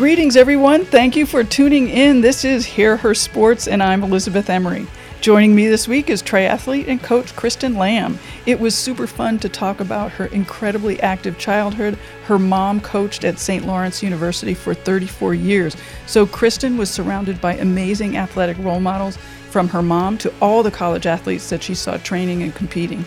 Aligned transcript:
Greetings, 0.00 0.34
everyone. 0.34 0.86
Thank 0.86 1.14
you 1.14 1.26
for 1.26 1.44
tuning 1.44 1.90
in. 1.90 2.22
This 2.22 2.42
is 2.42 2.64
Hear 2.64 2.96
Her 2.96 3.14
Sports, 3.14 3.68
and 3.68 3.82
I'm 3.82 4.02
Elizabeth 4.02 4.48
Emery. 4.48 4.86
Joining 5.20 5.54
me 5.54 5.68
this 5.68 5.86
week 5.86 6.08
is 6.08 6.22
triathlete 6.22 6.88
and 6.88 7.02
coach 7.02 7.36
Kristen 7.36 7.74
Lamb. 7.74 8.18
It 8.46 8.58
was 8.58 8.74
super 8.74 9.06
fun 9.06 9.38
to 9.40 9.50
talk 9.50 9.78
about 9.78 10.12
her 10.12 10.24
incredibly 10.24 10.98
active 11.02 11.36
childhood. 11.36 11.98
Her 12.24 12.38
mom 12.38 12.80
coached 12.80 13.24
at 13.24 13.38
St. 13.38 13.66
Lawrence 13.66 14.02
University 14.02 14.54
for 14.54 14.72
34 14.72 15.34
years, 15.34 15.76
so 16.06 16.24
Kristen 16.24 16.78
was 16.78 16.90
surrounded 16.90 17.38
by 17.38 17.56
amazing 17.56 18.16
athletic 18.16 18.56
role 18.60 18.80
models 18.80 19.18
from 19.50 19.68
her 19.68 19.82
mom 19.82 20.16
to 20.16 20.32
all 20.40 20.62
the 20.62 20.70
college 20.70 21.04
athletes 21.04 21.50
that 21.50 21.62
she 21.62 21.74
saw 21.74 21.98
training 21.98 22.42
and 22.42 22.54
competing. 22.54 23.04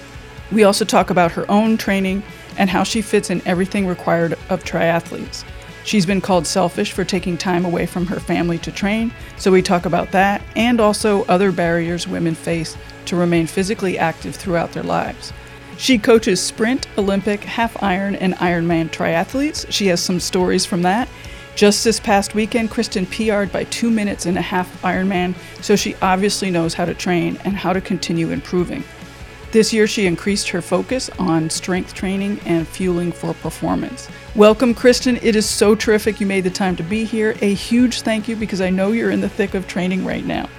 We 0.51 0.63
also 0.63 0.85
talk 0.85 1.09
about 1.09 1.31
her 1.31 1.49
own 1.49 1.75
training 1.75 2.21
and 2.55 2.69
how 2.69 2.83
she 2.83 3.01
fits 3.01 3.31
in 3.31 3.41
everything 3.47 3.87
required 3.87 4.33
of 4.51 4.63
triathletes. 4.63 5.43
She's 5.83 6.05
been 6.05 6.21
called 6.21 6.47
selfish 6.47 6.91
for 6.91 7.03
taking 7.03 7.37
time 7.37 7.65
away 7.65 7.85
from 7.85 8.05
her 8.07 8.19
family 8.19 8.57
to 8.59 8.71
train, 8.71 9.13
so 9.37 9.51
we 9.51 9.61
talk 9.61 9.85
about 9.85 10.11
that 10.11 10.41
and 10.55 10.79
also 10.79 11.23
other 11.25 11.51
barriers 11.51 12.07
women 12.07 12.35
face 12.35 12.77
to 13.05 13.15
remain 13.15 13.47
physically 13.47 13.97
active 13.97 14.35
throughout 14.35 14.71
their 14.71 14.83
lives. 14.83 15.33
She 15.77 15.97
coaches 15.97 16.41
sprint, 16.41 16.87
Olympic, 16.97 17.43
half 17.43 17.81
iron, 17.81 18.15
and 18.15 18.35
Ironman 18.35 18.89
triathletes. 18.89 19.65
She 19.69 19.87
has 19.87 20.01
some 20.01 20.19
stories 20.19 20.65
from 20.65 20.83
that. 20.83 21.09
Just 21.55 21.83
this 21.83 21.99
past 21.99 22.33
weekend, 22.33 22.71
Kristen 22.71 23.05
PR'd 23.05 23.51
by 23.51 23.65
two 23.65 23.91
minutes 23.91 24.25
in 24.25 24.37
a 24.37 24.41
half 24.41 24.81
Ironman, 24.81 25.35
so 25.61 25.75
she 25.75 25.95
obviously 26.01 26.49
knows 26.49 26.73
how 26.73 26.85
to 26.85 26.93
train 26.93 27.37
and 27.43 27.55
how 27.55 27.73
to 27.73 27.81
continue 27.81 28.31
improving. 28.31 28.83
This 29.53 29.71
year, 29.71 29.85
she 29.85 30.07
increased 30.07 30.49
her 30.49 30.63
focus 30.63 31.11
on 31.19 31.47
strength 31.47 31.93
training 31.93 32.39
and 32.47 32.67
fueling 32.67 33.11
for 33.11 33.35
performance. 33.35 34.09
Welcome, 34.35 34.73
Kristen. 34.73 35.17
It 35.21 35.35
is 35.35 35.47
so 35.47 35.75
terrific 35.75 36.19
you 36.19 36.25
made 36.25 36.43
the 36.43 36.49
time 36.49 36.75
to 36.77 36.81
be 36.81 37.03
here. 37.03 37.35
A 37.39 37.53
huge 37.53 38.01
thank 38.01 38.27
you 38.27 38.35
because 38.35 38.61
I 38.61 38.71
know 38.71 38.93
you're 38.93 39.11
in 39.11 39.21
the 39.21 39.29
thick 39.29 39.53
of 39.53 39.67
training 39.67 40.03
right 40.03 40.25
now. 40.25 40.49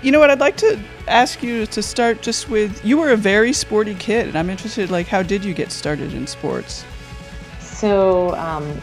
You 0.00 0.12
know 0.12 0.18
what? 0.18 0.30
I'd 0.30 0.40
like 0.40 0.56
to 0.56 0.80
ask 1.08 1.42
you 1.42 1.66
to 1.66 1.82
start 1.82 2.22
just 2.22 2.48
with 2.48 2.82
you 2.82 2.96
were 2.96 3.10
a 3.10 3.18
very 3.18 3.52
sporty 3.52 3.94
kid, 3.94 4.28
and 4.28 4.38
I'm 4.38 4.48
interested, 4.48 4.90
like, 4.90 5.08
how 5.08 5.22
did 5.22 5.44
you 5.44 5.52
get 5.52 5.70
started 5.70 6.14
in 6.14 6.26
sports? 6.26 6.86
So, 7.60 8.34
um, 8.36 8.80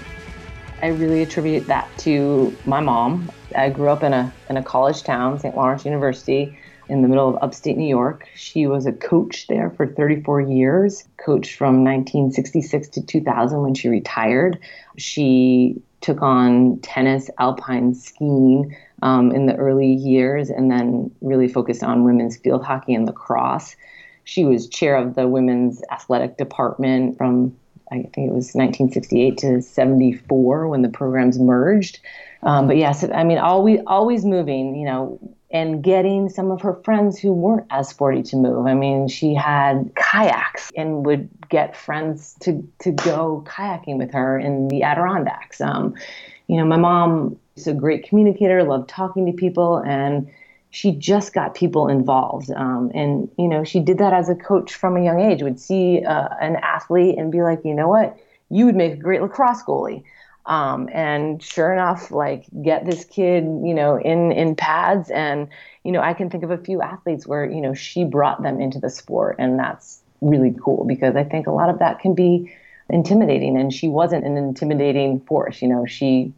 I 0.83 0.89
really 0.89 1.23
attribute 1.23 1.65
that 1.65 1.89
to 2.01 2.55
my 2.67 2.81
mom. 2.81 3.31
I 3.55 3.71
grew 3.71 3.89
up 3.89 4.03
in 4.03 4.13
a 4.13 4.31
in 4.47 4.57
a 4.57 4.63
college 4.63 5.01
town, 5.01 5.39
St. 5.39 5.55
Lawrence 5.55 5.85
University 5.85 6.55
in 6.87 7.01
the 7.01 7.07
middle 7.07 7.27
of 7.27 7.41
upstate 7.41 7.77
New 7.77 7.87
York. 7.87 8.27
She 8.35 8.67
was 8.67 8.85
a 8.85 8.91
coach 8.91 9.47
there 9.47 9.71
for 9.71 9.87
34 9.87 10.41
years, 10.41 11.03
coached 11.17 11.55
from 11.55 11.83
1966 11.83 12.89
to 12.89 13.05
2000 13.05 13.61
when 13.61 13.73
she 13.73 13.89
retired. 13.89 14.59
She 14.97 15.81
took 16.01 16.21
on 16.21 16.79
tennis, 16.81 17.29
alpine 17.39 17.95
skiing 17.95 18.75
um, 19.01 19.31
in 19.31 19.47
the 19.47 19.55
early 19.55 19.91
years, 19.91 20.49
and 20.49 20.69
then 20.69 21.11
really 21.21 21.47
focused 21.47 21.83
on 21.83 22.03
women's 22.03 22.37
field 22.37 22.63
hockey 22.63 22.93
and 22.93 23.05
lacrosse. 23.05 23.75
She 24.23 24.43
was 24.43 24.67
chair 24.67 24.95
of 24.95 25.15
the 25.15 25.27
women's 25.27 25.81
athletic 25.91 26.37
department 26.37 27.17
from 27.17 27.55
I 27.91 27.97
think 27.97 28.29
it 28.29 28.33
was 28.33 28.53
1968 28.55 29.37
to 29.37 29.61
74 29.61 30.67
when 30.67 30.81
the 30.81 30.89
programs 30.89 31.37
merged. 31.37 31.99
Um, 32.41 32.67
but 32.67 32.77
yes, 32.77 33.03
I 33.03 33.23
mean, 33.23 33.37
always 33.37 33.79
always 33.85 34.25
moving. 34.25 34.75
You 34.75 34.85
know, 34.85 35.35
and 35.55 35.81
getting 35.81 36.27
some 36.27 36.51
of 36.51 36.59
her 36.59 36.73
friends 36.83 37.17
who 37.17 37.31
weren't 37.31 37.65
as 37.69 37.87
sporty 37.87 38.21
to 38.21 38.35
move. 38.35 38.67
I 38.67 38.73
mean, 38.73 39.07
she 39.07 39.33
had 39.33 39.89
kayaks 39.95 40.69
and 40.75 41.05
would 41.05 41.29
get 41.47 41.77
friends 41.77 42.35
to, 42.41 42.61
to 42.79 42.91
go 42.91 43.41
kayaking 43.47 43.97
with 43.97 44.11
her 44.11 44.37
in 44.37 44.67
the 44.67 44.83
Adirondacks. 44.83 45.61
Um, 45.61 45.95
you 46.47 46.57
know, 46.57 46.65
my 46.65 46.75
mom 46.75 47.39
is 47.55 47.67
a 47.67 47.73
great 47.73 48.05
communicator, 48.05 48.65
loved 48.65 48.89
talking 48.89 49.25
to 49.27 49.31
people, 49.31 49.77
and 49.77 50.29
she 50.71 50.91
just 50.91 51.33
got 51.33 51.55
people 51.55 51.87
involved. 51.87 52.51
Um, 52.51 52.91
and, 52.93 53.31
you 53.37 53.47
know, 53.47 53.63
she 53.63 53.79
did 53.79 53.97
that 53.99 54.11
as 54.11 54.27
a 54.27 54.35
coach 54.35 54.75
from 54.75 54.97
a 54.97 55.03
young 55.05 55.21
age, 55.21 55.41
would 55.41 55.61
see 55.61 56.03
uh, 56.03 56.27
an 56.41 56.57
athlete 56.57 57.17
and 57.17 57.31
be 57.31 57.41
like, 57.41 57.61
you 57.63 57.73
know 57.73 57.87
what, 57.87 58.17
you 58.49 58.65
would 58.65 58.75
make 58.75 58.91
a 58.91 58.97
great 58.97 59.21
lacrosse 59.21 59.63
goalie. 59.63 60.03
Um, 60.45 60.89
and 60.93 61.41
sure 61.41 61.73
enough, 61.73 62.11
like 62.11 62.45
get 62.61 62.85
this 62.85 63.03
kid, 63.05 63.43
you 63.43 63.73
know, 63.73 63.97
in 63.97 64.31
in 64.31 64.55
pads, 64.55 65.09
and 65.09 65.47
you 65.83 65.91
know, 65.91 66.01
I 66.01 66.13
can 66.13 66.29
think 66.29 66.43
of 66.43 66.51
a 66.51 66.57
few 66.57 66.81
athletes 66.81 67.25
where 67.25 67.49
you 67.49 67.61
know 67.61 67.73
she 67.73 68.03
brought 68.03 68.43
them 68.43 68.61
into 68.61 68.79
the 68.79 68.89
sport, 68.89 69.37
and 69.39 69.57
that's 69.57 70.01
really 70.21 70.55
cool 70.63 70.85
because 70.85 71.15
I 71.15 71.23
think 71.23 71.47
a 71.47 71.51
lot 71.51 71.69
of 71.69 71.79
that 71.79 71.99
can 71.99 72.13
be 72.13 72.53
intimidating, 72.89 73.57
and 73.57 73.73
she 73.73 73.87
wasn't 73.87 74.23
an 74.25 74.37
intimidating 74.37 75.19
force. 75.21 75.61
You 75.61 75.69
know, 75.69 75.85
she 75.85 76.31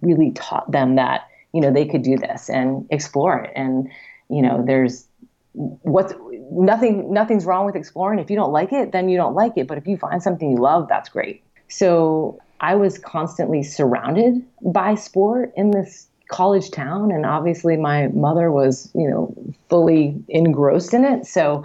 really 0.00 0.32
taught 0.32 0.70
them 0.70 0.96
that 0.96 1.28
you 1.52 1.60
know 1.60 1.70
they 1.70 1.86
could 1.86 2.02
do 2.02 2.16
this 2.18 2.50
and 2.50 2.86
explore 2.90 3.38
it, 3.38 3.52
and 3.54 3.88
you 4.28 4.42
know, 4.42 4.64
there's 4.66 5.06
what's 5.52 6.12
nothing 6.50 7.12
nothing's 7.12 7.46
wrong 7.46 7.66
with 7.66 7.76
exploring. 7.76 8.18
If 8.18 8.30
you 8.30 8.36
don't 8.36 8.52
like 8.52 8.72
it 8.72 8.90
then 8.90 9.08
you 9.08 9.16
don't 9.16 9.34
like 9.34 9.56
it. 9.56 9.66
But 9.68 9.78
if 9.78 9.86
you 9.86 9.96
find 9.96 10.22
something 10.22 10.50
you 10.50 10.56
love 10.56 10.88
that's 10.88 11.08
great. 11.08 11.44
So 11.68 12.40
I 12.60 12.74
was 12.74 12.98
constantly 12.98 13.62
surrounded 13.62 14.42
by 14.62 14.94
sport 14.94 15.52
in 15.56 15.70
this 15.70 16.08
college 16.28 16.70
town 16.70 17.12
and 17.12 17.26
obviously 17.26 17.76
my 17.76 18.08
mother 18.08 18.50
was 18.50 18.90
you 18.94 19.08
know 19.08 19.34
fully 19.68 20.22
engrossed 20.28 20.94
in 20.94 21.04
it. 21.04 21.26
So 21.26 21.64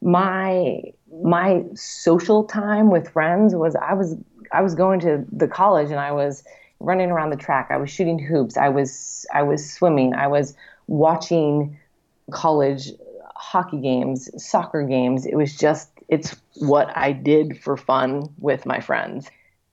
my 0.00 0.82
my 1.22 1.64
social 1.74 2.44
time 2.44 2.90
with 2.90 3.08
friends 3.10 3.54
was 3.54 3.74
i 3.76 3.92
was 3.92 4.14
i 4.52 4.62
was 4.62 4.74
going 4.74 5.00
to 5.00 5.24
the 5.32 5.48
college 5.48 5.90
and 5.90 5.98
i 5.98 6.12
was 6.12 6.44
running 6.80 7.10
around 7.10 7.30
the 7.30 7.36
track. 7.36 7.68
I 7.70 7.76
was 7.76 7.90
shooting 7.90 8.18
hoops. 8.18 8.56
I 8.56 8.68
was 8.68 9.26
i 9.32 9.42
was 9.42 9.70
swimming. 9.70 10.14
I 10.14 10.28
was 10.28 10.54
watching 10.86 11.76
college 12.30 12.92
hockey 13.34 13.80
games 13.80 14.30
soccer 14.42 14.82
games. 14.82 15.26
It 15.26 15.36
was 15.36 15.56
just 15.56 15.90
it's 16.08 16.36
what 16.56 16.96
i 16.96 17.12
did 17.12 17.60
for 17.60 17.76
fun 17.76 18.22
with 18.38 18.64
my 18.64 18.80
friends 18.80 19.28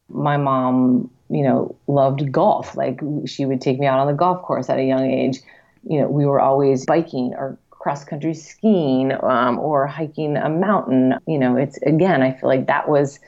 my 0.10 0.38
mom, 0.38 1.10
you 1.30 1.44
know, 1.44 1.76
loved 1.88 2.32
golf. 2.32 2.76
Like 2.76 3.02
she 3.26 3.46
would 3.46 3.62
take 3.62 3.80
me 3.80 3.88
out 3.88 4.00
on 4.00 4.08
the 4.08 4.14
golf 4.14 4.42
course 4.44 4.70
at 4.70 4.78
a 4.78 4.84
young 4.84 5.10
age. 5.10 5.40
You 5.88 6.02
know, 6.02 6.08
we 6.08 6.26
were 6.26 6.40
always 6.40 6.86
biking 6.86 7.34
or 7.36 7.58
cross 7.70 8.04
country 8.04 8.34
skiing 8.34 9.12
um, 9.24 9.60
or 9.60 9.86
hiking 9.88 10.38
a 10.38 10.50
mountain. 10.50 11.16
You 11.28 11.38
know, 11.38 11.56
it's 11.56 11.78
again, 11.84 12.22
I 12.22 12.32
feel 12.32 12.50
like 12.50 12.68
that 12.68 12.90
was, 12.90 13.20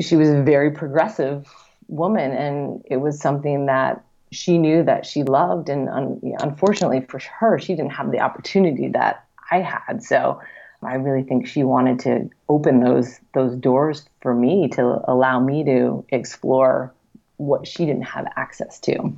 she 0.00 0.16
was 0.16 0.28
a 0.28 0.42
very 0.42 0.70
progressive 0.70 1.46
woman 1.88 2.32
and 2.32 2.82
it 2.86 2.98
was 2.98 3.20
something 3.20 3.66
that 3.66 4.02
she 4.32 4.58
knew 4.58 4.82
that 4.82 5.06
she 5.06 5.22
loved. 5.22 5.68
And 5.68 5.88
un- 5.88 6.20
unfortunately 6.40 7.02
for 7.08 7.20
her, 7.38 7.58
she 7.58 7.74
didn't 7.74 7.92
have 7.92 8.10
the 8.10 8.20
opportunity 8.20 8.88
that 8.88 9.24
I 9.50 9.60
had. 9.60 10.02
So, 10.02 10.40
I 10.86 10.94
really 10.94 11.22
think 11.22 11.46
she 11.46 11.64
wanted 11.64 11.98
to 12.00 12.30
open 12.48 12.80
those 12.80 13.18
those 13.34 13.56
doors 13.56 14.08
for 14.20 14.34
me 14.34 14.68
to 14.68 15.00
allow 15.08 15.40
me 15.40 15.64
to 15.64 16.04
explore 16.10 16.94
what 17.38 17.66
she 17.66 17.84
didn't 17.84 18.02
have 18.02 18.26
access 18.36 18.78
to. 18.80 19.12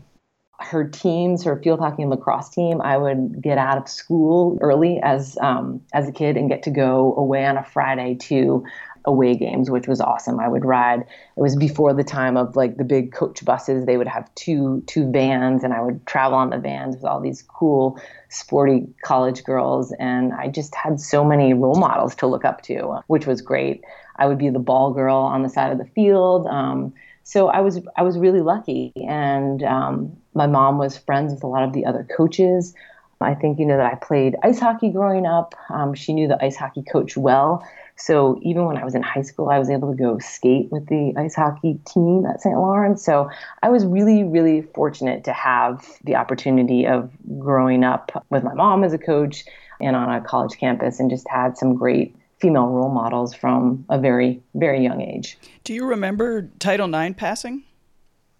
Her 0.60 0.88
teams, 0.88 1.44
her 1.44 1.60
field 1.62 1.78
hockey 1.78 2.02
and 2.02 2.10
lacrosse 2.10 2.48
team, 2.48 2.80
I 2.80 2.96
would 2.96 3.40
get 3.40 3.58
out 3.58 3.78
of 3.78 3.88
school 3.88 4.58
early 4.60 4.98
as 5.00 5.38
um, 5.40 5.82
as 5.92 6.08
a 6.08 6.12
kid 6.12 6.36
and 6.36 6.48
get 6.48 6.64
to 6.64 6.70
go 6.70 7.14
away 7.16 7.46
on 7.46 7.56
a 7.56 7.62
Friday 7.62 8.16
to 8.22 8.64
away 9.08 9.34
games, 9.34 9.70
which 9.70 9.88
was 9.88 10.00
awesome. 10.00 10.38
I 10.38 10.48
would 10.48 10.64
ride. 10.64 11.00
It 11.00 11.40
was 11.40 11.56
before 11.56 11.94
the 11.94 12.04
time 12.04 12.36
of 12.36 12.54
like 12.54 12.76
the 12.76 12.84
big 12.84 13.12
coach 13.12 13.42
buses. 13.42 13.86
They 13.86 13.96
would 13.96 14.06
have 14.06 14.32
two 14.34 14.82
two 14.86 15.10
vans, 15.10 15.64
and 15.64 15.72
I 15.72 15.80
would 15.80 16.06
travel 16.06 16.36
on 16.36 16.50
the 16.50 16.58
vans 16.58 16.94
with 16.94 17.04
all 17.04 17.18
these 17.18 17.42
cool, 17.42 17.98
sporty 18.28 18.86
college 19.02 19.44
girls. 19.44 19.92
And 19.98 20.34
I 20.34 20.48
just 20.48 20.74
had 20.74 21.00
so 21.00 21.24
many 21.24 21.54
role 21.54 21.78
models 21.78 22.14
to 22.16 22.26
look 22.26 22.44
up 22.44 22.62
to, 22.64 23.00
which 23.06 23.26
was 23.26 23.40
great. 23.40 23.82
I 24.16 24.26
would 24.26 24.38
be 24.38 24.50
the 24.50 24.58
ball 24.58 24.92
girl 24.92 25.16
on 25.16 25.42
the 25.42 25.48
side 25.48 25.72
of 25.72 25.78
the 25.78 25.86
field. 25.86 26.46
Um, 26.46 26.92
so 27.24 27.48
I 27.48 27.60
was 27.60 27.80
I 27.96 28.02
was 28.02 28.18
really 28.18 28.42
lucky, 28.42 28.92
and 29.08 29.62
um, 29.62 30.16
my 30.34 30.46
mom 30.46 30.76
was 30.76 30.98
friends 30.98 31.32
with 31.32 31.42
a 31.42 31.46
lot 31.46 31.64
of 31.64 31.72
the 31.72 31.86
other 31.86 32.06
coaches. 32.16 32.74
I 33.20 33.34
think 33.34 33.58
you 33.58 33.66
know 33.66 33.76
that 33.76 33.92
I 33.92 33.96
played 33.96 34.36
ice 34.42 34.60
hockey 34.60 34.90
growing 34.90 35.26
up. 35.26 35.54
Um, 35.70 35.94
she 35.94 36.12
knew 36.12 36.28
the 36.28 36.42
ice 36.44 36.56
hockey 36.56 36.82
coach 36.82 37.16
well, 37.16 37.66
so 37.98 38.38
even 38.42 38.64
when 38.64 38.76
I 38.76 38.84
was 38.84 38.94
in 38.94 39.02
high 39.02 39.22
school, 39.22 39.50
I 39.50 39.58
was 39.58 39.68
able 39.68 39.90
to 39.90 39.96
go 39.96 40.18
skate 40.18 40.70
with 40.70 40.86
the 40.86 41.12
ice 41.16 41.34
hockey 41.34 41.80
team 41.84 42.24
at 42.26 42.40
St. 42.40 42.56
Lawrence. 42.56 43.04
So 43.04 43.28
I 43.62 43.70
was 43.70 43.84
really, 43.84 44.22
really 44.22 44.62
fortunate 44.62 45.24
to 45.24 45.32
have 45.32 45.84
the 46.04 46.14
opportunity 46.14 46.86
of 46.86 47.10
growing 47.38 47.82
up 47.82 48.24
with 48.30 48.44
my 48.44 48.54
mom 48.54 48.84
as 48.84 48.92
a 48.92 48.98
coach 48.98 49.44
and 49.80 49.96
on 49.96 50.14
a 50.14 50.20
college 50.20 50.58
campus 50.58 51.00
and 51.00 51.10
just 51.10 51.28
had 51.28 51.58
some 51.58 51.74
great 51.74 52.14
female 52.38 52.68
role 52.68 52.90
models 52.90 53.34
from 53.34 53.84
a 53.88 53.98
very, 53.98 54.40
very 54.54 54.82
young 54.82 55.00
age. 55.00 55.36
Do 55.64 55.74
you 55.74 55.84
remember 55.84 56.42
Title 56.60 56.94
IX 56.94 57.16
passing? 57.16 57.64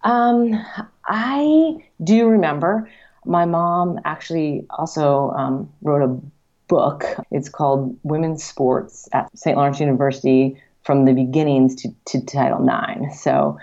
Um, 0.03 0.53
I 1.05 1.83
do 2.01 2.29
remember. 2.29 2.89
My 3.25 3.43
mom 3.43 3.99
actually 4.05 4.65
also 4.69 5.31
um, 5.31 5.69
wrote 5.81 6.01
a 6.01 6.38
book. 6.69 7.03
It's 7.31 7.49
called 7.49 7.99
Women's 8.03 8.43
Sports 8.43 9.09
at 9.11 9.29
St. 9.37 9.57
Lawrence 9.57 9.81
University 9.81 10.61
from 10.83 11.03
the 11.03 11.13
beginnings 11.13 11.75
to, 11.75 11.89
to 12.05 12.25
Title 12.25 12.65
IX. 12.65 13.19
So 13.21 13.57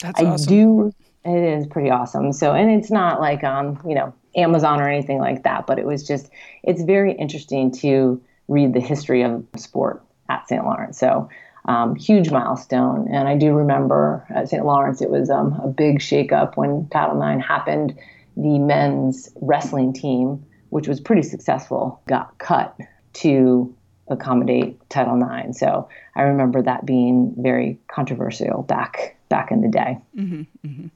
That's 0.00 0.20
I 0.20 0.26
awesome. 0.26 0.48
do 0.48 0.94
It 1.24 1.58
is 1.58 1.66
pretty 1.66 1.90
awesome. 1.90 2.32
So, 2.32 2.52
and 2.52 2.70
it's 2.70 2.90
not 2.90 3.20
like 3.20 3.42
on, 3.42 3.80
you 3.86 3.96
know, 3.96 4.14
Amazon 4.36 4.80
or 4.80 4.88
anything 4.88 5.18
like 5.18 5.42
that, 5.42 5.66
but 5.66 5.80
it 5.80 5.86
was 5.86 6.06
just, 6.06 6.30
it's 6.62 6.82
very 6.82 7.12
interesting 7.12 7.72
to 7.72 8.22
read 8.46 8.72
the 8.72 8.80
history 8.80 9.22
of 9.22 9.44
sport 9.56 10.02
at 10.28 10.48
St. 10.48 10.64
Lawrence. 10.64 10.98
So, 10.98 11.28
um, 11.66 11.94
huge 11.96 12.30
milestone. 12.30 13.08
And 13.12 13.28
I 13.28 13.36
do 13.36 13.52
remember 13.52 14.24
at 14.30 14.48
St. 14.48 14.64
Lawrence, 14.64 15.02
it 15.02 15.10
was 15.10 15.28
um, 15.28 15.60
a 15.62 15.68
big 15.68 15.98
shakeup 15.98 16.56
when 16.56 16.88
Title 16.88 17.20
IX 17.20 17.44
happened. 17.46 17.98
The 18.36 18.58
men's 18.58 19.28
wrestling 19.40 19.92
team, 19.92 20.44
which 20.70 20.88
was 20.88 21.00
pretty 21.00 21.22
successful, 21.22 22.00
got 22.08 22.38
cut 22.38 22.76
to 23.12 23.74
accommodate 24.08 24.78
Title 24.90 25.20
IX. 25.22 25.56
So 25.58 25.88
I 26.16 26.22
remember 26.22 26.62
that 26.62 26.84
being 26.84 27.34
very 27.36 27.78
controversial 27.88 28.62
back 28.62 29.16
back 29.28 29.52
in 29.52 29.60
the 29.60 29.68
day. 29.68 29.98
Mm-hmm, 30.16 30.42
mm-hmm. 30.66 30.86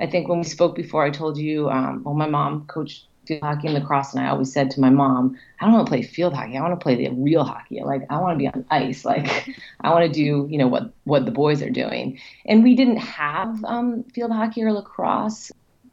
I 0.00 0.06
think 0.06 0.28
when 0.28 0.38
we 0.38 0.44
spoke 0.44 0.74
before, 0.74 1.04
I 1.04 1.10
told 1.10 1.36
you, 1.36 1.68
um, 1.68 2.02
well, 2.02 2.14
my 2.14 2.28
mom 2.28 2.66
coached 2.66 3.06
field 3.26 3.42
hockey 3.42 3.68
and 3.68 3.74
lacrosse, 3.74 4.14
and 4.14 4.24
I 4.24 4.30
always 4.30 4.52
said 4.52 4.70
to 4.72 4.80
my 4.80 4.90
mom, 4.90 5.38
I 5.60 5.64
don't 5.64 5.74
want 5.74 5.86
to 5.86 5.90
play 5.90 6.02
field 6.02 6.34
hockey. 6.34 6.56
I 6.56 6.62
want 6.62 6.78
to 6.78 6.82
play 6.82 6.96
the 6.96 7.10
real 7.10 7.44
hockey. 7.44 7.80
Like 7.82 8.02
I 8.10 8.18
want 8.18 8.34
to 8.34 8.38
be 8.38 8.48
on 8.48 8.64
ice. 8.70 9.04
Like 9.04 9.48
I 9.80 9.90
want 9.90 10.06
to 10.06 10.12
do, 10.12 10.48
you 10.50 10.58
know, 10.58 10.66
what 10.66 10.92
what 11.04 11.24
the 11.24 11.30
boys 11.30 11.62
are 11.62 11.70
doing. 11.70 12.18
And 12.46 12.64
we 12.64 12.74
didn't 12.74 12.96
have 12.96 13.62
um, 13.64 14.04
field 14.04 14.32
hockey 14.32 14.62
or 14.62 14.72
lacrosse. 14.72 15.52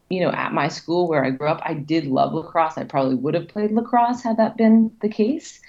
You 0.10 0.22
know, 0.22 0.32
at 0.32 0.54
my 0.54 0.68
school 0.68 1.08
where 1.08 1.24
I 1.24 1.32
grew 1.32 1.48
up, 1.48 1.62
I 1.64 1.74
did 1.74 2.06
love 2.06 2.34
lacrosse. 2.34 2.78
I 2.78 2.84
probably 2.84 3.16
would 3.16 3.36
have 3.36 3.48
played 3.48 3.72
lacrosse 3.72 4.24
had 4.24 4.38
that 4.38 4.58
been 4.58 4.92
the 5.02 5.10
case. 5.10 5.62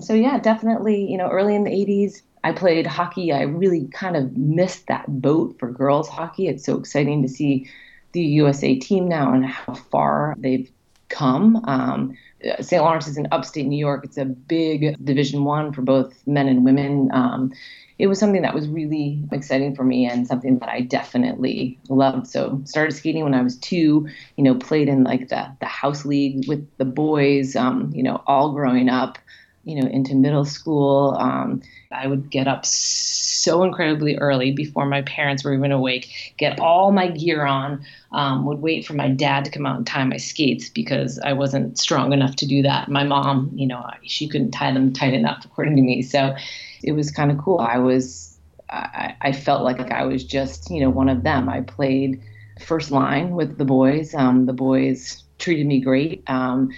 So 0.00 0.12
yeah, 0.12 0.38
definitely, 0.38 1.10
you 1.10 1.16
know, 1.16 1.30
early 1.30 1.54
in 1.54 1.64
the 1.64 1.70
80s, 1.70 2.22
I 2.44 2.52
played 2.52 2.86
hockey. 2.86 3.32
I 3.32 3.42
really 3.42 3.88
kind 3.88 4.16
of 4.16 4.36
missed 4.36 4.86
that 4.88 5.20
boat 5.20 5.56
for 5.58 5.70
girls 5.70 6.08
hockey. 6.08 6.48
It's 6.48 6.64
so 6.64 6.78
exciting 6.78 7.22
to 7.22 7.28
see 7.28 7.68
the 8.12 8.22
USA 8.22 8.78
team 8.78 9.08
now 9.08 9.32
and 9.32 9.44
how 9.44 9.74
far 9.74 10.34
they've 10.38 10.70
come. 11.08 11.56
Um, 11.64 12.16
St. 12.60 12.82
Lawrence 12.82 13.08
is 13.08 13.16
in 13.16 13.26
upstate 13.32 13.66
New 13.66 13.78
York. 13.78 14.04
It's 14.04 14.18
a 14.18 14.24
big 14.24 14.96
Division 15.04 15.44
One 15.44 15.72
for 15.72 15.82
both 15.82 16.26
men 16.26 16.48
and 16.48 16.64
women. 16.64 17.10
Um, 17.12 17.52
it 17.98 18.08
was 18.08 18.18
something 18.18 18.42
that 18.42 18.54
was 18.54 18.68
really 18.68 19.22
exciting 19.32 19.74
for 19.74 19.84
me 19.84 20.06
and 20.06 20.26
something 20.26 20.58
that 20.58 20.68
I 20.68 20.82
definitely 20.82 21.78
loved. 21.88 22.26
So 22.26 22.60
started 22.64 22.92
skating 22.92 23.24
when 23.24 23.34
I 23.34 23.42
was 23.42 23.56
two. 23.56 24.08
You 24.36 24.44
know, 24.44 24.54
played 24.54 24.88
in 24.88 25.04
like 25.04 25.28
the 25.28 25.50
the 25.60 25.66
house 25.66 26.04
league 26.04 26.46
with 26.48 26.66
the 26.76 26.84
boys. 26.84 27.56
Um, 27.56 27.90
you 27.94 28.02
know, 28.02 28.22
all 28.26 28.52
growing 28.52 28.88
up 28.88 29.18
you 29.66 29.82
know, 29.82 29.88
into 29.88 30.14
middle 30.14 30.44
school. 30.44 31.16
Um, 31.18 31.60
I 31.90 32.06
would 32.06 32.30
get 32.30 32.46
up 32.46 32.64
so 32.64 33.64
incredibly 33.64 34.16
early 34.16 34.52
before 34.52 34.86
my 34.86 35.02
parents 35.02 35.42
were 35.42 35.52
even 35.52 35.72
awake, 35.72 36.34
get 36.38 36.60
all 36.60 36.92
my 36.92 37.08
gear 37.08 37.44
on, 37.44 37.84
um, 38.12 38.46
would 38.46 38.60
wait 38.60 38.86
for 38.86 38.94
my 38.94 39.08
dad 39.08 39.44
to 39.44 39.50
come 39.50 39.66
out 39.66 39.76
and 39.76 39.86
tie 39.86 40.04
my 40.04 40.18
skates 40.18 40.68
because 40.68 41.18
I 41.18 41.32
wasn't 41.32 41.78
strong 41.78 42.12
enough 42.12 42.36
to 42.36 42.46
do 42.46 42.62
that. 42.62 42.88
My 42.88 43.02
mom, 43.02 43.50
you 43.54 43.66
know, 43.66 43.84
she 44.04 44.28
couldn't 44.28 44.52
tie 44.52 44.72
them 44.72 44.92
tight 44.92 45.14
enough, 45.14 45.44
according 45.44 45.74
to 45.74 45.82
me. 45.82 46.00
So 46.00 46.36
it 46.82 46.92
was 46.92 47.10
kind 47.10 47.30
of 47.30 47.38
cool. 47.38 47.58
I 47.58 47.78
was, 47.78 48.38
I, 48.68 49.14
I, 49.20 49.32
felt 49.32 49.62
like 49.62 49.92
I 49.92 50.04
was 50.04 50.24
just, 50.24 50.70
you 50.70 50.80
know, 50.80 50.90
one 50.90 51.08
of 51.08 51.22
them. 51.22 51.48
I 51.48 51.60
played 51.60 52.22
first 52.60 52.90
line 52.90 53.30
with 53.30 53.58
the 53.58 53.64
boys. 53.64 54.14
Um, 54.14 54.46
the 54.46 54.52
boys 54.52 55.22
treated 55.38 55.66
me 55.66 55.80
great. 55.80 56.22
Um, 56.28 56.70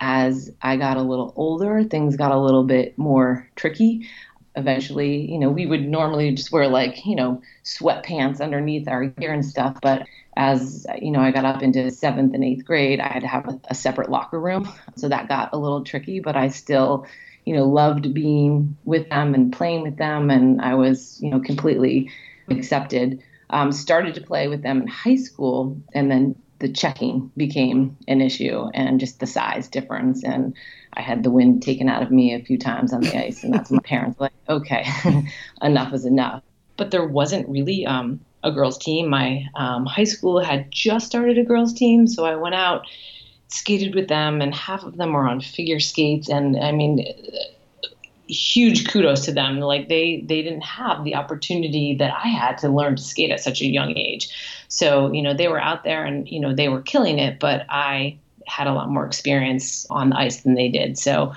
as 0.00 0.52
I 0.62 0.76
got 0.76 0.96
a 0.96 1.02
little 1.02 1.32
older, 1.36 1.84
things 1.84 2.16
got 2.16 2.32
a 2.32 2.38
little 2.38 2.64
bit 2.64 2.96
more 2.98 3.48
tricky. 3.56 4.08
Eventually, 4.56 5.30
you 5.30 5.38
know, 5.38 5.50
we 5.50 5.66
would 5.66 5.86
normally 5.86 6.32
just 6.32 6.52
wear 6.52 6.68
like, 6.68 7.04
you 7.04 7.16
know, 7.16 7.42
sweatpants 7.64 8.40
underneath 8.40 8.86
our 8.86 9.06
gear 9.06 9.32
and 9.32 9.44
stuff. 9.44 9.78
But 9.82 10.06
as, 10.36 10.86
you 11.00 11.10
know, 11.10 11.20
I 11.20 11.30
got 11.30 11.44
up 11.44 11.62
into 11.62 11.90
seventh 11.90 12.34
and 12.34 12.44
eighth 12.44 12.64
grade, 12.64 13.00
I 13.00 13.08
had 13.08 13.22
to 13.22 13.28
have 13.28 13.48
a, 13.48 13.60
a 13.68 13.74
separate 13.74 14.10
locker 14.10 14.40
room. 14.40 14.68
So 14.96 15.08
that 15.08 15.28
got 15.28 15.50
a 15.52 15.58
little 15.58 15.82
tricky, 15.82 16.20
but 16.20 16.36
I 16.36 16.48
still, 16.48 17.06
you 17.44 17.54
know, 17.54 17.64
loved 17.64 18.12
being 18.14 18.76
with 18.84 19.08
them 19.10 19.34
and 19.34 19.52
playing 19.52 19.82
with 19.82 19.96
them. 19.96 20.30
And 20.30 20.60
I 20.60 20.74
was, 20.74 21.20
you 21.20 21.30
know, 21.30 21.40
completely 21.40 22.10
accepted. 22.48 23.22
Um, 23.50 23.72
started 23.72 24.14
to 24.14 24.20
play 24.20 24.48
with 24.48 24.62
them 24.62 24.82
in 24.82 24.88
high 24.88 25.16
school 25.16 25.80
and 25.92 26.10
then 26.10 26.34
the 26.58 26.72
checking 26.72 27.30
became 27.36 27.96
an 28.08 28.20
issue 28.20 28.68
and 28.72 28.98
just 28.98 29.20
the 29.20 29.26
size 29.26 29.68
difference. 29.68 30.24
And 30.24 30.54
I 30.94 31.02
had 31.02 31.22
the 31.22 31.30
wind 31.30 31.62
taken 31.62 31.88
out 31.88 32.02
of 32.02 32.10
me 32.10 32.34
a 32.34 32.42
few 32.42 32.58
times 32.58 32.92
on 32.92 33.02
the 33.02 33.16
ice. 33.16 33.44
And 33.44 33.52
that's 33.52 33.70
my 33.70 33.82
parents 33.84 34.18
like, 34.18 34.32
okay, 34.48 34.86
enough 35.62 35.92
is 35.92 36.06
enough. 36.06 36.42
But 36.76 36.90
there 36.90 37.06
wasn't 37.06 37.48
really 37.48 37.84
um, 37.86 38.20
a 38.42 38.50
girls' 38.50 38.78
team. 38.78 39.08
My 39.08 39.46
um, 39.54 39.86
high 39.86 40.04
school 40.04 40.40
had 40.40 40.70
just 40.70 41.06
started 41.06 41.38
a 41.38 41.44
girls' 41.44 41.74
team. 41.74 42.06
So 42.06 42.24
I 42.24 42.36
went 42.36 42.54
out, 42.54 42.86
skated 43.54 43.94
with 43.94 44.08
them, 44.08 44.40
and 44.40 44.54
half 44.54 44.82
of 44.82 44.96
them 44.96 45.12
were 45.12 45.28
on 45.28 45.40
figure 45.40 45.80
skates. 45.80 46.28
And 46.28 46.56
I 46.56 46.72
mean, 46.72 47.06
huge 48.28 48.88
kudos 48.88 49.24
to 49.26 49.32
them. 49.32 49.60
Like 49.60 49.88
they 49.88 50.22
they 50.26 50.42
didn't 50.42 50.64
have 50.64 51.04
the 51.04 51.14
opportunity 51.14 51.94
that 51.96 52.12
I 52.12 52.28
had 52.28 52.58
to 52.58 52.68
learn 52.68 52.96
to 52.96 53.02
skate 53.02 53.30
at 53.30 53.40
such 53.40 53.60
a 53.60 53.66
young 53.66 53.96
age. 53.96 54.28
So, 54.68 55.12
you 55.12 55.22
know, 55.22 55.34
they 55.34 55.48
were 55.48 55.60
out 55.60 55.84
there 55.84 56.04
and, 56.04 56.28
you 56.28 56.40
know, 56.40 56.54
they 56.54 56.68
were 56.68 56.82
killing 56.82 57.18
it, 57.18 57.38
but 57.38 57.66
I 57.68 58.18
had 58.46 58.66
a 58.66 58.72
lot 58.72 58.90
more 58.90 59.06
experience 59.06 59.86
on 59.90 60.10
the 60.10 60.16
ice 60.16 60.42
than 60.42 60.54
they 60.54 60.68
did. 60.68 60.98
So 60.98 61.32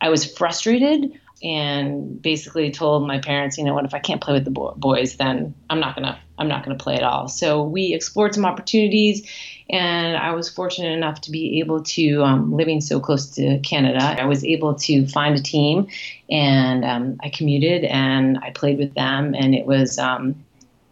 I 0.00 0.10
was 0.10 0.30
frustrated 0.30 1.18
and 1.42 2.20
basically 2.22 2.70
told 2.70 3.06
my 3.06 3.18
parents, 3.18 3.58
you 3.58 3.64
know 3.64 3.74
what, 3.74 3.84
if 3.84 3.94
I 3.94 3.98
can't 3.98 4.20
play 4.20 4.34
with 4.34 4.44
the 4.44 4.50
boys, 4.50 5.16
then 5.16 5.54
I'm 5.70 5.80
not 5.80 5.94
gonna 5.96 6.18
I'm 6.38 6.48
not 6.48 6.64
gonna 6.64 6.78
play 6.78 6.96
at 6.96 7.02
all. 7.02 7.28
So 7.28 7.62
we 7.62 7.94
explored 7.94 8.34
some 8.34 8.44
opportunities, 8.44 9.28
and 9.72 10.18
I 10.18 10.34
was 10.34 10.50
fortunate 10.50 10.92
enough 10.92 11.22
to 11.22 11.30
be 11.30 11.58
able 11.58 11.82
to 11.82 12.22
um, 12.22 12.52
living 12.52 12.82
so 12.82 13.00
close 13.00 13.30
to 13.36 13.58
Canada. 13.60 14.20
I 14.20 14.26
was 14.26 14.44
able 14.44 14.74
to 14.74 15.06
find 15.06 15.34
a 15.34 15.42
team, 15.42 15.88
and 16.30 16.84
um, 16.84 17.16
I 17.22 17.30
commuted 17.30 17.84
and 17.84 18.38
I 18.42 18.50
played 18.50 18.78
with 18.78 18.94
them, 18.94 19.34
and 19.34 19.54
it 19.54 19.66
was. 19.66 19.98
Um, 19.98 20.36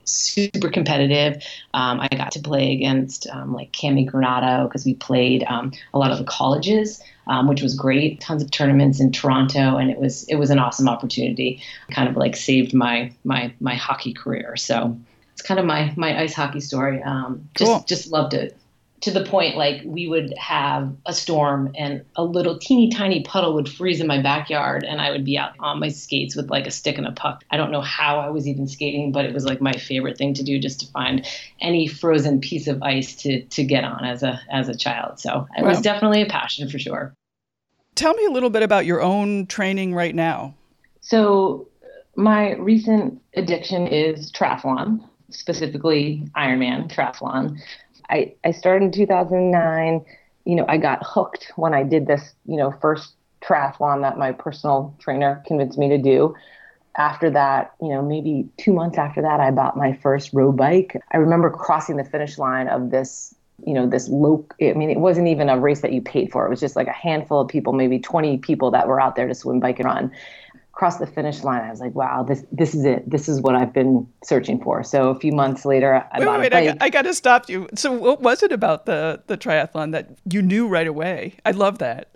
super 0.05 0.69
competitive. 0.69 1.37
Um, 1.73 2.01
I 2.01 2.09
got 2.09 2.33
to 2.33 2.41
play 2.41 2.73
against 2.73 3.29
um, 3.29 3.55
like 3.55 3.71
Cammi 3.71 4.11
Granato 4.11 4.67
because 4.67 4.85
we 4.85 4.95
played 4.95 5.45
um, 5.45 5.73
a 5.95 5.99
lot 6.01 6.11
of 6.11 6.19
the 6.19 6.25
colleges, 6.25 7.01
um, 7.29 7.47
which 7.47 7.63
was 7.63 7.75
great. 7.75 8.21
Tons 8.21 8.43
of 8.43 8.51
tournaments 8.51 8.99
in 8.99 9.13
Toronto, 9.13 9.77
and 9.77 9.89
it 9.89 9.99
was 9.99 10.25
it 10.25 10.35
was 10.35 10.51
an 10.51 10.59
awesome 10.59 10.89
opportunity. 10.89 11.63
Kind 11.93 12.09
of 12.09 12.17
like 12.17 12.35
saved 12.35 12.75
my 12.75 13.13
my 13.23 13.53
my 13.61 13.77
hockey 13.77 14.13
career. 14.13 14.57
So 14.57 14.99
it's 15.33 15.43
kind 15.43 15.61
of 15.61 15.67
my 15.67 15.93
my 15.97 16.21
ice 16.21 16.35
hockey 16.35 16.61
story. 16.61 17.01
Um, 17.05 17.49
just 17.55 17.71
cool. 17.71 17.85
just 17.87 18.11
loved 18.11 18.35
it 18.35 18.57
to 19.01 19.11
the 19.11 19.25
point 19.25 19.57
like 19.57 19.81
we 19.85 20.07
would 20.07 20.35
have 20.37 20.95
a 21.07 21.13
storm 21.13 21.73
and 21.75 22.05
a 22.17 22.25
little 22.25 22.59
teeny 22.59 22.91
tiny 22.91 23.23
puddle 23.23 23.55
would 23.55 23.69
freeze 23.69 24.01
in 24.01 24.07
my 24.07 24.21
backyard 24.21 24.85
and 24.85 25.01
I 25.01 25.11
would 25.11 25.25
be 25.25 25.39
out 25.39 25.53
on 25.59 25.81
my 25.81 25.89
skates 25.89 26.37
with 26.37 26.51
like 26.51 26.67
a 26.67 26.71
stick 26.71 26.99
and 26.99 27.07
a 27.07 27.13
puck. 27.13 27.43
I 27.51 27.57
don't 27.57 27.71
know 27.71 27.81
how 27.81 28.19
I 28.19 28.29
was 28.29 28.47
even 28.47 28.69
skating, 28.69 29.11
but 29.11 29.25
it 29.25 29.33
was 29.33 29.47
like 29.47 29.61
my 29.61 29.73
favorite 29.73 30.19
thing 30.19 30.35
to 30.35 30.43
do 30.43 30.59
just 30.59 30.81
to 30.81 30.87
find 30.89 31.27
any 31.61 31.87
frozen 31.87 32.41
piece 32.41 32.67
of 32.67 32.83
ice 32.83 33.15
to 33.17 33.43
to 33.43 33.65
get 33.65 33.85
on 33.85 34.05
as 34.05 34.23
a 34.23 34.41
as 34.51 34.69
a 34.69 34.77
child. 34.77 35.19
So 35.19 35.47
it 35.57 35.63
wow. 35.63 35.69
was 35.69 35.81
definitely 35.81 36.21
a 36.23 36.27
passion 36.27 36.69
for 36.69 36.79
sure. 36.79 37.15
Tell 37.95 38.15
me 38.15 38.25
a 38.27 38.31
little 38.31 38.51
bit 38.51 38.63
about 38.63 38.87
your 38.87 39.01
own 39.01 39.47
training 39.47 39.95
right 39.95 40.15
now. 40.15 40.55
So 41.01 41.69
my 42.17 42.55
recent 42.57 43.21
addiction 43.35 43.87
is 43.87 44.31
triathlon, 44.31 45.01
specifically 45.31 46.29
Ironman 46.37 46.93
triathlon. 46.93 47.59
I, 48.11 48.35
I 48.45 48.51
started 48.51 48.87
in 48.87 48.93
2009. 48.93 50.05
You 50.45 50.57
know, 50.57 50.65
I 50.69 50.77
got 50.77 51.01
hooked 51.05 51.53
when 51.57 51.75
I 51.75 51.83
did 51.83 52.07
this, 52.07 52.35
you 52.47 52.57
know, 52.57 52.75
first 52.81 53.15
triathlon 53.43 54.03
that 54.03 54.19
my 54.19 54.33
personal 54.33 54.95
trainer 54.99 55.43
convinced 55.47 55.79
me 55.79 55.89
to 55.89 55.99
do. 55.99 56.35
After 56.97 57.31
that, 57.31 57.73
you 57.81 57.89
know, 57.89 58.03
maybe 58.03 58.49
two 58.59 58.73
months 58.73 58.99
after 58.99 59.23
that, 59.23 59.41
I 59.41 59.51
bought 59.51 59.77
my 59.77 59.95
first 60.03 60.33
road 60.33 60.57
bike. 60.57 61.01
I 61.13 61.19
remember 61.19 61.49
crossing 61.49 61.97
the 61.97 62.05
finish 62.05 62.37
line 62.37 62.69
of 62.69 62.91
this, 62.91 63.35
you 63.65 63.75
know, 63.75 63.87
this 63.87 64.09
low, 64.09 64.45
I 64.61 64.73
mean, 64.73 64.91
it 64.91 64.99
wasn't 64.99 65.29
even 65.29 65.49
a 65.49 65.59
race 65.59 65.83
that 65.83 65.93
you 65.93 66.03
paid 66.03 66.33
for. 66.33 66.45
It 66.47 66.51
was 66.51 66.61
just 66.61 66.77
like 66.77 66.89
a 66.89 66.93
handful 66.93 67.41
of 67.41 67.49
people, 67.49 67.73
maybe 67.73 68.01
20 68.01 68.39
people 68.39 68.73
that 68.73 68.89
were 68.89 69.01
out 69.01 69.15
there 69.15 69.29
to 69.29 69.35
swim, 69.35 69.61
bike, 69.61 69.79
and 69.79 69.87
run 69.87 70.13
across 70.81 70.97
the 70.97 71.07
finish 71.07 71.45
line, 71.45 71.61
I 71.61 71.69
was 71.69 71.79
like, 71.79 71.95
wow, 71.95 72.23
this 72.23 72.43
this 72.51 72.75
is 72.75 72.87
it. 72.87 73.09
This 73.09 73.29
is 73.29 73.43
what 73.43 73.55
I've 73.55 73.75
been 73.75 74.09
searching 74.25 74.63
for. 74.63 74.83
So 74.83 75.11
a 75.11 75.21
few 75.21 75.31
months 75.31 75.67
later, 75.67 76.03
I 76.11 76.19
wait, 76.19 76.25
bought 76.25 76.41
wait, 76.41 76.47
a 76.47 76.51
bike. 76.57 76.77
I, 76.81 76.87
I 76.87 76.89
got 76.89 77.03
to 77.03 77.13
stop 77.13 77.51
you. 77.51 77.69
So 77.75 77.93
what 77.93 78.23
was 78.23 78.43
it 78.43 78.51
about 78.51 78.87
the 78.87 79.23
the 79.27 79.37
triathlon 79.37 79.93
that 79.93 80.09
you 80.25 80.41
knew 80.41 80.67
right 80.67 80.87
away? 80.87 81.35
I 81.45 81.51
love 81.51 81.81
that. 81.81 82.09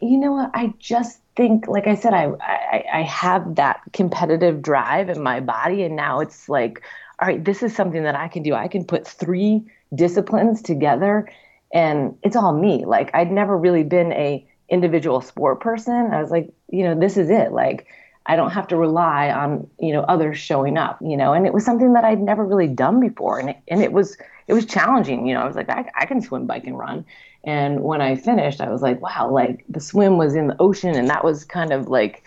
You 0.00 0.16
know 0.16 0.32
what? 0.32 0.50
I 0.54 0.72
just 0.78 1.20
think, 1.36 1.68
like 1.68 1.86
I 1.86 1.94
said, 1.96 2.14
I, 2.14 2.30
I 2.40 2.84
I 2.94 3.02
have 3.02 3.56
that 3.56 3.82
competitive 3.92 4.62
drive 4.62 5.10
in 5.10 5.22
my 5.22 5.40
body, 5.40 5.82
and 5.82 5.94
now 5.94 6.20
it's 6.20 6.48
like, 6.48 6.80
all 7.20 7.28
right, 7.28 7.44
this 7.44 7.62
is 7.62 7.76
something 7.76 8.04
that 8.04 8.14
I 8.14 8.28
can 8.28 8.42
do. 8.42 8.54
I 8.54 8.68
can 8.68 8.84
put 8.86 9.06
three 9.06 9.62
disciplines 9.94 10.62
together, 10.62 11.30
and 11.74 12.16
it's 12.22 12.36
all 12.36 12.54
me. 12.54 12.86
Like 12.86 13.10
I'd 13.12 13.30
never 13.30 13.54
really 13.54 13.84
been 13.84 14.12
a 14.12 14.47
individual 14.68 15.20
sport 15.20 15.60
person. 15.60 16.10
I 16.12 16.20
was 16.20 16.30
like, 16.30 16.52
you 16.70 16.84
know, 16.84 16.98
this 16.98 17.16
is 17.16 17.30
it. 17.30 17.52
Like 17.52 17.86
I 18.26 18.36
don't 18.36 18.50
have 18.50 18.68
to 18.68 18.76
rely 18.76 19.30
on, 19.30 19.68
you 19.80 19.92
know, 19.92 20.02
others 20.02 20.38
showing 20.38 20.76
up, 20.76 20.98
you 21.00 21.16
know, 21.16 21.32
and 21.32 21.46
it 21.46 21.54
was 21.54 21.64
something 21.64 21.94
that 21.94 22.04
I'd 22.04 22.20
never 22.20 22.44
really 22.44 22.68
done 22.68 23.00
before. 23.00 23.38
And 23.38 23.50
it, 23.50 23.56
and 23.68 23.82
it 23.82 23.92
was, 23.92 24.18
it 24.46 24.52
was 24.52 24.66
challenging, 24.66 25.26
you 25.26 25.32
know, 25.32 25.40
I 25.40 25.46
was 25.46 25.56
like, 25.56 25.70
I, 25.70 25.90
I 25.96 26.04
can 26.04 26.20
swim, 26.20 26.46
bike 26.46 26.66
and 26.66 26.78
run. 26.78 27.06
And 27.44 27.80
when 27.80 28.02
I 28.02 28.16
finished, 28.16 28.60
I 28.60 28.70
was 28.70 28.82
like, 28.82 29.00
wow, 29.00 29.30
like 29.30 29.64
the 29.70 29.80
swim 29.80 30.18
was 30.18 30.34
in 30.34 30.48
the 30.48 30.56
ocean 30.60 30.94
and 30.94 31.08
that 31.08 31.24
was 31.24 31.44
kind 31.44 31.72
of 31.72 31.88
like 31.88 32.24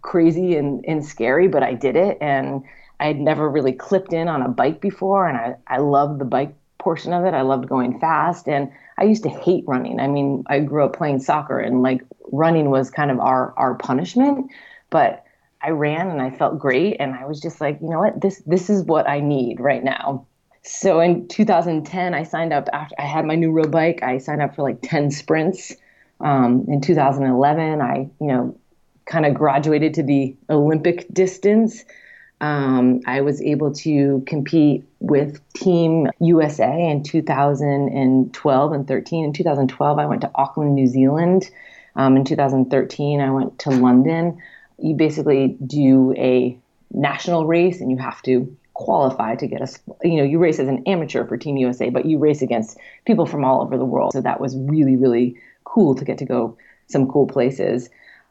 crazy 0.00 0.56
and, 0.56 0.82
and 0.88 1.04
scary, 1.04 1.46
but 1.46 1.62
I 1.62 1.74
did 1.74 1.94
it. 1.94 2.16
And 2.22 2.62
I 2.98 3.08
had 3.08 3.20
never 3.20 3.50
really 3.50 3.72
clipped 3.72 4.14
in 4.14 4.28
on 4.28 4.40
a 4.40 4.48
bike 4.48 4.80
before. 4.80 5.28
And 5.28 5.36
I, 5.36 5.56
I 5.66 5.78
loved 5.78 6.20
the 6.20 6.24
bike 6.24 6.54
portion 6.78 7.12
of 7.12 7.26
it. 7.26 7.34
I 7.34 7.42
loved 7.42 7.68
going 7.68 8.00
fast. 8.00 8.48
And 8.48 8.72
I 9.02 9.04
used 9.04 9.24
to 9.24 9.28
hate 9.28 9.64
running. 9.66 10.00
I 10.00 10.06
mean, 10.06 10.44
I 10.46 10.60
grew 10.60 10.84
up 10.84 10.96
playing 10.96 11.20
soccer 11.20 11.58
and 11.58 11.82
like 11.82 12.02
running 12.30 12.70
was 12.70 12.90
kind 12.90 13.10
of 13.10 13.18
our, 13.20 13.52
our 13.58 13.74
punishment 13.74 14.50
but 14.92 15.24
I 15.60 15.70
ran 15.70 16.10
and 16.10 16.22
I 16.22 16.30
felt 16.30 16.58
great 16.58 16.98
and 17.00 17.14
I 17.14 17.24
was 17.24 17.40
just 17.40 17.60
like, 17.60 17.80
you 17.80 17.88
know 17.88 17.98
what, 17.98 18.20
this 18.20 18.42
this 18.46 18.70
is 18.70 18.84
what 18.84 19.08
I 19.08 19.18
need 19.18 19.58
right 19.58 19.82
now. 19.82 20.26
So 20.62 21.00
in 21.00 21.26
2010, 21.26 22.14
I 22.14 22.22
signed 22.22 22.52
up 22.52 22.68
after 22.72 22.94
I 22.98 23.02
had 23.02 23.24
my 23.24 23.34
new 23.34 23.50
road 23.50 23.72
bike. 23.72 24.00
I 24.02 24.18
signed 24.18 24.42
up 24.42 24.54
for 24.54 24.62
like 24.62 24.78
10 24.82 25.10
sprints. 25.10 25.74
Um, 26.20 26.66
in 26.68 26.80
2011, 26.80 27.80
I 27.80 28.08
you 28.20 28.26
know 28.26 28.56
kind 29.06 29.26
of 29.26 29.34
graduated 29.34 29.94
to 29.94 30.02
the 30.04 30.36
Olympic 30.48 31.12
distance. 31.12 31.84
Um, 32.42 33.00
I 33.06 33.22
was 33.22 33.40
able 33.40 33.72
to 33.76 34.22
compete 34.26 34.84
with 35.00 35.40
Team 35.54 36.08
USA 36.20 36.90
in 36.90 37.02
2012 37.02 38.72
and 38.72 38.88
13. 38.88 39.24
In 39.24 39.32
2012, 39.32 39.98
I 39.98 40.06
went 40.06 40.20
to 40.20 40.30
Auckland, 40.34 40.74
New 40.74 40.86
Zealand. 40.86 41.50
Um, 41.96 42.16
in 42.16 42.24
2013, 42.24 43.20
I 43.20 43.30
went 43.30 43.58
to 43.60 43.70
London 43.70 44.38
you 44.82 44.94
basically 44.94 45.56
do 45.64 46.12
a 46.16 46.58
national 46.92 47.46
race 47.46 47.80
and 47.80 47.90
you 47.90 47.96
have 47.96 48.20
to 48.22 48.54
qualify 48.74 49.34
to 49.36 49.46
get 49.46 49.60
a 49.60 49.68
you 50.02 50.16
know 50.16 50.24
you 50.24 50.38
race 50.38 50.58
as 50.58 50.68
an 50.68 50.82
amateur 50.86 51.26
for 51.26 51.36
team 51.36 51.56
usa 51.56 51.90
but 51.90 52.04
you 52.04 52.18
race 52.18 52.42
against 52.42 52.78
people 53.06 53.26
from 53.26 53.44
all 53.44 53.62
over 53.62 53.78
the 53.78 53.84
world 53.84 54.12
so 54.12 54.20
that 54.20 54.40
was 54.40 54.56
really 54.56 54.96
really 54.96 55.36
cool 55.64 55.94
to 55.94 56.04
get 56.04 56.18
to 56.18 56.24
go 56.24 56.56
some 56.88 57.08
cool 57.08 57.26
places 57.26 57.88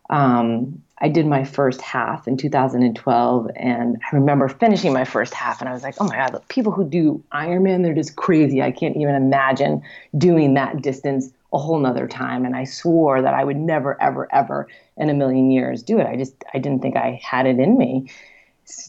um, 0.10 0.82
i 1.02 1.10
did 1.10 1.26
my 1.26 1.44
first 1.44 1.82
half 1.82 2.28
in 2.28 2.38
2012 2.38 3.50
and 3.56 3.98
i 4.12 4.16
remember 4.16 4.48
finishing 4.48 4.94
my 4.94 5.04
first 5.04 5.34
half 5.34 5.60
and 5.60 5.70
i 5.70 5.74
was 5.74 5.84
like 5.84 5.96
oh 6.00 6.06
my 6.06 6.16
god 6.16 6.34
the 6.34 6.40
people 6.48 6.72
who 6.72 6.88
do 6.88 7.22
ironman 7.34 7.84
they're 7.84 7.94
just 7.94 8.16
crazy. 8.16 8.62
I 8.62 8.72
can't 8.72 8.96
even 8.98 9.16
imagine 9.16 9.82
doing 10.18 10.54
that 10.54 10.82
distance 10.82 11.32
a 11.54 11.58
whole 11.58 11.80
nother 11.80 12.08
time. 12.08 12.46
And 12.46 12.56
i 12.56 12.64
swore 12.64 13.22
that 13.22 13.34
i 13.34 13.44
would 13.44 13.58
never 13.58 14.02
ever 14.02 14.28
ever 14.34 14.68
in 14.98 15.10
a 15.10 15.14
million 15.14 15.52
years 15.52 15.84
do 15.84 16.00
it. 16.00 16.08
I 16.08 16.16
just 16.16 16.34
i 16.54 16.60
didn't 16.60 16.82
think 16.82 16.96
i 16.96 17.20
had 17.24 17.46
it 17.46 17.60
in 17.60 17.78
me. 17.78 18.10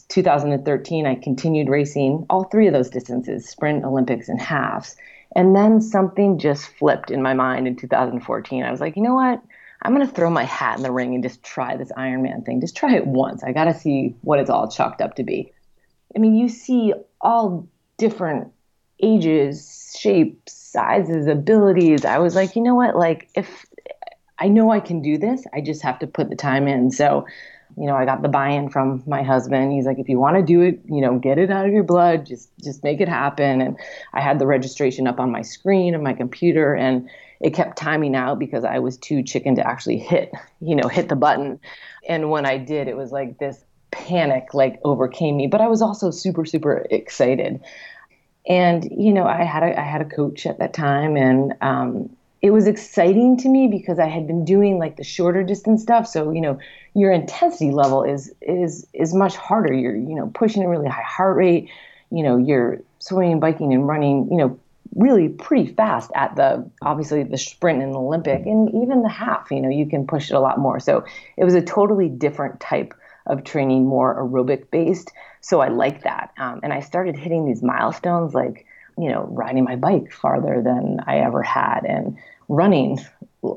2013 0.09 1.05
i 1.05 1.15
continued 1.15 1.67
racing 1.67 2.25
all 2.29 2.45
three 2.45 2.67
of 2.67 2.73
those 2.73 2.89
distances 2.89 3.49
sprint 3.49 3.83
olympics 3.83 4.29
and 4.29 4.39
halves. 4.39 4.95
And 5.35 5.55
then 5.55 5.81
something 5.81 6.37
just 6.37 6.67
flipped 6.67 7.09
in 7.09 7.21
my 7.23 7.33
mind 7.33 7.67
in 7.67 7.75
2014 7.75 8.63
i 8.63 8.71
was 8.71 8.79
like 8.79 8.95
you 8.95 9.01
know 9.01 9.15
what 9.15 9.41
i'm 9.83 9.93
going 9.93 10.07
to 10.07 10.13
throw 10.13 10.29
my 10.29 10.43
hat 10.43 10.77
in 10.77 10.83
the 10.83 10.91
ring 10.91 11.13
and 11.13 11.23
just 11.23 11.43
try 11.43 11.75
this 11.75 11.91
ironman 11.97 12.45
thing 12.45 12.59
just 12.59 12.75
try 12.75 12.95
it 12.95 13.05
once 13.05 13.43
i 13.43 13.51
got 13.51 13.65
to 13.65 13.73
see 13.73 14.15
what 14.21 14.39
it's 14.39 14.49
all 14.49 14.69
chalked 14.69 15.01
up 15.01 15.15
to 15.15 15.23
be 15.23 15.51
i 16.15 16.19
mean 16.19 16.35
you 16.35 16.49
see 16.49 16.93
all 17.21 17.67
different 17.97 18.51
ages 19.01 19.95
shapes 19.99 20.63
sizes, 20.73 21.27
abilities. 21.27 22.03
I 22.03 22.17
was 22.17 22.35
like, 22.35 22.55
you 22.55 22.63
know 22.63 22.75
what? 22.75 22.95
Like, 22.95 23.29
if 23.35 23.65
I 24.39 24.49
know 24.49 24.71
I 24.71 24.79
can 24.79 25.01
do 25.01 25.17
this, 25.17 25.45
I 25.53 25.61
just 25.61 25.83
have 25.83 25.99
to 25.99 26.07
put 26.07 26.29
the 26.29 26.35
time 26.35 26.67
in. 26.67 26.91
So, 26.91 27.25
you 27.77 27.85
know, 27.85 27.95
I 27.95 28.05
got 28.05 28.23
the 28.23 28.27
buy-in 28.27 28.69
from 28.69 29.03
my 29.07 29.23
husband. 29.23 29.71
He's 29.71 29.85
like, 29.85 29.99
if 29.99 30.09
you 30.09 30.19
want 30.19 30.37
to 30.37 30.43
do 30.43 30.61
it, 30.61 30.81
you 30.85 30.99
know, 30.99 31.17
get 31.19 31.37
it 31.37 31.51
out 31.51 31.65
of 31.65 31.71
your 31.71 31.83
blood, 31.83 32.25
just 32.25 32.49
just 32.61 32.83
make 32.83 32.99
it 32.99 33.07
happen. 33.07 33.61
And 33.61 33.77
I 34.13 34.21
had 34.21 34.39
the 34.39 34.47
registration 34.47 35.07
up 35.07 35.19
on 35.19 35.31
my 35.31 35.43
screen 35.43 35.95
of 35.95 36.01
my 36.01 36.13
computer, 36.13 36.73
and 36.73 37.09
it 37.43 37.53
kept 37.53 37.77
timing 37.77 38.15
out 38.15 38.39
because 38.39 38.63
I 38.63 38.79
was 38.79 38.97
too 38.97 39.21
chicken 39.21 39.55
to 39.55 39.67
actually 39.67 39.99
hit, 39.99 40.31
you 40.61 40.75
know, 40.75 40.87
hit 40.87 41.09
the 41.09 41.15
button. 41.15 41.59
And 42.07 42.31
when 42.31 42.45
I 42.45 42.57
did, 42.57 42.87
it 42.87 42.95
was 42.95 43.11
like 43.11 43.37
this 43.37 43.63
panic 43.91 44.53
like 44.53 44.79
overcame 44.83 45.37
me, 45.37 45.47
but 45.47 45.61
I 45.61 45.67
was 45.67 45.81
also 45.81 46.09
super 46.09 46.45
super 46.45 46.87
excited. 46.89 47.61
And 48.47 48.83
you 48.91 49.13
know 49.13 49.25
i 49.25 49.43
had 49.43 49.63
a 49.63 49.79
i 49.79 49.83
had 49.83 50.01
a 50.01 50.05
coach 50.05 50.45
at 50.45 50.59
that 50.59 50.73
time 50.73 51.15
and 51.15 51.53
um, 51.61 52.09
it 52.41 52.51
was 52.51 52.67
exciting 52.67 53.37
to 53.37 53.47
me 53.47 53.69
because 53.69 53.99
i 53.99 54.07
had 54.07 54.27
been 54.27 54.43
doing 54.43 54.77
like 54.79 54.97
the 54.97 55.03
shorter 55.03 55.43
distance 55.43 55.81
stuff. 55.81 56.07
So 56.07 56.31
you 56.31 56.41
know 56.41 56.59
your 56.93 57.11
intensity 57.11 57.71
level 57.71 58.03
is 58.03 58.33
is 58.41 58.87
is 58.93 59.13
much 59.13 59.35
harder. 59.35 59.73
You're 59.73 59.95
you 59.95 60.15
know 60.15 60.31
pushing 60.33 60.63
a 60.63 60.69
really 60.69 60.89
high 60.89 61.03
heart 61.03 61.37
rate 61.37 61.69
you 62.13 62.23
know 62.23 62.37
you're 62.37 62.79
swimming 62.99 63.39
biking 63.39 63.73
and 63.73 63.87
running 63.87 64.29
you 64.31 64.37
know 64.37 64.59
really 64.95 65.29
pretty 65.29 65.73
fast 65.73 66.11
at 66.15 66.35
the 66.35 66.69
obviously 66.81 67.23
the 67.23 67.37
sprint 67.37 67.81
and 67.81 67.93
the 67.93 67.99
olympic 67.99 68.45
and 68.45 68.69
even 68.75 69.01
the 69.01 69.09
half 69.09 69.49
you 69.49 69.59
know 69.59 69.69
you 69.69 69.87
can 69.87 70.05
push 70.05 70.29
it 70.29 70.35
a 70.35 70.39
lot 70.39 70.59
more 70.59 70.79
so 70.79 71.03
it 71.37 71.43
was 71.43 71.55
a 71.55 71.61
totally 71.61 72.09
different 72.09 72.59
type 72.59 72.93
of 73.25 73.43
training 73.43 73.85
more 73.85 74.15
aerobic 74.15 74.69
based. 74.71 75.11
So 75.41 75.61
I 75.61 75.69
like 75.69 76.03
that. 76.03 76.31
Um, 76.37 76.59
and 76.63 76.73
I 76.73 76.79
started 76.79 77.17
hitting 77.17 77.45
these 77.45 77.61
milestones 77.61 78.33
like, 78.33 78.65
you 78.97 79.09
know, 79.09 79.27
riding 79.31 79.63
my 79.63 79.75
bike 79.75 80.11
farther 80.11 80.61
than 80.63 80.99
I 81.07 81.19
ever 81.19 81.41
had 81.41 81.81
and 81.85 82.17
running 82.49 82.99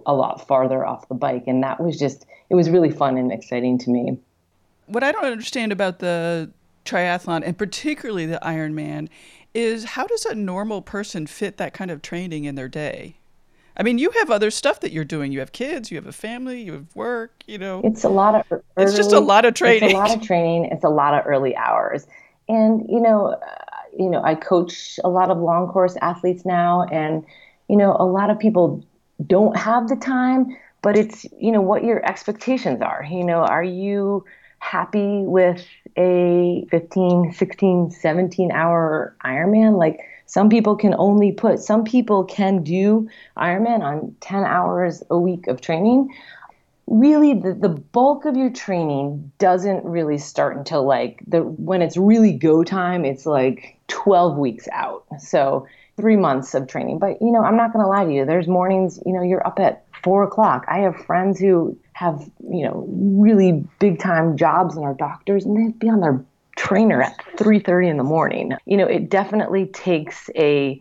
a 0.07 0.15
lot 0.15 0.47
farther 0.47 0.87
off 0.87 1.09
the 1.09 1.15
bike. 1.15 1.45
And 1.47 1.63
that 1.63 1.81
was 1.81 1.99
just, 1.99 2.27
it 2.49 2.55
was 2.55 2.71
really 2.71 2.91
fun 2.91 3.17
and 3.17 3.33
exciting 3.33 3.79
to 3.79 3.91
me. 3.91 4.19
What 4.87 5.03
I 5.03 5.13
don't 5.13 5.25
understand 5.25 5.73
about 5.73 5.99
the 5.99 6.51
triathlon 6.87 7.43
and 7.45 7.57
particularly 7.57 8.27
the 8.27 8.39
Ironman 8.43 9.09
is 9.55 9.85
how 9.85 10.07
does 10.07 10.25
a 10.25 10.35
normal 10.35 10.83
person 10.83 11.27
fit 11.27 11.57
that 11.57 11.75
kind 11.75 11.91
of 11.91 12.03
training 12.03 12.45
in 12.45 12.55
their 12.55 12.69
day? 12.69 13.17
I 13.79 13.83
mean, 13.83 13.99
you 13.99 14.11
have 14.11 14.31
other 14.31 14.51
stuff 14.51 14.81
that 14.81 14.93
you're 14.93 15.05
doing. 15.05 15.33
You 15.33 15.41
have 15.41 15.53
kids, 15.53 15.91
you 15.91 15.99
have 15.99 16.07
a 16.07 16.13
family, 16.13 16.63
you 16.63 16.73
have 16.73 16.97
work, 16.97 17.43
you 17.47 17.59
know. 17.59 17.83
It's 17.85 18.05
a 18.05 18.09
lot 18.09 18.35
of 18.35 18.47
early, 18.51 18.63
It's 18.79 18.97
just 18.97 19.13
a 19.13 19.21
lot 19.21 19.45
of 19.45 19.53
training. 19.53 19.91
It's 19.91 19.95
a 19.95 19.99
lot 19.99 20.17
of 20.17 20.23
training. 20.27 20.71
It's 20.73 20.85
a 20.85 20.89
lot 20.89 21.13
of 21.13 21.27
early 21.27 21.55
hours. 21.57 22.07
And, 22.49 22.87
you 22.89 23.01
know, 23.01 23.27
uh, 23.27 23.39
you 23.99 24.09
know, 24.09 24.23
I 24.23 24.35
coach 24.35 24.99
a 25.05 25.11
lot 25.11 25.31
of 25.31 25.39
long 25.39 25.69
course 25.69 25.97
athletes 26.01 26.47
now 26.47 26.85
and 26.85 27.25
you 27.69 27.77
know, 27.77 27.97
a 27.99 28.05
lot 28.05 28.31
of 28.31 28.39
people 28.39 28.85
don't 29.27 29.57
have 29.57 29.89
the 29.89 29.97
time, 29.97 30.57
but 30.83 30.97
it's, 30.97 31.27
you 31.39 31.51
know, 31.51 31.61
what 31.61 31.85
your 31.85 32.05
expectations 32.07 32.81
are. 32.81 33.05
You 33.09 33.25
know, 33.25 33.41
are 33.41 33.65
you 33.65 34.25
happy 34.59 35.23
with 35.23 35.65
a 35.97 36.67
15, 36.71 37.33
16, 37.33 37.91
17 37.91 38.53
hour 38.53 39.17
Ironman? 39.25 39.79
Like 39.79 40.01
some 40.27 40.49
people 40.49 40.77
can 40.77 40.95
only 40.99 41.33
put, 41.33 41.61
some 41.61 41.85
people 41.85 42.25
can 42.25 42.63
do 42.63 43.09
Ironman 43.37 43.81
on 43.81 44.15
10 44.21 44.45
hours 44.45 45.03
a 45.11 45.19
week 45.19 45.47
of 45.47 45.61
training. 45.61 46.15
Really, 46.89 47.35
the, 47.35 47.55
the 47.55 47.69
bulk 47.69 48.27
of 48.27 48.37
your 48.37 48.51
training 48.51 49.33
doesn't 49.39 49.85
really 49.85 50.19
start 50.19 50.57
until 50.57 50.85
like 50.85 51.23
the 51.27 51.43
when 51.43 51.83
it's 51.83 51.97
really 51.97 52.33
go 52.33 52.63
time, 52.63 53.05
it's 53.05 53.27
like 53.27 53.77
12 53.89 54.37
weeks 54.37 54.69
out. 54.73 55.05
So 55.19 55.67
three 55.97 56.17
months 56.17 56.55
of 56.55 56.69
training. 56.69 56.99
But 56.99 57.21
you 57.21 57.33
know, 57.33 57.43
I'm 57.43 57.57
not 57.57 57.73
gonna 57.73 57.89
lie 57.89 58.05
to 58.05 58.13
you, 58.13 58.25
there's 58.25 58.47
mornings, 58.47 59.01
you 59.07 59.13
know, 59.13 59.23
you're 59.23 59.47
up 59.47 59.59
at 59.59 59.86
four 60.07 60.23
o'clock. 60.23 60.65
I 60.69 60.79
have 60.79 60.95
friends 61.05 61.41
who 61.41 61.77
have, 61.93 62.31
you 62.49 62.65
know, 62.65 62.87
really 62.89 63.65
big 63.81 63.99
time 63.99 64.37
jobs 64.37 64.77
and 64.77 64.85
are 64.85 64.95
doctors 64.95 65.45
and 65.45 65.57
they'd 65.57 65.77
be 65.81 65.89
on 65.89 65.99
their 65.99 66.25
trainer 66.57 67.03
at 67.03 67.19
3:30 67.37 67.89
in 67.89 67.97
the 67.97 68.05
morning. 68.05 68.53
You 68.67 68.77
know, 68.77 68.87
it 68.87 69.11
definitely 69.11 69.67
takes 69.67 70.31
a 70.37 70.81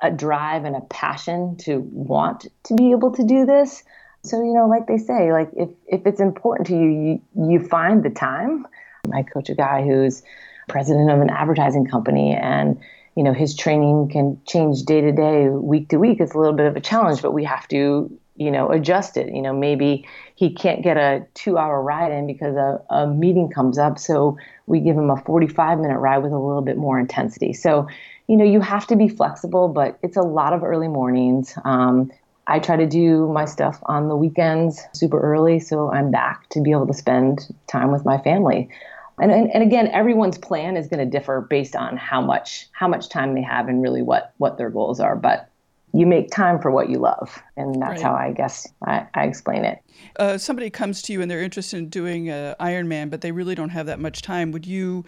a 0.00 0.12
drive 0.12 0.64
and 0.64 0.76
a 0.76 0.80
passion 0.82 1.56
to 1.56 1.80
want 1.90 2.46
to 2.64 2.74
be 2.74 2.92
able 2.92 3.10
to 3.12 3.24
do 3.24 3.44
this. 3.46 3.82
So, 4.22 4.40
you 4.40 4.54
know, 4.54 4.68
like 4.68 4.86
they 4.86 4.98
say, 4.98 5.32
like 5.32 5.50
if 5.56 5.70
if 5.88 6.06
it's 6.06 6.20
important 6.20 6.68
to 6.68 6.74
you, 6.74 6.90
you 6.90 7.20
you 7.50 7.66
find 7.66 8.04
the 8.04 8.10
time. 8.10 8.64
I 9.12 9.24
coach 9.24 9.50
a 9.50 9.56
guy 9.56 9.82
who's 9.82 10.22
president 10.68 11.10
of 11.10 11.20
an 11.20 11.30
advertising 11.30 11.84
company 11.84 12.32
and 12.32 12.78
you 13.16 13.24
know 13.24 13.32
his 13.32 13.56
training 13.56 14.08
can 14.08 14.40
change 14.46 14.84
day 14.84 15.00
to 15.00 15.10
day 15.10 15.48
week 15.48 15.88
to 15.88 15.96
week 15.96 16.20
it's 16.20 16.34
a 16.34 16.38
little 16.38 16.54
bit 16.54 16.66
of 16.66 16.76
a 16.76 16.80
challenge 16.80 17.20
but 17.20 17.32
we 17.32 17.42
have 17.42 17.66
to 17.66 18.08
you 18.42 18.50
know 18.50 18.70
adjust 18.70 19.16
it 19.16 19.32
you 19.32 19.40
know 19.40 19.52
maybe 19.52 20.06
he 20.34 20.52
can't 20.52 20.82
get 20.82 20.96
a 20.96 21.24
two 21.34 21.56
hour 21.56 21.80
ride 21.80 22.12
in 22.12 22.26
because 22.26 22.56
a, 22.56 22.82
a 22.90 23.06
meeting 23.06 23.48
comes 23.48 23.78
up 23.78 23.98
so 23.98 24.36
we 24.66 24.80
give 24.80 24.96
him 24.96 25.10
a 25.10 25.16
45 25.16 25.78
minute 25.78 25.98
ride 25.98 26.18
with 26.18 26.32
a 26.32 26.38
little 26.38 26.62
bit 26.62 26.76
more 26.76 26.98
intensity. 26.98 27.52
So 27.52 27.86
you 28.26 28.36
know 28.36 28.44
you 28.44 28.60
have 28.60 28.86
to 28.88 28.96
be 28.96 29.08
flexible 29.08 29.68
but 29.68 29.98
it's 30.02 30.16
a 30.16 30.22
lot 30.22 30.52
of 30.52 30.62
early 30.62 30.88
mornings. 30.88 31.54
Um, 31.64 32.10
i 32.48 32.58
try 32.58 32.74
to 32.74 32.86
do 32.86 33.28
my 33.28 33.44
stuff 33.44 33.78
on 33.84 34.08
the 34.08 34.16
weekends 34.16 34.82
super 34.92 35.20
early 35.20 35.60
so 35.60 35.92
i'm 35.92 36.10
back 36.10 36.48
to 36.48 36.60
be 36.60 36.72
able 36.72 36.88
to 36.88 36.94
spend 36.94 37.54
time 37.68 37.92
with 37.92 38.04
my 38.04 38.18
family. 38.18 38.68
And, 39.20 39.30
and, 39.30 39.48
and 39.54 39.62
again 39.62 39.86
everyone's 39.88 40.38
plan 40.38 40.76
is 40.76 40.88
going 40.88 40.98
to 40.98 41.06
differ 41.06 41.42
based 41.42 41.76
on 41.76 41.96
how 41.96 42.20
much 42.20 42.66
how 42.72 42.88
much 42.88 43.08
time 43.08 43.34
they 43.34 43.42
have 43.42 43.68
and 43.68 43.80
really 43.80 44.02
what 44.02 44.32
what 44.38 44.58
their 44.58 44.70
goals 44.70 44.98
are 44.98 45.14
but 45.14 45.51
you 45.92 46.06
make 46.06 46.30
time 46.30 46.60
for 46.60 46.70
what 46.70 46.88
you 46.88 46.98
love. 46.98 47.42
And 47.56 47.80
that's 47.80 48.02
right. 48.02 48.02
how 48.02 48.14
I 48.14 48.32
guess 48.32 48.66
I, 48.86 49.06
I 49.14 49.24
explain 49.24 49.64
it. 49.64 49.80
Uh, 50.18 50.38
somebody 50.38 50.70
comes 50.70 51.02
to 51.02 51.12
you 51.12 51.20
and 51.20 51.30
they're 51.30 51.42
interested 51.42 51.78
in 51.78 51.88
doing 51.88 52.30
uh, 52.30 52.54
Ironman, 52.60 53.10
but 53.10 53.20
they 53.20 53.32
really 53.32 53.54
don't 53.54 53.70
have 53.70 53.86
that 53.86 54.00
much 54.00 54.22
time. 54.22 54.52
Would 54.52 54.66
you 54.66 55.04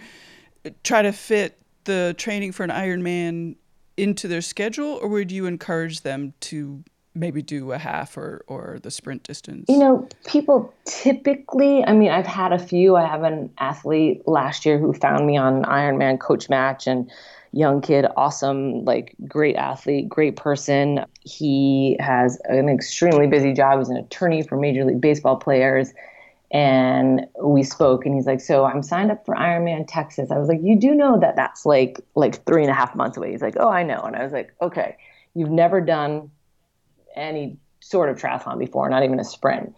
try 0.83 1.03
to 1.03 1.12
fit 1.12 1.59
the 1.85 2.14
training 2.19 2.53
for 2.53 2.64
an 2.64 2.71
Ironman 2.71 3.57
into 3.97 4.29
their 4.29 4.41
schedule, 4.41 4.99
or 5.00 5.09
would 5.09 5.31
you 5.31 5.47
encourage 5.47 6.00
them 6.00 6.35
to 6.41 6.83
maybe 7.14 7.43
do 7.43 7.71
a 7.71 7.79
half 7.79 8.17
or, 8.17 8.45
or 8.49 8.79
the 8.83 8.91
sprint 8.91 9.23
distance? 9.23 9.67
You 9.69 9.79
know, 9.79 10.09
people 10.26 10.75
typically, 10.85 11.85
I 11.85 11.93
mean, 11.93 12.11
I've 12.11 12.26
had 12.26 12.53
a 12.53 12.59
few. 12.59 12.97
I 12.97 13.07
have 13.07 13.23
an 13.23 13.50
athlete 13.59 14.26
last 14.26 14.67
year 14.67 14.79
who 14.79 14.93
found 14.93 15.26
me 15.26 15.37
on 15.37 15.62
Ironman 15.64 16.19
Coach 16.19 16.49
Match 16.49 16.87
and 16.87 17.11
young 17.54 17.80
kid, 17.80 18.06
awesome, 18.16 18.84
like 18.84 19.14
great 19.28 19.56
athlete, 19.56 20.08
great 20.08 20.37
person. 20.37 21.04
He 21.20 21.96
has 22.00 22.38
an 22.46 22.68
extremely 22.68 23.26
busy 23.26 23.52
job. 23.52 23.78
He's 23.78 23.88
an 23.88 23.96
attorney 23.96 24.42
for 24.42 24.56
Major 24.56 24.84
League 24.84 25.00
Baseball 25.00 25.37
players. 25.37 25.92
And 26.50 27.26
we 27.42 27.62
spoke, 27.62 28.06
and 28.06 28.14
he's 28.14 28.26
like, 28.26 28.40
"So 28.40 28.64
I'm 28.64 28.82
signed 28.82 29.11
up 29.11 29.25
for 29.25 29.34
Ironman 29.34 29.87
Texas." 29.88 30.30
I 30.30 30.38
was 30.38 30.49
like, 30.49 30.61
"You 30.62 30.78
do 30.78 30.94
know 30.94 31.18
that 31.18 31.34
that's 31.34 31.66
like 31.66 32.00
like 32.14 32.44
three 32.44 32.62
and 32.62 32.70
a 32.70 32.75
half 32.75 32.94
months 32.94 33.16
away?" 33.16 33.32
He's 33.32 33.42
like, 33.42 33.56
"Oh, 33.58 33.68
I 33.68 33.82
know." 33.82 34.00
And 34.02 34.14
I 34.14 34.23
was 34.23 34.32
like, 34.32 34.54
"Okay, 34.62 34.96
you've 35.34 35.50
never 35.50 35.80
done 35.80 36.30
any 37.16 37.56
sort 37.80 38.08
of 38.08 38.18
triathlon 38.18 38.58
before, 38.58 38.88
not 38.88 39.02
even 39.02 39.18
a 39.18 39.25
sprint." 39.25 39.75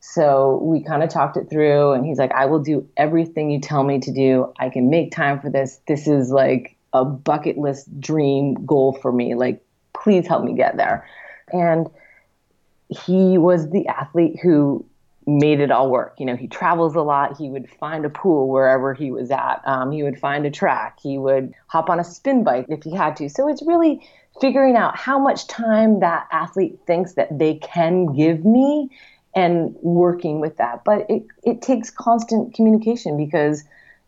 So 0.00 0.60
we 0.62 0.82
kind 0.82 1.02
of 1.02 1.08
talked 1.08 1.36
it 1.36 1.48
through, 1.50 1.92
and 1.92 2.04
he's 2.04 2.18
like, 2.18 2.32
I 2.32 2.44
will 2.44 2.58
do 2.58 2.86
everything 2.98 3.50
you 3.50 3.58
tell 3.58 3.84
me 3.84 3.98
to 4.00 4.12
do. 4.12 4.52
I 4.58 4.68
can 4.68 4.90
make 4.90 5.12
time 5.12 5.40
for 5.40 5.48
this. 5.48 5.80
This 5.88 6.06
is 6.06 6.30
like 6.30 6.76
a 6.94 7.04
bucket 7.04 7.58
list 7.58 8.00
dream 8.00 8.54
goal 8.64 8.96
for 9.02 9.12
me. 9.12 9.34
Like, 9.34 9.62
please 9.92 10.26
help 10.26 10.44
me 10.44 10.54
get 10.54 10.76
there. 10.76 11.06
And 11.52 11.90
he 12.88 13.36
was 13.36 13.70
the 13.70 13.86
athlete 13.88 14.38
who 14.40 14.84
made 15.26 15.60
it 15.60 15.70
all 15.70 15.90
work. 15.90 16.14
You 16.18 16.26
know, 16.26 16.36
he 16.36 16.46
travels 16.46 16.94
a 16.94 17.00
lot. 17.00 17.36
He 17.36 17.48
would 17.48 17.68
find 17.68 18.04
a 18.04 18.10
pool 18.10 18.48
wherever 18.48 18.94
he 18.94 19.10
was 19.10 19.30
at. 19.30 19.60
Um, 19.66 19.90
he 19.90 20.02
would 20.02 20.18
find 20.18 20.46
a 20.46 20.50
track. 20.50 20.98
He 21.02 21.18
would 21.18 21.52
hop 21.66 21.88
on 21.90 21.98
a 21.98 22.04
spin 22.04 22.44
bike 22.44 22.66
if 22.68 22.82
he 22.82 22.94
had 22.94 23.16
to. 23.16 23.28
So 23.28 23.48
it's 23.48 23.62
really 23.62 24.06
figuring 24.40 24.76
out 24.76 24.96
how 24.96 25.18
much 25.18 25.46
time 25.46 26.00
that 26.00 26.26
athlete 26.30 26.78
thinks 26.86 27.14
that 27.14 27.38
they 27.38 27.54
can 27.54 28.14
give 28.14 28.44
me 28.44 28.90
and 29.34 29.74
working 29.82 30.40
with 30.40 30.56
that. 30.58 30.84
But 30.84 31.06
it, 31.08 31.24
it 31.42 31.62
takes 31.62 31.90
constant 31.90 32.54
communication 32.54 33.16
because 33.16 33.64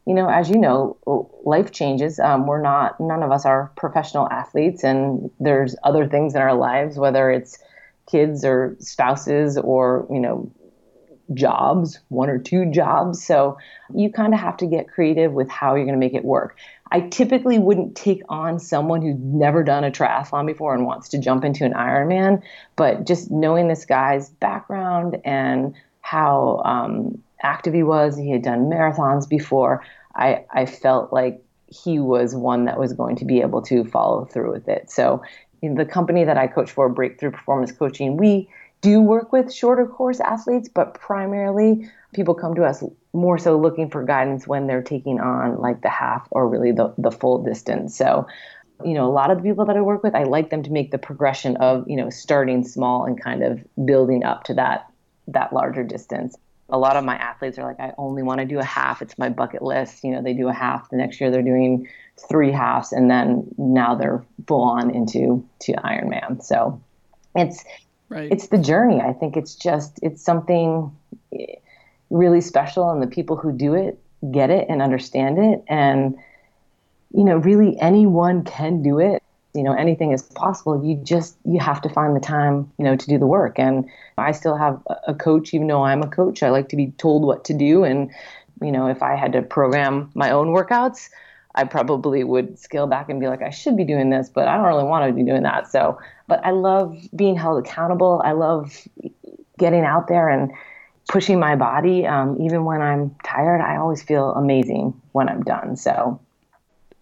you 0.07 0.15
know, 0.15 0.29
as 0.29 0.49
you 0.49 0.57
know, 0.57 0.97
life 1.45 1.73
changes. 1.73 2.21
Um, 2.21 2.47
we're 2.47 2.63
not, 2.63 3.01
none 3.01 3.23
of 3.23 3.33
us 3.33 3.45
are 3.45 3.73
professional 3.77 4.29
athletes, 4.31 4.85
and 4.85 5.31
there's 5.41 5.75
other 5.83 6.07
things 6.07 6.35
in 6.35 6.41
our 6.41 6.55
lives, 6.55 6.97
whether 6.97 7.31
it's 7.31 7.59
kids 8.09 8.45
or 8.45 8.77
spouses 8.79 9.59
or, 9.59 10.07
you 10.11 10.21
know, 10.21 10.51
jobs, 11.35 11.99
one 12.09 12.31
or 12.31 12.39
two 12.39 12.71
jobs. 12.71 13.25
So 13.25 13.59
you 13.93 14.13
kind 14.13 14.33
of 14.33 14.39
have 14.39 14.57
to 14.59 14.67
get 14.67 14.89
creative 14.89 15.33
with 15.33 15.49
how 15.51 15.75
you're 15.75 15.85
going 15.85 15.99
to 15.99 16.07
make 16.07 16.15
it 16.15 16.25
work. 16.25 16.57
I 16.93 17.01
typically 17.01 17.59
wouldn't 17.59 17.97
take 17.97 18.23
on 18.29 18.61
someone 18.61 19.03
who's 19.03 19.19
never 19.19 19.65
done 19.65 19.83
a 19.83 19.91
triathlon 19.91 20.47
before 20.47 20.73
and 20.73 20.87
wants 20.87 21.09
to 21.09 21.19
jump 21.19 21.45
into 21.45 21.65
an 21.65 21.73
Ironman, 21.73 22.43
but 22.77 23.05
just 23.05 23.29
knowing 23.29 23.67
this 23.67 23.85
guy's 23.85 24.31
background 24.31 25.17
and 25.25 25.75
how 26.01 26.63
um, 26.65 27.21
active 27.43 27.75
he 27.75 27.83
was. 27.83 28.17
He 28.17 28.31
had 28.31 28.43
done 28.43 28.71
marathons 28.71 29.29
before. 29.29 29.85
I, 30.15 30.45
I 30.51 30.67
felt 30.67 31.13
like 31.13 31.43
he 31.69 31.99
was 31.99 32.35
one 32.35 32.65
that 32.65 32.79
was 32.79 32.93
going 32.93 33.17
to 33.17 33.25
be 33.25 33.41
able 33.41 33.63
to 33.63 33.85
follow 33.85 34.25
through 34.25 34.53
with 34.53 34.69
it. 34.69 34.91
So, 34.91 35.23
in 35.63 35.75
the 35.75 35.87
company 35.87 36.25
that 36.25 36.37
I 36.37 36.47
coach 36.47 36.71
for, 36.71 36.89
Breakthrough 36.89 37.31
Performance 37.31 37.73
Coaching, 37.73 38.17
we 38.17 38.49
do 38.83 39.01
work 39.01 39.33
with 39.33 39.53
shorter 39.53 39.87
course 39.87 40.21
athletes, 40.21 40.69
but 40.69 40.95
primarily 40.95 41.89
people 42.15 42.35
come 42.35 42.55
to 42.55 42.65
us 42.65 42.85
more 43.15 43.39
so 43.39 43.59
looking 43.59 43.91
for 43.91 44.05
guidance 44.05 44.47
when 44.47 44.67
they're 44.67 44.83
taking 44.83 45.19
on 45.19 45.59
like 45.59 45.81
the 45.81 45.89
half 45.89 46.29
or 46.31 46.47
really 46.49 46.73
the, 46.73 46.95
the 46.99 47.11
full 47.11 47.43
distance. 47.43 47.97
So, 47.97 48.27
you 48.85 48.93
know, 48.93 49.07
a 49.07 49.11
lot 49.11 49.31
of 49.31 49.39
the 49.39 49.43
people 49.43 49.65
that 49.65 49.77
I 49.77 49.81
work 49.81 50.03
with, 50.03 50.15
I 50.15 50.25
like 50.25 50.51
them 50.51 50.63
to 50.63 50.71
make 50.71 50.91
the 50.91 50.99
progression 50.99 51.57
of, 51.57 51.89
you 51.89 51.97
know, 51.97 52.11
starting 52.11 52.63
small 52.63 53.07
and 53.07 53.21
kind 53.21 53.43
of 53.43 53.65
building 53.85 54.25
up 54.25 54.45
to 54.45 54.55
that 54.55 54.91
that 55.29 55.53
larger 55.53 55.83
distance 55.83 56.37
a 56.69 56.79
lot 56.79 56.97
of 56.97 57.05
my 57.05 57.17
athletes 57.17 57.59
are 57.59 57.65
like, 57.65 57.79
I 57.79 57.93
only 57.97 58.23
want 58.23 58.41
to 58.41 58.47
do 58.47 58.59
a 58.59 58.65
half. 58.65 59.01
It's 59.01 59.17
my 59.19 59.29
bucket 59.29 59.63
list. 59.63 60.03
You 60.03 60.11
know, 60.13 60.23
they 60.23 60.33
do 60.33 60.49
a 60.49 60.53
half. 60.53 60.91
The 60.91 60.97
next 60.97 61.21
year 61.21 61.31
they're 61.31 61.43
doing 61.43 61.89
three 62.29 62.51
halves, 62.51 62.93
and 62.93 63.11
then 63.11 63.47
now 63.57 63.95
they're 63.95 64.25
full 64.47 64.63
on 64.63 64.91
into 64.91 65.47
to 65.61 65.73
Ironman. 65.73 66.43
So 66.43 66.81
it's 67.35 67.65
right. 68.09 68.31
it's 68.31 68.49
the 68.49 68.59
journey. 68.59 69.01
I 69.01 69.13
think 69.13 69.37
it's 69.37 69.55
just 69.55 70.01
it's 70.03 70.23
something 70.23 70.91
eh, 71.33 71.57
really 72.11 72.41
special, 72.41 72.91
and 72.91 73.03
the 73.03 73.07
people 73.07 73.37
who 73.37 73.53
do 73.53 73.75
it 73.75 73.99
get 74.33 74.51
it 74.51 74.67
and 74.69 74.83
understand 74.83 75.39
it, 75.39 75.63
and 75.69 76.17
you 77.13 77.25
know, 77.25 77.37
really 77.37 77.79
anyone 77.81 78.43
can 78.45 78.83
do 78.83 78.99
it 78.99 79.23
you 79.57 79.63
know 79.63 79.73
anything 79.73 80.13
is 80.13 80.23
possible. 80.23 80.85
You 80.85 80.97
just 81.03 81.37
you 81.45 81.59
have 81.59 81.81
to 81.83 81.89
find 81.89 82.15
the 82.15 82.21
time 82.21 82.71
you 82.79 82.85
know 82.85 82.97
to 82.97 83.07
do 83.07 83.19
the 83.19 83.27
work. 83.27 83.59
And 83.59 83.89
i 84.19 84.33
still 84.33 84.57
have 84.57 84.81
a 85.07 85.15
coach 85.15 85.53
even 85.55 85.67
though 85.67 85.83
i'm 85.83 86.03
a 86.03 86.09
coach. 86.09 86.43
I 86.43 86.51
like 86.51 86.69
to 86.71 86.77
be 86.77 86.93
told 86.93 87.25
what 87.25 87.45
to 87.47 87.55
do. 87.55 87.85
And 87.85 88.11
you 88.63 88.73
know 88.73 88.87
if 88.87 89.03
i 89.03 89.17
had 89.17 89.33
to 89.33 89.43
program 89.43 90.11
my 90.15 90.31
own 90.31 90.49
workouts 90.49 91.11
i 91.55 91.65
probably 91.65 92.25
would 92.25 92.59
scale 92.59 92.87
back 92.87 93.09
and 93.09 93.21
be 93.21 93.29
like 93.29 93.43
i 93.43 93.51
should 93.51 93.77
be 93.77 93.85
doing 93.85 94.11
this 94.11 94.31
but 94.31 94.49
i 94.49 94.57
don't 94.57 94.67
really 94.67 94.85
want 94.85 95.07
to 95.07 95.13
be 95.13 95.23
doing 95.23 95.43
that. 95.43 95.71
So 95.71 95.99
but 96.27 96.45
i 96.45 96.51
love 96.51 96.97
being 97.15 97.37
held 97.37 97.65
accountable. 97.65 98.23
I 98.25 98.33
love 98.33 98.87
getting 99.59 99.85
out 99.85 100.09
there 100.09 100.29
and 100.29 100.53
pushing 101.09 101.39
my 101.39 101.57
body. 101.57 102.07
Um, 102.07 102.37
even 102.41 102.65
when 102.65 102.83
i'm 102.83 103.15
tired 103.25 103.61
i 103.61 103.77
always 103.77 104.03
feel 104.03 104.33
amazing 104.33 105.01
when 105.13 105.29
i'm 105.29 105.43
done. 105.43 105.77
So 105.77 106.21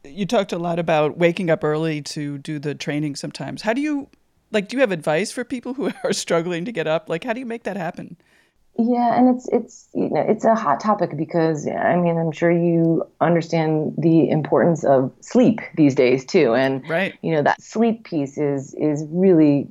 you 0.05 0.27
talked 0.27 0.53
a 0.53 0.59
lot 0.59 0.79
about 0.79 1.17
waking 1.17 1.51
up 1.51 1.65
early 1.65 2.03
to 2.03 2.39
do 2.39 2.59
the 2.59 2.75
training 2.75 3.17
sometimes. 3.17 3.63
How 3.63 3.73
do 3.73 3.81
you 3.81 4.09
like 4.51 4.69
do 4.69 4.77
you 4.77 4.81
have 4.81 4.93
advice 4.93 5.33
for 5.33 5.45
people 5.45 5.75
who 5.75 5.91
are 6.05 6.13
struggling 6.13 6.65
to 6.65 6.73
get 6.73 6.87
up? 6.87 7.09
Like 7.09 7.25
how 7.25 7.33
do 7.33 7.41
you 7.41 7.47
make 7.47 7.65
that 7.65 7.77
happen? 7.77 8.17
Yeah, 8.77 9.17
and 9.17 9.37
it's 9.37 9.49
it's 9.49 9.89
you 9.95 10.11
know 10.11 10.21
it's 10.21 10.45
a 10.45 10.55
hot 10.55 10.81
topic 10.81 11.17
because 11.17 11.67
I 11.69 11.97
mean 11.97 12.19
I'm 12.19 12.33
sure 12.33 12.51
you 12.51 13.05
understand 13.21 13.95
the 13.97 14.29
importance 14.29 14.85
of 14.85 15.13
sleep 15.21 15.61
these 15.77 15.95
days 15.95 16.25
too, 16.25 16.55
and 16.55 16.89
right. 16.89 17.15
you 17.23 17.33
know 17.33 17.43
that 17.43 17.63
sleep 17.63 18.05
piece 18.05 18.37
is 18.37 18.75
is 18.75 19.05
really 19.11 19.69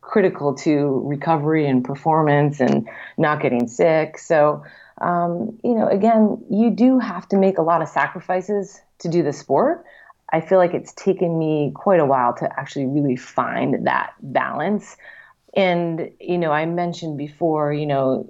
critical 0.00 0.54
to 0.56 1.02
recovery 1.04 1.68
and 1.68 1.84
performance 1.84 2.60
and 2.60 2.88
not 3.16 3.40
getting 3.40 3.68
sick. 3.68 4.18
So 4.18 4.64
um, 5.00 5.56
you 5.62 5.74
know 5.74 5.86
again 5.86 6.44
you 6.50 6.70
do 6.70 6.98
have 6.98 7.28
to 7.28 7.36
make 7.36 7.58
a 7.58 7.62
lot 7.62 7.80
of 7.80 7.88
sacrifices 7.88 8.80
to 9.02 9.08
do 9.08 9.22
the 9.22 9.32
sport, 9.32 9.84
I 10.32 10.40
feel 10.40 10.58
like 10.58 10.74
it's 10.74 10.92
taken 10.94 11.38
me 11.38 11.72
quite 11.74 12.00
a 12.00 12.06
while 12.06 12.34
to 12.34 12.48
actually 12.58 12.86
really 12.86 13.16
find 13.16 13.86
that 13.86 14.14
balance. 14.20 14.96
And, 15.54 16.10
you 16.18 16.38
know, 16.38 16.50
I 16.50 16.64
mentioned 16.64 17.18
before, 17.18 17.72
you 17.72 17.86
know, 17.86 18.28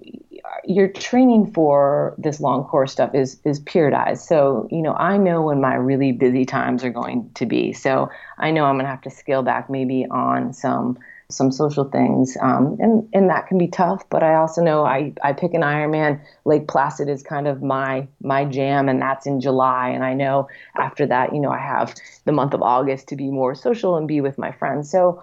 your 0.65 0.89
training 0.89 1.53
for 1.53 2.15
this 2.19 2.41
long 2.41 2.65
course 2.65 2.93
stuff 2.93 3.15
is 3.15 3.41
is 3.45 3.61
periodized. 3.61 4.27
So, 4.27 4.69
you 4.71 4.83
know, 4.83 4.95
I 4.95 5.17
know 5.17 5.43
when 5.43 5.61
my 5.61 5.75
really 5.75 6.13
busy 6.13 6.45
times 6.45 6.85
are 6.85 6.91
going 6.91 7.31
to 7.35 7.47
be. 7.47 7.73
So 7.73 8.11
I 8.39 8.51
know 8.51 8.65
I'm 8.65 8.77
gonna 8.77 8.89
have 8.89 9.03
to 9.03 9.11
scale 9.11 9.43
back 9.43 9.71
maybe 9.71 10.07
on 10.11 10.53
some 10.53 10.99
some 11.29 11.51
social 11.51 11.85
things, 11.85 12.37
um, 12.41 12.77
and 12.81 13.09
and 13.13 13.31
that 13.31 13.47
can 13.47 13.59
be 13.59 13.69
tough. 13.69 14.05
But 14.11 14.23
I 14.23 14.35
also 14.35 14.63
know 14.63 14.85
I 14.85 15.13
I 15.23 15.33
pick 15.33 15.55
an 15.55 15.63
Ironman. 15.63 16.21
Lake 16.45 16.69
Placid 16.69 17.09
is 17.09 17.23
kind 17.23 17.47
of 17.47 17.63
my 17.63 18.07
my 18.23 18.45
jam, 18.45 18.89
and 18.89 19.01
that's 19.01 19.27
in 19.27 19.41
July. 19.41 19.89
And 19.89 20.05
I 20.05 20.15
know 20.15 20.49
after 20.77 21.07
that, 21.07 21.35
you 21.35 21.41
know, 21.41 21.51
I 21.51 21.59
have 21.59 21.95
the 22.25 22.33
month 22.33 22.55
of 22.55 22.63
August 22.63 23.09
to 23.09 23.17
be 23.17 23.31
more 23.31 23.55
social 23.55 23.97
and 23.97 24.07
be 24.07 24.21
with 24.21 24.39
my 24.39 24.53
friends. 24.53 24.91
So 24.91 25.23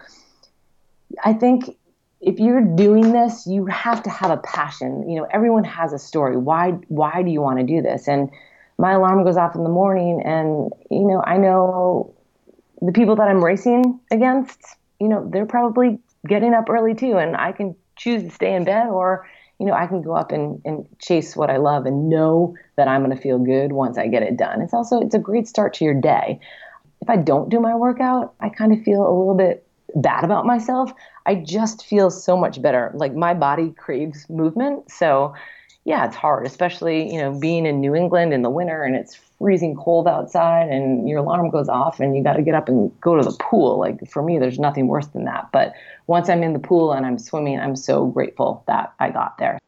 I 1.23 1.33
think 1.33 1.75
if 2.21 2.39
you're 2.39 2.61
doing 2.61 3.13
this, 3.13 3.47
you 3.47 3.65
have 3.67 4.03
to 4.03 4.09
have 4.09 4.31
a 4.31 4.37
passion. 4.37 5.09
You 5.09 5.19
know, 5.19 5.27
everyone 5.31 5.63
has 5.63 5.93
a 5.93 5.99
story. 5.99 6.37
Why 6.37 6.71
why 6.87 7.23
do 7.23 7.31
you 7.31 7.41
want 7.41 7.59
to 7.59 7.65
do 7.65 7.81
this? 7.81 8.07
And 8.07 8.29
my 8.77 8.93
alarm 8.93 9.23
goes 9.23 9.37
off 9.37 9.55
in 9.55 9.63
the 9.63 9.69
morning, 9.69 10.21
and 10.23 10.71
you 10.89 11.07
know, 11.07 11.21
I 11.25 11.37
know 11.37 12.13
the 12.81 12.91
people 12.91 13.15
that 13.17 13.27
I'm 13.27 13.43
racing 13.43 13.99
against 14.11 14.59
you 14.99 15.07
know, 15.07 15.27
they're 15.31 15.45
probably 15.45 15.99
getting 16.27 16.53
up 16.53 16.69
early 16.69 16.93
too, 16.93 17.17
and 17.17 17.35
I 17.35 17.51
can 17.51 17.75
choose 17.95 18.23
to 18.23 18.29
stay 18.29 18.53
in 18.53 18.65
bed 18.65 18.87
or 18.87 19.27
you 19.59 19.65
know, 19.65 19.73
I 19.73 19.87
can 19.87 20.01
go 20.01 20.15
up 20.15 20.31
and, 20.31 20.61
and 20.63 20.87
chase 20.99 21.35
what 21.35 21.49
I 21.49 21.57
love 21.57 21.85
and 21.85 22.07
know 22.07 22.55
that 22.77 22.87
I'm 22.87 23.03
going 23.03 23.15
to 23.15 23.21
feel 23.21 23.37
good 23.37 23.73
once 23.73 23.97
I 23.97 24.07
get 24.07 24.23
it 24.23 24.37
done. 24.37 24.61
It's 24.61 24.73
also 24.73 25.01
it's 25.01 25.15
a 25.15 25.19
great 25.19 25.49
start 25.49 25.73
to 25.75 25.85
your 25.85 25.93
day. 25.93 26.39
If 27.01 27.09
I 27.09 27.17
don't 27.17 27.49
do 27.49 27.59
my 27.59 27.75
workout, 27.75 28.35
I 28.39 28.47
kind 28.47 28.71
of 28.71 28.81
feel 28.83 29.01
a 29.01 29.11
little 29.11 29.35
bit 29.35 29.67
bad 29.95 30.23
about 30.23 30.45
myself. 30.45 30.91
I 31.25 31.35
just 31.35 31.85
feel 31.85 32.09
so 32.09 32.37
much 32.37 32.61
better. 32.61 32.91
Like 32.93 33.13
my 33.13 33.33
body 33.33 33.71
craves 33.71 34.29
movement. 34.29 34.91
So, 34.91 35.33
yeah, 35.85 36.05
it's 36.05 36.15
hard, 36.15 36.45
especially, 36.45 37.11
you 37.11 37.19
know, 37.19 37.37
being 37.39 37.65
in 37.65 37.79
New 37.79 37.95
England 37.95 38.33
in 38.33 38.41
the 38.41 38.49
winter 38.49 38.83
and 38.83 38.95
it's 38.95 39.15
freezing 39.39 39.75
cold 39.75 40.07
outside 40.07 40.69
and 40.69 41.07
your 41.07 41.19
alarm 41.19 41.49
goes 41.49 41.69
off 41.69 41.99
and 41.99 42.15
you 42.15 42.23
got 42.23 42.33
to 42.33 42.41
get 42.41 42.53
up 42.53 42.67
and 42.67 42.91
go 42.99 43.15
to 43.15 43.23
the 43.23 43.35
pool. 43.39 43.79
Like 43.79 44.07
for 44.09 44.21
me, 44.21 44.37
there's 44.37 44.59
nothing 44.59 44.87
worse 44.87 45.07
than 45.07 45.25
that. 45.25 45.49
But 45.51 45.73
once 46.07 46.29
I'm 46.29 46.43
in 46.43 46.53
the 46.53 46.59
pool 46.59 46.91
and 46.91 47.05
I'm 47.05 47.17
swimming, 47.17 47.59
I'm 47.59 47.75
so 47.75 48.05
grateful 48.05 48.63
that 48.67 48.93
I 48.99 49.09
got 49.09 49.37
there. 49.37 49.59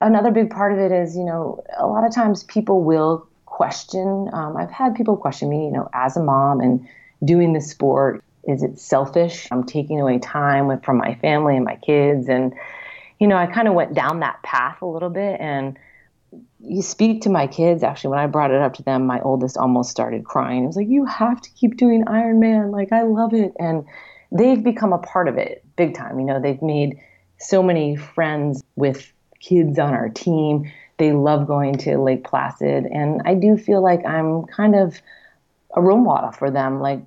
Another 0.00 0.30
big 0.30 0.50
part 0.50 0.72
of 0.72 0.78
it 0.78 0.92
is, 0.92 1.16
you 1.16 1.24
know, 1.24 1.64
a 1.76 1.86
lot 1.86 2.04
of 2.04 2.14
times 2.14 2.44
people 2.44 2.84
will 2.84 3.26
question. 3.46 4.30
Um, 4.32 4.56
I've 4.56 4.70
had 4.70 4.94
people 4.94 5.16
question 5.16 5.48
me, 5.48 5.64
you 5.64 5.72
know, 5.72 5.88
as 5.92 6.16
a 6.16 6.22
mom 6.22 6.60
and 6.60 6.86
doing 7.24 7.52
this 7.52 7.68
sport, 7.68 8.22
is 8.48 8.62
it 8.62 8.78
selfish? 8.78 9.46
I'm 9.52 9.62
taking 9.62 10.00
away 10.00 10.18
time 10.18 10.80
from 10.80 10.96
my 10.96 11.14
family 11.16 11.54
and 11.54 11.66
my 11.66 11.76
kids. 11.76 12.28
And, 12.28 12.54
you 13.20 13.28
know, 13.28 13.36
I 13.36 13.46
kind 13.46 13.68
of 13.68 13.74
went 13.74 13.92
down 13.94 14.20
that 14.20 14.42
path 14.42 14.80
a 14.80 14.86
little 14.86 15.10
bit. 15.10 15.38
And 15.38 15.78
you 16.58 16.80
speak 16.80 17.22
to 17.22 17.30
my 17.30 17.46
kids, 17.46 17.82
actually, 17.82 18.10
when 18.10 18.20
I 18.20 18.26
brought 18.26 18.50
it 18.50 18.60
up 18.60 18.72
to 18.74 18.82
them, 18.82 19.06
my 19.06 19.20
oldest 19.20 19.58
almost 19.58 19.90
started 19.90 20.24
crying. 20.24 20.64
It 20.64 20.66
was 20.66 20.76
like, 20.76 20.88
you 20.88 21.04
have 21.04 21.42
to 21.42 21.50
keep 21.50 21.76
doing 21.76 22.06
Ironman. 22.06 22.72
Like, 22.72 22.90
I 22.90 23.02
love 23.02 23.34
it. 23.34 23.52
And 23.60 23.84
they've 24.32 24.64
become 24.64 24.94
a 24.94 24.98
part 24.98 25.28
of 25.28 25.36
it 25.36 25.62
big 25.76 25.94
time. 25.94 26.18
You 26.18 26.24
know, 26.24 26.40
they've 26.40 26.62
made 26.62 26.98
so 27.38 27.62
many 27.62 27.96
friends 27.96 28.64
with 28.76 29.12
kids 29.40 29.78
on 29.78 29.92
our 29.92 30.08
team. 30.08 30.72
They 30.96 31.12
love 31.12 31.46
going 31.46 31.76
to 31.78 31.98
Lake 31.98 32.24
Placid. 32.24 32.86
And 32.86 33.20
I 33.26 33.34
do 33.34 33.58
feel 33.58 33.82
like 33.82 34.06
I'm 34.06 34.46
kind 34.46 34.74
of 34.74 35.00
a 35.76 35.82
role 35.82 36.00
model 36.00 36.32
for 36.32 36.50
them. 36.50 36.80
Like, 36.80 37.02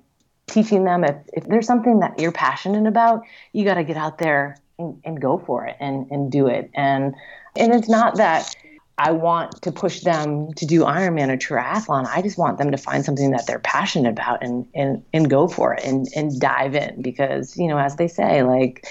teaching 0.46 0.84
them 0.84 1.04
if, 1.04 1.16
if 1.32 1.46
there's 1.46 1.66
something 1.66 2.00
that 2.00 2.18
you're 2.18 2.32
passionate 2.32 2.86
about, 2.86 3.22
you 3.52 3.64
got 3.64 3.74
to 3.74 3.84
get 3.84 3.96
out 3.96 4.18
there 4.18 4.56
and, 4.78 5.00
and 5.04 5.20
go 5.20 5.38
for 5.38 5.66
it 5.66 5.76
and, 5.80 6.10
and 6.10 6.30
do 6.30 6.46
it. 6.46 6.70
And, 6.74 7.14
and 7.56 7.74
it's 7.74 7.88
not 7.88 8.16
that 8.16 8.54
I 8.98 9.12
want 9.12 9.62
to 9.62 9.72
push 9.72 10.00
them 10.00 10.52
to 10.54 10.66
do 10.66 10.82
Ironman 10.82 11.30
or 11.30 11.36
triathlon. 11.36 12.06
I 12.06 12.22
just 12.22 12.38
want 12.38 12.58
them 12.58 12.70
to 12.70 12.76
find 12.76 13.04
something 13.04 13.30
that 13.30 13.46
they're 13.46 13.58
passionate 13.58 14.10
about 14.10 14.42
and, 14.44 14.66
and, 14.74 15.02
and 15.12 15.30
go 15.30 15.48
for 15.48 15.74
it 15.74 15.82
and, 15.84 16.06
and 16.14 16.38
dive 16.38 16.74
in 16.74 17.00
because, 17.02 17.56
you 17.56 17.68
know, 17.68 17.78
as 17.78 17.96
they 17.96 18.08
say, 18.08 18.42
like, 18.42 18.86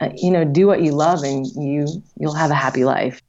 uh, 0.00 0.10
you 0.16 0.30
know, 0.30 0.44
do 0.44 0.66
what 0.66 0.82
you 0.82 0.92
love 0.92 1.22
and 1.24 1.46
you, 1.56 1.86
you'll 2.16 2.34
have 2.34 2.50
a 2.50 2.54
happy 2.54 2.84
life. 2.84 3.20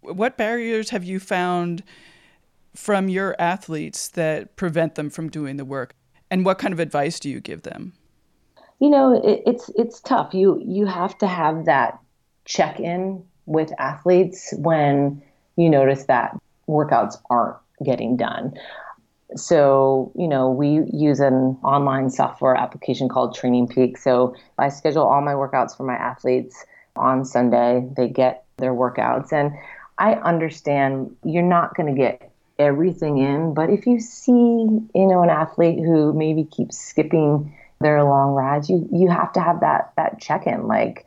What 0.00 0.36
barriers 0.36 0.90
have 0.90 1.04
you 1.04 1.20
found 1.20 1.84
from 2.74 3.08
your 3.08 3.36
athletes 3.38 4.08
that 4.08 4.56
prevent 4.56 4.94
them 4.94 5.10
from 5.10 5.28
doing 5.28 5.56
the 5.56 5.64
work? 5.64 5.94
And 6.32 6.46
what 6.46 6.58
kind 6.58 6.72
of 6.72 6.80
advice 6.80 7.20
do 7.20 7.28
you 7.28 7.40
give 7.40 7.60
them? 7.60 7.92
You 8.80 8.88
know, 8.88 9.22
it, 9.22 9.42
it's 9.44 9.70
it's 9.76 10.00
tough. 10.00 10.32
You 10.32 10.62
you 10.64 10.86
have 10.86 11.16
to 11.18 11.26
have 11.26 11.66
that 11.66 11.98
check 12.46 12.80
in 12.80 13.22
with 13.44 13.70
athletes 13.78 14.54
when 14.56 15.22
you 15.56 15.68
notice 15.68 16.04
that 16.04 16.34
workouts 16.66 17.20
aren't 17.28 17.58
getting 17.84 18.16
done. 18.16 18.54
So, 19.36 20.10
you 20.16 20.26
know, 20.26 20.50
we 20.50 20.80
use 20.90 21.20
an 21.20 21.58
online 21.62 22.08
software 22.08 22.54
application 22.56 23.10
called 23.10 23.34
Training 23.34 23.68
Peak. 23.68 23.98
So 23.98 24.34
I 24.56 24.70
schedule 24.70 25.02
all 25.02 25.20
my 25.20 25.34
workouts 25.34 25.76
for 25.76 25.84
my 25.84 25.96
athletes 25.96 26.64
on 26.96 27.26
Sunday. 27.26 27.86
They 27.94 28.08
get 28.08 28.44
their 28.56 28.72
workouts. 28.72 29.34
And 29.34 29.52
I 29.98 30.14
understand 30.14 31.14
you're 31.24 31.42
not 31.42 31.74
going 31.74 31.94
to 31.94 31.98
get 31.98 32.31
everything 32.58 33.18
in. 33.18 33.54
But 33.54 33.70
if 33.70 33.86
you 33.86 34.00
see, 34.00 34.32
you 34.32 34.90
know, 34.94 35.22
an 35.22 35.30
athlete 35.30 35.78
who 35.78 36.12
maybe 36.12 36.44
keeps 36.44 36.78
skipping 36.78 37.56
their 37.80 38.04
long 38.04 38.32
rides, 38.32 38.70
you 38.70 38.88
you 38.92 39.10
have 39.10 39.32
to 39.34 39.40
have 39.40 39.60
that 39.60 39.92
that 39.96 40.20
check 40.20 40.46
in. 40.46 40.66
Like, 40.66 41.06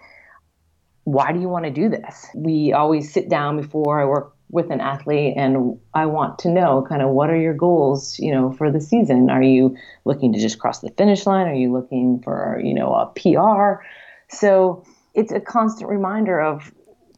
why 1.03 1.31
do 1.31 1.39
you 1.39 1.49
want 1.49 1.65
to 1.65 1.71
do 1.71 1.89
this? 1.89 2.27
We 2.35 2.73
always 2.73 3.11
sit 3.11 3.29
down 3.29 3.57
before 3.57 4.01
I 4.01 4.05
work 4.05 4.35
with 4.49 4.69
an 4.71 4.79
athlete 4.79 5.33
and 5.37 5.79
I 5.93 6.05
want 6.05 6.39
to 6.39 6.49
know 6.49 6.85
kind 6.87 7.01
of 7.01 7.09
what 7.09 7.29
are 7.29 7.37
your 7.37 7.53
goals, 7.53 8.19
you 8.19 8.31
know, 8.31 8.51
for 8.51 8.71
the 8.71 8.79
season? 8.79 9.29
Are 9.29 9.41
you 9.41 9.75
looking 10.05 10.33
to 10.33 10.39
just 10.39 10.59
cross 10.59 10.79
the 10.79 10.91
finish 10.91 11.25
line? 11.25 11.47
Are 11.47 11.55
you 11.55 11.73
looking 11.73 12.21
for, 12.21 12.61
you 12.63 12.73
know, 12.73 12.93
a 12.93 13.07
PR? 13.07 13.83
So 14.29 14.83
it's 15.13 15.31
a 15.31 15.39
constant 15.39 15.89
reminder 15.89 16.39
of 16.39 16.71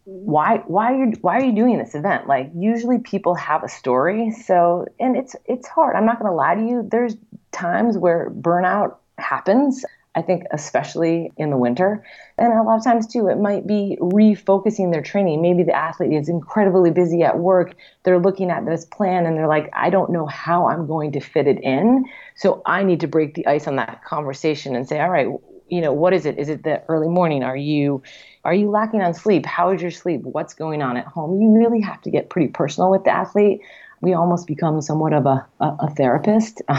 why 0.08 0.64
why 0.68 0.94
are 0.94 1.06
you 1.06 1.14
why 1.20 1.36
are 1.38 1.44
you 1.44 1.54
doing 1.54 1.78
this 1.80 1.94
event? 1.94 2.28
Like 2.28 2.50
usually 2.56 3.00
people 3.00 3.36
have 3.36 3.62
a 3.66 3.68
story 3.68 4.32
so 4.32 4.86
and 5.02 5.18
it's 5.18 5.36
it's 5.46 5.68
hard. 5.68 5.98
I'm 5.98 6.06
not 6.06 6.18
going 6.18 6.32
to 6.32 6.36
lie 6.36 6.56
to 6.56 6.62
you. 6.62 6.88
There's 6.90 7.18
times 7.52 7.98
where 7.98 8.30
burnout 8.30 8.96
happens 9.18 9.84
i 10.16 10.22
think 10.22 10.44
especially 10.52 11.32
in 11.38 11.50
the 11.50 11.58
winter. 11.58 12.06
And 12.38 12.54
a 12.54 12.64
lot 12.64 12.78
of 12.78 12.84
times 12.86 13.06
too 13.06 13.28
it 13.28 13.38
might 13.38 13.68
be 13.68 13.98
refocusing 14.00 14.94
their 14.94 15.02
training. 15.02 15.42
Maybe 15.42 15.64
the 15.64 15.76
athlete 15.76 16.14
is 16.14 16.30
incredibly 16.30 16.92
busy 16.92 17.24
at 17.24 17.40
work. 17.40 17.76
They're 18.04 18.20
looking 18.20 18.50
at 18.50 18.66
this 18.66 18.86
plan 18.86 19.26
and 19.26 19.36
they're 19.36 19.48
like 19.48 19.70
i 19.74 19.90
don't 19.90 20.12
know 20.12 20.26
how 20.26 20.70
i'm 20.70 20.88
going 20.88 21.12
to 21.14 21.20
fit 21.20 21.48
it 21.48 21.60
in. 21.62 22.06
So 22.38 22.62
i 22.66 22.82
need 22.82 23.02
to 23.02 23.08
break 23.08 23.34
the 23.34 23.46
ice 23.46 23.68
on 23.68 23.76
that 23.76 24.06
conversation 24.06 24.74
and 24.74 24.88
say 24.88 25.02
all 25.02 25.10
right 25.10 25.28
you 25.70 25.82
know 25.82 25.94
what 25.94 26.14
is 26.14 26.26
it? 26.26 26.38
Is 26.38 26.50
it 26.50 26.64
the 26.64 26.82
early 26.88 27.10
morning? 27.10 27.44
Are 27.44 27.58
you 27.58 28.02
are 28.48 28.54
you 28.54 28.72
lacking 28.72 29.02
on 29.02 29.14
sleep? 29.14 29.46
How 29.46 29.72
is 29.72 29.82
your 29.82 29.92
sleep? 29.92 30.22
What's 30.24 30.56
going 30.56 30.82
on 30.82 30.98
at 30.98 31.06
home? 31.06 31.40
You 31.40 31.56
really 31.56 31.82
have 31.82 32.02
to 32.02 32.10
get 32.10 32.30
pretty 32.30 32.48
personal 32.48 32.90
with 32.90 33.04
the 33.04 33.12
athlete. 33.12 33.62
We 34.02 34.14
almost 34.14 34.48
become 34.48 34.82
somewhat 34.82 35.14
of 35.14 35.26
a, 35.26 35.46
a, 35.60 35.76
a 35.82 35.90
therapist. 35.96 36.62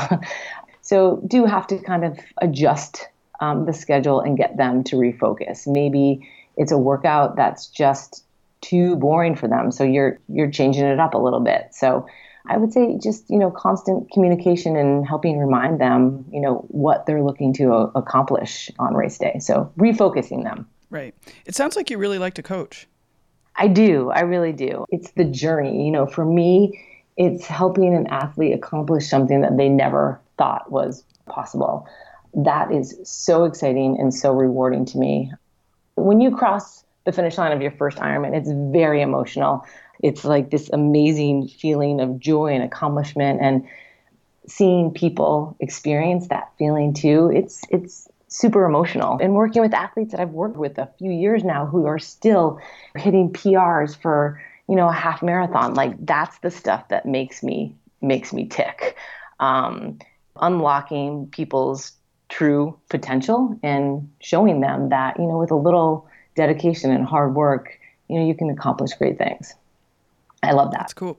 So 0.88 1.22
do 1.26 1.44
have 1.44 1.66
to 1.66 1.76
kind 1.76 2.02
of 2.02 2.18
adjust 2.38 3.08
um, 3.40 3.66
the 3.66 3.74
schedule 3.74 4.20
and 4.20 4.38
get 4.38 4.56
them 4.56 4.82
to 4.84 4.96
refocus. 4.96 5.66
Maybe 5.66 6.26
it's 6.56 6.72
a 6.72 6.78
workout 6.78 7.36
that's 7.36 7.66
just 7.66 8.24
too 8.62 8.96
boring 8.96 9.36
for 9.36 9.48
them 9.48 9.70
so 9.70 9.84
you're 9.84 10.18
you're 10.30 10.50
changing 10.50 10.86
it 10.86 10.98
up 10.98 11.12
a 11.12 11.18
little 11.18 11.40
bit. 11.40 11.68
So 11.72 12.06
I 12.48 12.56
would 12.56 12.72
say 12.72 12.98
just, 13.02 13.28
you 13.28 13.38
know, 13.38 13.50
constant 13.50 14.10
communication 14.10 14.76
and 14.76 15.06
helping 15.06 15.38
remind 15.38 15.78
them, 15.78 16.24
you 16.32 16.40
know, 16.40 16.64
what 16.68 17.04
they're 17.04 17.22
looking 17.22 17.52
to 17.54 17.74
uh, 17.74 17.90
accomplish 17.94 18.70
on 18.78 18.94
race 18.94 19.18
day. 19.18 19.40
So 19.40 19.70
refocusing 19.76 20.42
them. 20.44 20.66
Right. 20.90 21.14
It 21.44 21.54
sounds 21.54 21.76
like 21.76 21.90
you 21.90 21.98
really 21.98 22.18
like 22.18 22.34
to 22.34 22.42
coach. 22.42 22.86
I 23.56 23.68
do. 23.68 24.10
I 24.10 24.20
really 24.20 24.52
do. 24.52 24.86
It's 24.90 25.10
the 25.12 25.24
journey. 25.24 25.84
You 25.84 25.90
know, 25.90 26.06
for 26.06 26.24
me, 26.24 26.80
it's 27.16 27.46
helping 27.46 27.94
an 27.94 28.06
athlete 28.06 28.54
accomplish 28.54 29.08
something 29.08 29.40
that 29.40 29.56
they 29.56 29.68
never 29.68 30.20
thought 30.38 30.70
was 30.70 31.04
possible. 31.26 31.86
That 32.34 32.72
is 32.72 32.96
so 33.02 33.44
exciting 33.44 33.98
and 33.98 34.14
so 34.14 34.32
rewarding 34.32 34.84
to 34.86 34.98
me. 34.98 35.32
When 35.96 36.20
you 36.20 36.34
cross 36.34 36.84
the 37.04 37.12
finish 37.12 37.36
line 37.36 37.52
of 37.52 37.60
your 37.60 37.72
first 37.72 37.98
Ironman, 37.98 38.36
it's 38.36 38.50
very 38.72 39.02
emotional 39.02 39.64
it's 40.00 40.24
like 40.24 40.50
this 40.50 40.70
amazing 40.72 41.48
feeling 41.48 42.00
of 42.00 42.18
joy 42.18 42.54
and 42.54 42.62
accomplishment 42.62 43.40
and 43.40 43.66
seeing 44.46 44.92
people 44.92 45.56
experience 45.60 46.28
that 46.28 46.50
feeling 46.58 46.94
too 46.94 47.30
it's 47.34 47.62
it's 47.70 48.08
super 48.28 48.64
emotional 48.64 49.18
and 49.20 49.34
working 49.34 49.62
with 49.62 49.74
athletes 49.74 50.12
that 50.12 50.20
I've 50.20 50.30
worked 50.30 50.56
with 50.56 50.78
a 50.78 50.88
few 50.98 51.10
years 51.10 51.44
now 51.44 51.66
who 51.66 51.86
are 51.86 51.98
still 51.98 52.60
hitting 52.94 53.32
PRs 53.32 53.96
for 53.96 54.40
you 54.68 54.76
know 54.76 54.88
a 54.88 54.92
half 54.92 55.22
marathon 55.22 55.74
like 55.74 55.94
that's 56.04 56.38
the 56.38 56.50
stuff 56.50 56.88
that 56.88 57.06
makes 57.06 57.42
me 57.42 57.74
makes 58.02 58.32
me 58.32 58.46
tick 58.46 58.96
um, 59.40 59.98
unlocking 60.40 61.26
people's 61.28 61.92
true 62.28 62.78
potential 62.90 63.58
and 63.62 64.10
showing 64.20 64.60
them 64.60 64.90
that 64.90 65.18
you 65.18 65.26
know 65.26 65.38
with 65.38 65.50
a 65.50 65.56
little 65.56 66.06
dedication 66.36 66.90
and 66.90 67.06
hard 67.06 67.34
work 67.34 67.78
you 68.08 68.18
know 68.18 68.26
you 68.26 68.34
can 68.34 68.50
accomplish 68.50 68.92
great 68.92 69.16
things 69.16 69.54
I 70.42 70.52
love 70.52 70.70
that. 70.72 70.80
That's 70.80 70.94
cool. 70.94 71.18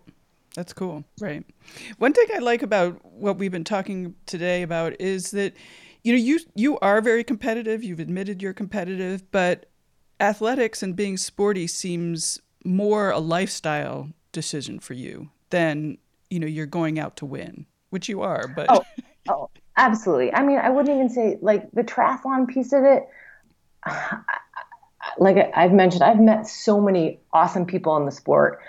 That's 0.55 0.73
cool. 0.73 1.03
Right. 1.19 1.45
One 1.97 2.13
thing 2.13 2.25
I 2.33 2.39
like 2.39 2.63
about 2.63 3.03
what 3.05 3.37
we've 3.37 3.51
been 3.51 3.63
talking 3.63 4.15
today 4.25 4.61
about 4.61 4.99
is 4.99 5.31
that 5.31 5.53
you 6.03 6.13
know 6.13 6.19
you 6.19 6.39
you 6.55 6.79
are 6.79 7.01
very 7.01 7.23
competitive. 7.23 7.83
You've 7.83 7.99
admitted 7.99 8.41
you're 8.41 8.53
competitive, 8.53 9.29
but 9.31 9.67
athletics 10.19 10.83
and 10.83 10.95
being 10.95 11.17
sporty 11.17 11.67
seems 11.67 12.39
more 12.65 13.09
a 13.11 13.19
lifestyle 13.19 14.09
decision 14.31 14.79
for 14.79 14.93
you 14.93 15.29
than 15.49 15.97
you 16.29 16.39
know 16.39 16.47
you're 16.47 16.65
going 16.65 16.99
out 16.99 17.15
to 17.17 17.25
win, 17.25 17.65
which 17.89 18.09
you 18.09 18.21
are. 18.21 18.47
But 18.47 18.67
oh, 18.69 18.83
oh 19.27 19.49
absolutely. 19.77 20.33
I 20.33 20.43
mean, 20.43 20.59
I 20.59 20.69
wouldn't 20.69 20.95
even 20.95 21.09
say 21.09 21.37
like 21.41 21.71
the 21.71 21.83
triathlon 21.83 22.47
piece 22.47 22.73
of 22.73 22.83
it. 22.83 23.07
Like 25.17 25.51
I've 25.55 25.71
mentioned, 25.71 26.03
I've 26.03 26.19
met 26.19 26.45
so 26.45 26.79
many 26.79 27.19
awesome 27.33 27.65
people 27.65 27.97
in 27.97 28.05
the 28.05 28.11
sport 28.11 28.59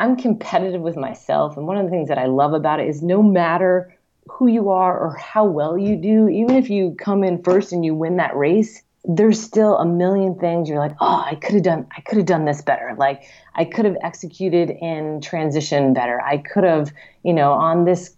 I'm 0.00 0.16
competitive 0.16 0.80
with 0.80 0.96
myself. 0.96 1.56
And 1.56 1.66
one 1.66 1.76
of 1.76 1.84
the 1.84 1.90
things 1.90 2.08
that 2.08 2.18
I 2.18 2.24
love 2.24 2.54
about 2.54 2.80
it 2.80 2.88
is 2.88 3.02
no 3.02 3.22
matter 3.22 3.94
who 4.30 4.46
you 4.46 4.70
are 4.70 4.98
or 4.98 5.14
how 5.16 5.44
well 5.44 5.76
you 5.76 5.96
do, 5.96 6.28
even 6.28 6.56
if 6.56 6.70
you 6.70 6.94
come 6.98 7.24
in 7.24 7.42
first 7.42 7.72
and 7.72 7.84
you 7.84 7.94
win 7.94 8.16
that 8.16 8.36
race, 8.36 8.82
there's 9.04 9.40
still 9.40 9.76
a 9.78 9.86
million 9.86 10.34
things 10.38 10.68
you're 10.68 10.78
like, 10.78 10.94
oh, 11.00 11.24
I 11.26 11.34
could 11.34 11.54
have 11.54 11.62
done, 11.62 11.86
I 11.96 12.00
could 12.02 12.18
have 12.18 12.26
done 12.26 12.44
this 12.44 12.62
better. 12.62 12.94
Like 12.96 13.24
I 13.54 13.64
could 13.64 13.84
have 13.84 13.96
executed 14.02 14.70
in 14.70 15.20
transition 15.20 15.92
better. 15.92 16.20
I 16.22 16.38
could 16.38 16.64
have, 16.64 16.92
you 17.22 17.32
know, 17.32 17.52
on 17.52 17.84
this 17.84 18.14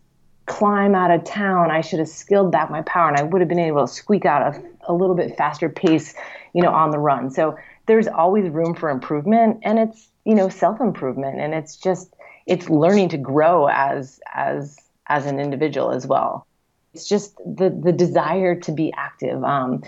climb 0.47 0.95
out 0.95 1.11
of 1.11 1.25
town, 1.25 1.71
I 1.71 1.81
should 1.81 1.99
have 1.99 2.09
scaled 2.09 2.51
back 2.53 2.71
my 2.71 2.83
power 2.83 3.09
and 3.09 3.17
I 3.17 3.23
would 3.23 3.41
have 3.41 3.49
been 3.49 3.59
able 3.59 3.87
to 3.87 3.93
squeak 3.93 4.25
out 4.25 4.55
a, 4.55 4.63
a 4.89 4.93
little 4.93 5.15
bit 5.15 5.37
faster 5.37 5.69
pace, 5.69 6.15
you 6.53 6.63
know, 6.63 6.71
on 6.71 6.91
the 6.91 6.99
run. 6.99 7.31
So 7.31 7.57
there's 7.87 8.09
always 8.09 8.49
room 8.51 8.75
for 8.75 8.91
improvement 8.91 9.61
and 9.63 9.79
it's 9.79 10.09
you 10.25 10.35
know 10.35 10.49
self 10.49 10.81
improvement 10.81 11.41
and 11.41 11.55
it's 11.55 11.77
just 11.77 12.15
it's 12.47 12.69
learning 12.69 13.09
to 13.11 13.19
grow 13.19 13.67
as 13.69 14.21
as 14.35 14.79
as 15.09 15.27
an 15.27 15.39
individual 15.39 15.91
as 15.91 16.07
well. 16.07 16.47
It's 16.95 17.09
just 17.09 17.37
the 17.39 17.71
the 17.71 17.93
desire 17.93 18.55
to 18.61 18.73
be 18.73 18.93
active. 18.97 19.43
Um, 19.45 19.83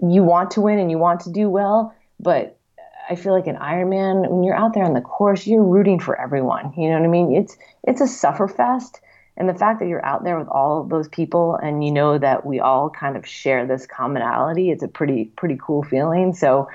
you 0.00 0.22
want 0.22 0.50
to 0.52 0.60
win 0.60 0.78
and 0.78 0.90
you 0.90 0.98
want 0.98 1.20
to 1.20 1.30
do 1.30 1.48
well, 1.48 1.94
but 2.20 2.58
I 3.10 3.14
feel 3.14 3.32
like 3.32 3.46
an 3.46 3.56
Ironman, 3.56 4.28
when 4.28 4.44
you're 4.44 4.54
out 4.54 4.74
there 4.74 4.84
on 4.84 4.92
the 4.92 5.00
course, 5.00 5.46
you're 5.46 5.64
rooting 5.64 5.98
for 5.98 6.20
everyone. 6.20 6.72
You 6.76 6.90
know 6.90 6.98
what 6.98 7.04
I 7.04 7.08
mean? 7.08 7.34
It's 7.34 7.56
it's 7.84 8.00
a 8.00 8.06
suffer 8.06 8.48
fest. 8.48 9.00
And 9.36 9.48
the 9.48 9.54
fact 9.54 9.78
that 9.78 9.86
you're 9.86 10.04
out 10.04 10.24
there 10.24 10.36
with 10.36 10.48
all 10.48 10.80
of 10.80 10.88
those 10.88 11.08
people 11.08 11.54
and 11.62 11.84
you 11.84 11.92
know 11.92 12.18
that 12.18 12.44
we 12.44 12.58
all 12.58 12.90
kind 12.90 13.16
of 13.16 13.24
share 13.24 13.66
this 13.66 13.86
commonality, 13.86 14.70
it's 14.70 14.82
a 14.82 14.88
pretty 14.88 15.26
pretty 15.36 15.56
cool 15.60 15.82
feeling. 15.82 16.34
So 16.34 16.68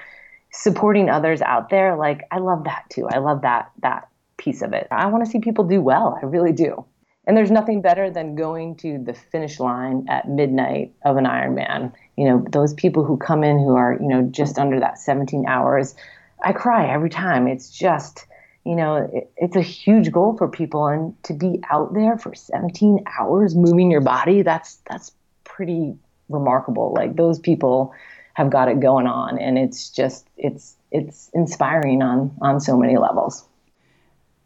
supporting 0.52 1.10
others 1.10 1.42
out 1.42 1.70
there, 1.70 1.96
like 1.96 2.22
I 2.32 2.40
love 2.40 2.64
that 2.64 2.86
too. 2.90 3.08
I 3.10 3.18
love 3.20 3.42
that 3.42 3.72
that 3.82 4.08
piece 4.38 4.62
of 4.62 4.74
it. 4.74 4.88
I 4.92 5.06
want 5.08 5.24
to 5.26 5.30
see 5.30 5.40
people 5.40 5.66
do 5.66 5.82
well. 5.82 6.18
I 6.22 6.26
really 6.26 6.54
do. 6.54 6.86
And 7.26 7.38
there's 7.38 7.52
nothing 7.52 7.82
better 7.82 8.10
than 8.10 8.36
going 8.36 8.76
to 8.78 8.98
the 8.98 9.14
finish 9.14 9.60
line 9.60 10.06
at 10.10 10.28
midnight 10.28 10.94
of 11.06 11.16
an 11.16 11.26
Ironman. 11.26 11.94
You 12.18 12.26
know, 12.26 12.46
those 12.50 12.74
people 12.74 13.06
who 13.06 13.18
come 13.18 13.44
in 13.44 13.58
who 13.58 13.76
are, 13.76 13.94
you 13.94 14.08
know, 14.08 14.24
just 14.24 14.60
under 14.60 14.80
that 14.80 15.00
17 15.00 15.46
hours. 15.48 15.96
I 16.44 16.52
cry 16.52 16.92
every 16.92 17.10
time. 17.10 17.48
It's 17.48 17.70
just, 17.70 18.26
you 18.66 18.76
know, 18.76 19.10
it, 19.14 19.32
it's 19.38 19.56
a 19.56 19.62
huge 19.62 20.12
goal 20.12 20.36
for 20.38 20.50
people 20.50 20.88
and 20.88 21.22
to 21.24 21.34
be 21.34 21.62
out 21.72 21.94
there 21.94 22.18
for 22.18 22.36
17 22.36 23.06
hours 23.18 23.56
moving 23.56 23.90
your 23.90 24.02
body, 24.02 24.42
that's 24.42 24.80
that's 24.90 25.14
pretty 25.46 25.96
remarkable. 26.28 26.94
Like 26.94 27.16
those 27.16 27.40
people 27.40 27.94
have 28.34 28.50
got 28.50 28.68
it 28.68 28.80
going 28.80 29.08
on 29.08 29.38
and 29.38 29.58
it's 29.58 29.90
just 29.90 30.28
it's 30.38 30.76
it's 30.92 31.30
inspiring 31.34 32.02
on 32.02 32.36
on 32.42 32.60
so 32.60 32.78
many 32.78 32.98
levels. 32.98 33.46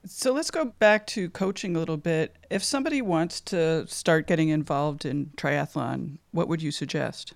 So 0.08 0.32
let's 0.32 0.52
go 0.52 0.65
back 0.65 1.06
to 1.08 1.30
coaching 1.30 1.76
a 1.76 1.80
little 1.80 1.98
bit. 1.98 2.36
If 2.50 2.63
somebody 2.63 3.02
wants 3.02 3.41
to 3.41 3.86
start 3.88 4.26
getting 4.26 4.50
involved 4.50 5.06
in 5.06 5.28
triathlon, 5.38 6.17
what 6.32 6.48
would 6.48 6.62
you 6.62 6.72
suggest? 6.72 7.34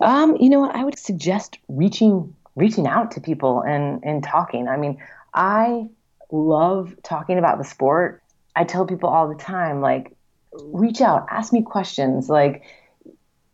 Um, 0.00 0.36
you 0.40 0.50
know 0.50 0.60
what? 0.60 0.74
I 0.74 0.84
would 0.84 0.98
suggest 0.98 1.58
reaching 1.68 2.34
reaching 2.54 2.86
out 2.86 3.12
to 3.12 3.20
people 3.20 3.62
and 3.62 4.02
and 4.04 4.22
talking. 4.24 4.66
I 4.68 4.76
mean, 4.76 4.98
I 5.34 5.86
love 6.30 6.96
talking 7.02 7.38
about 7.38 7.58
the 7.58 7.64
sport. 7.64 8.22
I 8.56 8.64
tell 8.64 8.84
people 8.84 9.08
all 9.08 9.28
the 9.28 9.42
time, 9.42 9.80
like, 9.80 10.14
reach 10.52 11.00
out, 11.00 11.26
ask 11.30 11.52
me 11.52 11.62
questions. 11.62 12.28
Like, 12.28 12.64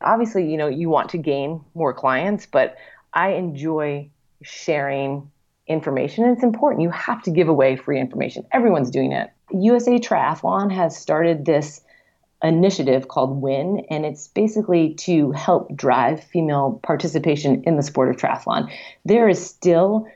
obviously, 0.01 0.51
you 0.51 0.57
know, 0.57 0.67
you 0.67 0.89
want 0.89 1.11
to 1.11 1.19
gain 1.19 1.61
more 1.75 1.93
clients, 1.93 2.47
but 2.47 2.77
I 3.13 3.31
enjoy 3.31 4.11
sharing 4.43 5.31
information 5.69 6.25
and 6.25 6.35
it's 6.35 6.43
important. 6.43 6.83
You 6.83 6.91
have 6.91 7.23
to 7.23 7.31
give 7.31 7.49
away 7.49 7.77
free 7.77 8.01
information. 8.01 8.47
Everyone's 8.53 8.91
doing 8.91 9.13
it. 9.13 9.31
USA 9.51 9.99
Triathlon 9.99 10.73
has 10.73 10.97
started 10.97 11.45
this 11.45 11.81
initiative 12.43 13.09
called 13.09 13.43
WIN, 13.43 13.85
and 13.91 14.07
it's 14.07 14.29
basically 14.29 14.95
to 14.95 15.33
help 15.33 15.75
drive 15.75 16.23
female 16.23 16.81
participation 16.83 17.63
in 17.65 17.77
the 17.77 17.83
sport 17.83 18.11
of 18.11 18.17
triathlon. 18.17 18.71
There 19.05 19.29
is 19.29 19.45
still 19.45 20.07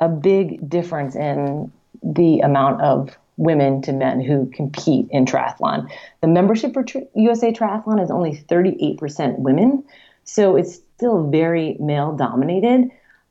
a 0.00 0.08
big 0.08 0.68
difference 0.68 1.14
in 1.14 1.72
the 2.02 2.40
amount 2.40 2.82
of 2.82 3.16
women 3.36 3.80
to 3.82 3.92
men 3.92 4.20
who 4.20 4.50
compete 4.52 5.06
in 5.10 5.24
triathlon. 5.24 5.88
The 6.20 6.28
membership 6.28 6.74
for 6.74 6.82
tri- 6.82 7.06
USA 7.14 7.52
Triathlon 7.52 8.02
is 8.02 8.10
only 8.10 8.36
38% 8.48 9.38
women, 9.38 9.84
so 10.24 10.56
it's 10.56 10.80
still 10.96 11.28
very 11.30 11.76
male 11.80 12.12
dominated 12.12 12.90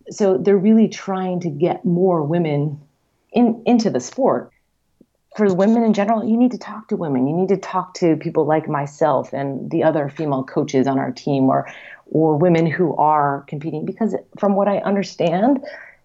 so 0.10 0.38
they're 0.38 0.58
really 0.58 0.88
trying 0.88 1.40
to 1.42 1.50
get 1.50 1.86
more 1.86 2.24
women 2.24 2.80
in 3.32 3.64
into 3.66 3.90
the 3.90 4.00
sport. 4.00 4.52
For 5.38 5.54
women 5.54 5.84
in 5.84 5.94
general 5.94 6.28
you 6.28 6.38
need 6.38 6.52
to 6.52 6.58
talk 6.58 6.90
to 6.90 6.98
women. 6.98 7.28
You 7.28 7.36
need 7.36 7.50
to 7.50 7.58
talk 7.58 7.94
to 7.96 8.18
people 8.18 8.46
like 8.46 8.68
myself 8.68 9.34
and 9.34 9.72
the 9.72 9.84
other 9.84 10.10
female 10.10 10.44
coaches 10.44 10.88
on 10.88 11.00
our 11.00 11.12
team 11.12 11.50
or 11.50 11.72
or 12.08 12.36
women 12.36 12.66
who 12.66 12.94
are 12.98 13.46
competing 13.48 13.86
because 13.86 14.14
from 14.38 14.54
what 14.56 14.68
i 14.68 14.80
understand 14.80 15.62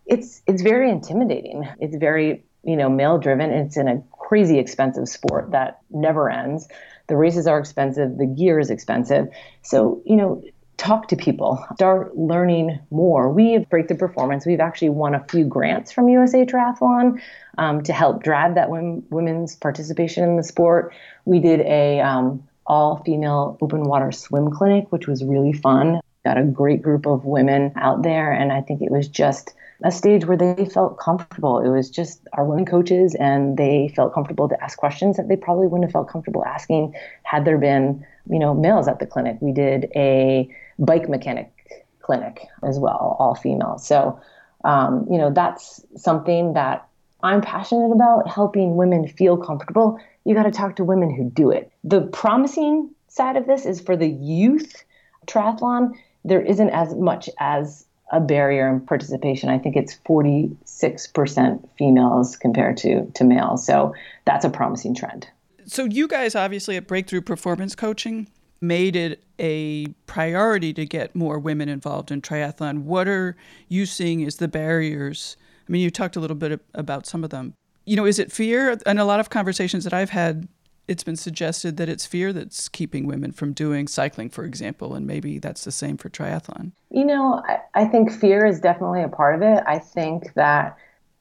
it's 0.06 0.42
it's 0.46 0.62
very 0.62 0.90
intimidating. 0.90 1.68
It's 1.80 1.96
very 1.96 2.44
you 2.64 2.76
know 2.76 2.88
male 2.88 3.18
driven 3.18 3.50
it's 3.50 3.76
in 3.76 3.88
a 3.88 4.02
crazy 4.12 4.58
expensive 4.58 5.08
sport 5.08 5.50
that 5.50 5.80
never 5.90 6.30
ends. 6.30 6.68
The 7.08 7.16
races 7.16 7.46
are 7.46 7.58
expensive. 7.58 8.18
The 8.18 8.26
gear 8.26 8.58
is 8.58 8.70
expensive. 8.70 9.28
So 9.62 10.02
you 10.04 10.16
know 10.16 10.42
talk 10.76 11.08
to 11.08 11.16
people, 11.16 11.64
start 11.74 12.16
learning 12.16 12.78
more. 12.90 13.30
We 13.30 13.52
have 13.52 13.68
Breakthrough 13.68 13.96
Performance. 13.96 14.44
We've 14.44 14.60
actually 14.60 14.90
won 14.90 15.14
a 15.14 15.24
few 15.24 15.44
grants 15.44 15.90
from 15.90 16.08
USA 16.08 16.44
Triathlon 16.44 17.20
um, 17.58 17.82
to 17.84 17.92
help 17.92 18.22
drive 18.22 18.54
that 18.56 18.68
women's 18.70 19.56
participation 19.56 20.24
in 20.24 20.36
the 20.36 20.42
sport. 20.42 20.94
We 21.24 21.40
did 21.40 21.60
a 21.60 22.00
um, 22.00 22.46
all 22.66 23.02
female 23.04 23.56
open 23.60 23.84
water 23.84 24.12
swim 24.12 24.50
clinic, 24.50 24.90
which 24.90 25.06
was 25.06 25.24
really 25.24 25.52
fun. 25.52 26.00
Got 26.24 26.38
a 26.38 26.44
great 26.44 26.82
group 26.82 27.06
of 27.06 27.24
women 27.24 27.72
out 27.76 28.02
there, 28.02 28.32
and 28.32 28.52
I 28.52 28.60
think 28.60 28.82
it 28.82 28.90
was 28.90 29.08
just 29.08 29.54
a 29.84 29.90
stage 29.90 30.24
where 30.24 30.36
they 30.36 30.64
felt 30.64 30.98
comfortable. 30.98 31.58
It 31.58 31.68
was 31.68 31.90
just 31.90 32.26
our 32.32 32.44
women 32.44 32.64
coaches, 32.64 33.14
and 33.16 33.56
they 33.56 33.92
felt 33.94 34.14
comfortable 34.14 34.48
to 34.48 34.62
ask 34.62 34.78
questions 34.78 35.16
that 35.16 35.28
they 35.28 35.36
probably 35.36 35.66
wouldn't 35.66 35.84
have 35.84 35.92
felt 35.92 36.08
comfortable 36.08 36.44
asking 36.44 36.94
had 37.24 37.44
there 37.44 37.58
been, 37.58 38.04
you 38.30 38.38
know, 38.38 38.54
males 38.54 38.88
at 38.88 38.98
the 38.98 39.06
clinic. 39.06 39.36
We 39.40 39.52
did 39.52 39.90
a 39.94 40.48
bike 40.78 41.08
mechanic 41.08 41.52
clinic 42.00 42.46
as 42.62 42.78
well, 42.78 43.16
all 43.18 43.34
female. 43.34 43.78
So, 43.78 44.18
um, 44.64 45.06
you 45.10 45.18
know, 45.18 45.30
that's 45.30 45.84
something 45.96 46.54
that 46.54 46.88
I'm 47.22 47.40
passionate 47.40 47.92
about 47.92 48.28
helping 48.28 48.76
women 48.76 49.08
feel 49.08 49.36
comfortable. 49.36 49.98
You 50.24 50.34
got 50.34 50.44
to 50.44 50.50
talk 50.50 50.76
to 50.76 50.84
women 50.84 51.14
who 51.14 51.28
do 51.30 51.50
it. 51.50 51.70
The 51.84 52.02
promising 52.02 52.90
side 53.08 53.36
of 53.36 53.46
this 53.46 53.66
is 53.66 53.80
for 53.80 53.96
the 53.96 54.08
youth 54.08 54.84
triathlon, 55.26 55.92
there 56.24 56.40
isn't 56.40 56.70
as 56.70 56.94
much 56.94 57.28
as 57.38 57.86
a 58.12 58.20
barrier 58.20 58.68
in 58.68 58.80
participation. 58.80 59.48
I 59.48 59.58
think 59.58 59.76
it's 59.76 59.96
46% 60.08 61.68
females 61.76 62.36
compared 62.36 62.76
to, 62.78 63.06
to 63.10 63.24
males. 63.24 63.66
So 63.66 63.94
that's 64.24 64.44
a 64.44 64.50
promising 64.50 64.94
trend. 64.94 65.28
So, 65.68 65.84
you 65.84 66.06
guys 66.06 66.36
obviously 66.36 66.76
at 66.76 66.86
Breakthrough 66.86 67.22
Performance 67.22 67.74
Coaching 67.74 68.28
made 68.60 68.94
it 68.94 69.22
a 69.38 69.86
priority 70.06 70.72
to 70.72 70.86
get 70.86 71.14
more 71.14 71.38
women 71.38 71.68
involved 71.68 72.10
in 72.10 72.22
triathlon. 72.22 72.82
What 72.82 73.08
are 73.08 73.36
you 73.68 73.84
seeing 73.84 74.24
as 74.24 74.36
the 74.36 74.48
barriers? 74.48 75.36
I 75.68 75.72
mean, 75.72 75.82
you 75.82 75.90
talked 75.90 76.16
a 76.16 76.20
little 76.20 76.36
bit 76.36 76.60
about 76.74 77.06
some 77.06 77.24
of 77.24 77.30
them. 77.30 77.54
You 77.84 77.96
know, 77.96 78.06
is 78.06 78.18
it 78.18 78.32
fear? 78.32 78.78
And 78.86 78.98
a 78.98 79.04
lot 79.04 79.20
of 79.20 79.30
conversations 79.30 79.84
that 79.84 79.92
I've 79.92 80.10
had, 80.10 80.48
it's 80.88 81.02
been 81.02 81.16
suggested 81.16 81.76
that 81.76 81.88
it's 81.88 82.06
fear 82.06 82.32
that's 82.32 82.68
keeping 82.68 83.06
women 83.06 83.32
from 83.32 83.52
doing 83.52 83.88
cycling, 83.88 84.30
for 84.30 84.44
example, 84.44 84.94
and 84.94 85.06
maybe 85.06 85.38
that's 85.38 85.64
the 85.64 85.72
same 85.72 85.96
for 85.96 86.08
triathlon. 86.08 86.72
You 86.90 87.04
know, 87.04 87.42
I, 87.46 87.60
I 87.74 87.84
think 87.86 88.12
fear 88.12 88.46
is 88.46 88.60
definitely 88.60 89.02
a 89.02 89.08
part 89.08 89.34
of 89.34 89.42
it. 89.42 89.62
I 89.66 89.78
think 89.78 90.34
that 90.34 90.76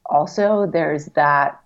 also 0.05 0.69
there's 0.71 1.05
that 1.07 1.59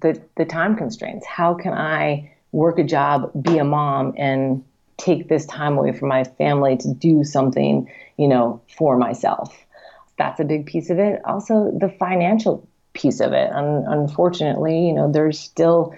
the 0.00 0.20
the 0.36 0.44
time 0.44 0.76
constraints. 0.76 1.26
How 1.26 1.54
can 1.54 1.72
I 1.72 2.32
work 2.52 2.78
a 2.78 2.84
job, 2.84 3.30
be 3.42 3.58
a 3.58 3.64
mom, 3.64 4.14
and 4.16 4.64
take 4.96 5.28
this 5.28 5.46
time 5.46 5.76
away 5.76 5.92
from 5.92 6.08
my 6.08 6.24
family 6.24 6.76
to 6.78 6.92
do 6.94 7.22
something, 7.22 7.90
you 8.16 8.28
know, 8.28 8.60
for 8.76 8.96
myself. 8.96 9.54
That's 10.18 10.40
a 10.40 10.44
big 10.44 10.66
piece 10.66 10.88
of 10.88 10.98
it. 10.98 11.20
Also, 11.26 11.70
the 11.78 11.90
financial 11.90 12.66
piece 12.94 13.20
of 13.20 13.32
it. 13.32 13.50
And 13.52 13.86
unfortunately, 13.86 14.86
you 14.86 14.94
know, 14.94 15.12
there's 15.12 15.38
still 15.38 15.94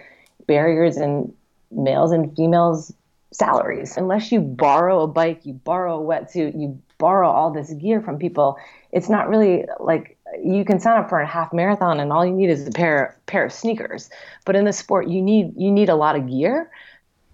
barriers 0.47 0.97
in 0.97 1.33
males 1.71 2.13
and 2.13 2.35
females' 2.37 2.93
salaries. 3.33 3.97
Unless 3.97 4.33
you 4.33 4.41
borrow 4.41 5.03
a 5.03 5.07
bike, 5.07 5.45
you 5.45 5.53
borrow 5.53 6.01
a 6.01 6.05
wetsuit, 6.05 6.59
you 6.59 6.81
borrow 6.99 7.29
all 7.29 7.53
this 7.53 7.73
gear 7.75 8.01
from 8.01 8.19
people, 8.19 8.59
it's 8.91 9.09
not 9.09 9.29
really 9.29 9.65
like 9.79 10.17
you 10.43 10.65
can 10.65 10.81
sign 10.81 10.99
up 10.99 11.09
for 11.09 11.21
a 11.21 11.27
half 11.27 11.53
marathon 11.53 12.01
and 12.01 12.13
all 12.13 12.27
you 12.27 12.33
need 12.33 12.51
is 12.51 12.67
a 12.67 12.71
pair 12.71 13.17
pair 13.27 13.45
of 13.45 13.53
sneakers. 13.53 14.11
But 14.45 14.57
in 14.57 14.65
the 14.65 14.73
sport, 14.73 15.09
you 15.09 15.23
need 15.23 15.53
you 15.57 15.71
need 15.71 15.89
a 15.89 15.95
lot 15.95 16.17
of 16.17 16.29
gear 16.29 16.71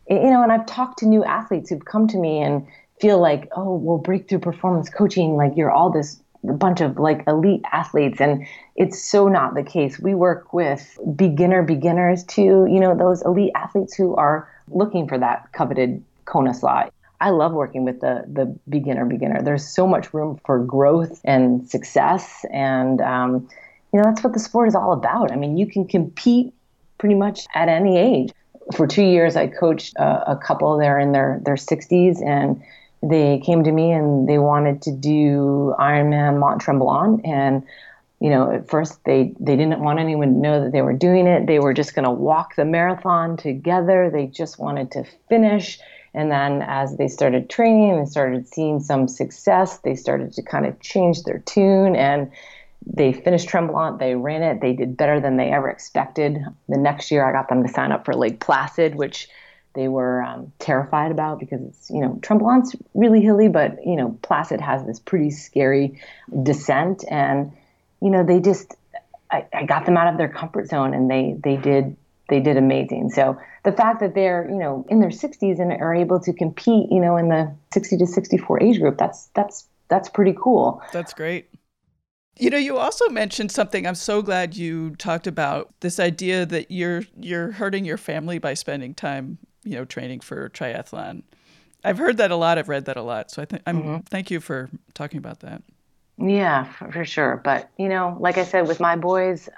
you 0.08 0.30
know, 0.30 0.42
and 0.42 0.52
I've 0.52 0.66
talked 0.66 0.98
to 0.98 1.06
new 1.06 1.24
athletes 1.24 1.70
who've 1.70 1.84
come 1.84 2.08
to 2.08 2.18
me 2.18 2.40
and 2.40 2.66
feel 3.00 3.18
like, 3.18 3.48
oh, 3.56 3.76
well, 3.76 3.98
breakthrough 3.98 4.38
performance 4.38 4.90
coaching, 4.90 5.36
like 5.36 5.52
you're 5.56 5.70
all 5.70 5.90
this 5.90 6.20
bunch 6.52 6.80
of 6.80 6.98
like 6.98 7.24
elite 7.26 7.62
athletes 7.72 8.20
and 8.20 8.46
it's 8.76 9.02
so 9.02 9.28
not 9.28 9.54
the 9.54 9.62
case. 9.62 9.98
We 9.98 10.14
work 10.14 10.52
with 10.52 10.98
beginner 11.16 11.62
beginners 11.62 12.24
to 12.24 12.42
you 12.42 12.80
know 12.80 12.94
those 12.96 13.22
elite 13.22 13.52
athletes 13.54 13.94
who 13.94 14.14
are 14.16 14.48
looking 14.68 15.08
for 15.08 15.18
that 15.18 15.52
coveted 15.52 16.02
kona 16.24 16.54
slot. 16.54 16.92
I 17.20 17.30
love 17.30 17.52
working 17.52 17.84
with 17.84 18.00
the 18.00 18.24
the 18.30 18.56
beginner 18.68 19.04
beginner. 19.06 19.42
There's 19.42 19.66
so 19.66 19.86
much 19.86 20.12
room 20.12 20.40
for 20.44 20.58
growth 20.58 21.20
and 21.24 21.68
success 21.68 22.44
and 22.52 23.00
um, 23.00 23.48
you 23.92 24.00
know 24.00 24.04
that's 24.04 24.22
what 24.22 24.32
the 24.32 24.40
sport 24.40 24.68
is 24.68 24.74
all 24.74 24.92
about. 24.92 25.32
I 25.32 25.36
mean 25.36 25.56
you 25.56 25.66
can 25.66 25.86
compete 25.86 26.52
pretty 26.98 27.14
much 27.14 27.46
at 27.54 27.68
any 27.68 27.98
age. 27.98 28.32
For 28.74 28.86
two 28.86 29.04
years, 29.04 29.36
I 29.36 29.46
coached 29.46 29.94
a, 29.96 30.32
a 30.32 30.36
couple 30.36 30.78
there 30.78 30.98
in 30.98 31.12
their, 31.12 31.38
their 31.44 31.56
60s, 31.56 32.24
and 32.26 32.62
they 33.08 33.38
came 33.40 33.64
to 33.64 33.72
me 33.72 33.92
and 33.92 34.28
they 34.28 34.38
wanted 34.38 34.82
to 34.82 34.92
do 34.92 35.74
Ironman 35.78 36.38
Mont 36.38 36.60
Tremblant. 36.60 37.26
And, 37.26 37.62
you 38.20 38.30
know, 38.30 38.50
at 38.50 38.68
first 38.68 39.04
they 39.04 39.34
they 39.38 39.56
didn't 39.56 39.80
want 39.80 39.98
anyone 39.98 40.34
to 40.34 40.38
know 40.38 40.62
that 40.62 40.72
they 40.72 40.82
were 40.82 40.92
doing 40.92 41.26
it. 41.26 41.46
They 41.46 41.58
were 41.58 41.74
just 41.74 41.94
going 41.94 42.04
to 42.04 42.10
walk 42.10 42.56
the 42.56 42.64
marathon 42.64 43.36
together. 43.36 44.10
They 44.10 44.26
just 44.26 44.58
wanted 44.58 44.90
to 44.92 45.04
finish. 45.28 45.78
And 46.14 46.30
then 46.30 46.62
as 46.62 46.96
they 46.96 47.08
started 47.08 47.50
training 47.50 47.90
and 47.90 48.08
started 48.08 48.46
seeing 48.46 48.80
some 48.80 49.08
success, 49.08 49.78
they 49.78 49.96
started 49.96 50.32
to 50.34 50.42
kind 50.42 50.64
of 50.64 50.78
change 50.80 51.24
their 51.24 51.38
tune 51.40 51.96
and 51.96 52.30
they 52.86 53.12
finished 53.12 53.48
Tremblant, 53.48 53.98
they 53.98 54.14
ran 54.14 54.42
it, 54.42 54.60
they 54.60 54.74
did 54.74 54.96
better 54.96 55.18
than 55.18 55.36
they 55.36 55.50
ever 55.50 55.70
expected. 55.70 56.44
The 56.68 56.76
next 56.76 57.10
year, 57.10 57.24
I 57.24 57.32
got 57.32 57.48
them 57.48 57.62
to 57.62 57.68
sign 57.72 57.92
up 57.92 58.04
for 58.04 58.14
Lake 58.14 58.40
Placid, 58.40 58.94
which 58.94 59.28
they 59.74 59.88
were 59.88 60.22
um, 60.22 60.52
terrified 60.58 61.10
about 61.10 61.40
because 61.40 61.60
it's, 61.62 61.90
you 61.90 62.00
know, 62.00 62.18
Tremblant's 62.22 62.74
really 62.94 63.20
hilly, 63.20 63.48
but, 63.48 63.84
you 63.84 63.96
know, 63.96 64.18
Placid 64.22 64.60
has 64.60 64.84
this 64.86 65.00
pretty 65.00 65.30
scary 65.30 66.00
descent. 66.42 67.04
And, 67.10 67.52
you 68.00 68.10
know, 68.10 68.24
they 68.24 68.40
just, 68.40 68.74
I, 69.30 69.46
I 69.52 69.64
got 69.64 69.84
them 69.84 69.96
out 69.96 70.06
of 70.06 70.16
their 70.16 70.28
comfort 70.28 70.68
zone 70.68 70.94
and 70.94 71.10
they, 71.10 71.36
they 71.42 71.56
did, 71.56 71.96
they 72.28 72.40
did 72.40 72.56
amazing. 72.56 73.10
So 73.10 73.38
the 73.64 73.72
fact 73.72 74.00
that 74.00 74.14
they're, 74.14 74.48
you 74.48 74.56
know, 74.56 74.86
in 74.88 75.00
their 75.00 75.10
60s 75.10 75.60
and 75.60 75.72
are 75.72 75.94
able 75.94 76.20
to 76.20 76.32
compete, 76.32 76.90
you 76.90 77.00
know, 77.00 77.16
in 77.16 77.28
the 77.28 77.52
60 77.72 77.98
to 77.98 78.06
64 78.06 78.62
age 78.62 78.80
group, 78.80 78.96
that's, 78.96 79.28
that's, 79.34 79.66
that's 79.88 80.08
pretty 80.08 80.34
cool. 80.38 80.82
That's 80.92 81.12
great. 81.12 81.48
You 82.36 82.50
know, 82.50 82.58
you 82.58 82.78
also 82.78 83.08
mentioned 83.08 83.52
something 83.52 83.86
I'm 83.86 83.94
so 83.94 84.20
glad 84.20 84.56
you 84.56 84.96
talked 84.96 85.26
about 85.26 85.72
this 85.80 86.00
idea 86.00 86.44
that 86.46 86.70
you're 86.70 87.04
you're 87.20 87.52
hurting 87.52 87.84
your 87.84 87.96
family 87.96 88.38
by 88.38 88.54
spending 88.54 88.92
time, 88.92 89.38
you 89.64 89.76
know, 89.76 89.84
training 89.84 90.20
for 90.20 90.48
triathlon. 90.50 91.22
I've 91.82 91.98
heard 91.98 92.16
that 92.16 92.30
a 92.30 92.36
lot. 92.36 92.58
I've 92.58 92.68
read 92.68 92.86
that 92.86 92.96
a 92.96 93.02
lot. 93.02 93.30
So 93.30 93.42
I 93.42 93.44
think 93.44 93.62
I'm 93.66 93.82
mm-hmm. 93.82 93.96
thank 94.00 94.30
you 94.30 94.40
for 94.40 94.70
talking 94.94 95.18
about 95.18 95.40
that. 95.40 95.62
Yeah, 96.16 96.64
for, 96.64 96.90
for 96.92 97.04
sure. 97.04 97.40
But, 97.44 97.70
you 97.78 97.88
know, 97.88 98.16
like 98.20 98.38
I 98.38 98.44
said 98.44 98.68
with 98.68 98.80
my 98.80 98.96
boys, 98.96 99.48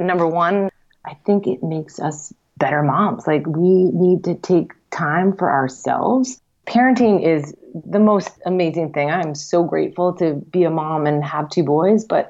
number 0.00 0.26
1, 0.26 0.70
I 1.04 1.14
think 1.26 1.46
it 1.46 1.62
makes 1.62 2.00
us 2.00 2.32
better 2.56 2.82
moms. 2.82 3.26
Like 3.26 3.46
we 3.46 3.84
need 3.92 4.24
to 4.24 4.34
take 4.34 4.72
time 4.90 5.36
for 5.36 5.50
ourselves. 5.50 6.40
Parenting 6.66 7.22
is 7.24 7.54
the 7.86 8.00
most 8.00 8.30
amazing 8.44 8.92
thing. 8.92 9.10
I'm 9.10 9.34
so 9.34 9.62
grateful 9.62 10.12
to 10.14 10.34
be 10.34 10.64
a 10.64 10.70
mom 10.70 11.06
and 11.06 11.24
have 11.24 11.48
two 11.48 11.62
boys, 11.62 12.04
but 12.04 12.28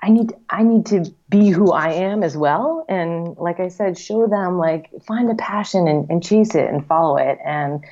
I 0.00 0.10
need 0.10 0.32
I 0.48 0.62
need 0.62 0.86
to 0.86 1.04
be 1.28 1.50
who 1.50 1.72
I 1.72 1.92
am 1.92 2.22
as 2.22 2.36
well. 2.36 2.84
And 2.88 3.36
like 3.36 3.60
I 3.60 3.68
said, 3.68 3.98
show 3.98 4.26
them 4.26 4.58
like 4.58 4.90
find 5.02 5.30
a 5.30 5.34
passion 5.34 5.88
and, 5.88 6.08
and 6.08 6.22
chase 6.22 6.54
it 6.54 6.68
and 6.68 6.86
follow 6.86 7.16
it. 7.16 7.38
And 7.44 7.84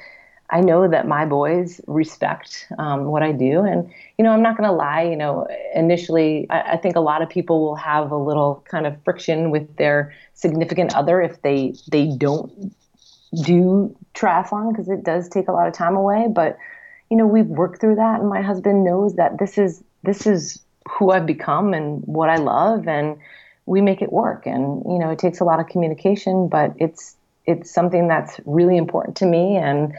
I 0.51 0.61
know 0.61 0.89
that 0.89 1.09
my 1.09 1.27
boys 1.27 1.81
respect 1.89 2.69
um, 2.79 3.07
what 3.07 3.23
I 3.25 3.33
do. 3.33 3.63
And, 3.63 3.91
you 4.17 4.25
know, 4.25 4.31
I'm 4.31 4.43
not 4.43 4.57
going 4.57 4.69
to 4.69 4.75
lie, 4.75 5.03
you 5.03 5.17
know, 5.17 5.49
initially, 5.75 6.47
I, 6.51 6.75
I, 6.75 6.77
think 6.77 6.95
a 6.95 7.01
lot 7.01 7.21
of 7.21 7.29
people 7.29 7.61
will 7.63 7.75
have 7.75 8.13
a 8.13 8.17
little 8.17 8.65
kind 8.71 8.87
of 8.87 8.97
friction 9.03 9.51
with 9.51 9.77
their 9.77 10.15
significant 10.35 10.95
other 10.95 11.21
if 11.21 11.43
they, 11.43 11.75
they 11.91 12.15
don't 12.17 12.73
do 13.43 13.97
triathlon 14.15 14.71
because 14.71 14.89
it 14.89 15.03
does 15.03 15.29
take 15.29 15.49
a 15.49 15.53
lot 15.53 15.67
of 15.67 15.75
time 15.75 15.97
away. 15.97 16.27
But 16.31 16.59
you 17.11 17.17
know, 17.17 17.27
we've 17.27 17.47
worked 17.47 17.81
through 17.81 17.97
that, 17.97 18.21
and 18.21 18.29
my 18.29 18.43
husband 18.43 18.85
knows 18.85 19.15
that 19.15 19.39
this 19.39 19.59
is 19.59 19.83
this 20.03 20.27
is 20.27 20.61
who 20.91 21.11
I've 21.11 21.27
become 21.27 21.75
and 21.75 22.03
what 22.05 22.29
I 22.29 22.37
love, 22.37 22.89
and 22.89 23.19
we 23.67 23.81
make 23.81 24.03
it 24.03 24.13
work. 24.13 24.47
And 24.47 24.83
you 24.87 24.99
know, 24.99 25.11
it 25.11 25.19
takes 25.19 25.41
a 25.41 25.45
lot 25.45 25.61
of 25.61 25.67
communication, 25.67 26.49
but 26.49 26.75
it's 26.79 27.17
it's 27.45 27.71
something 27.71 28.09
that's 28.09 28.41
really 28.45 28.77
important 28.77 29.17
to 29.19 29.27
me. 29.27 29.57
And 29.57 29.95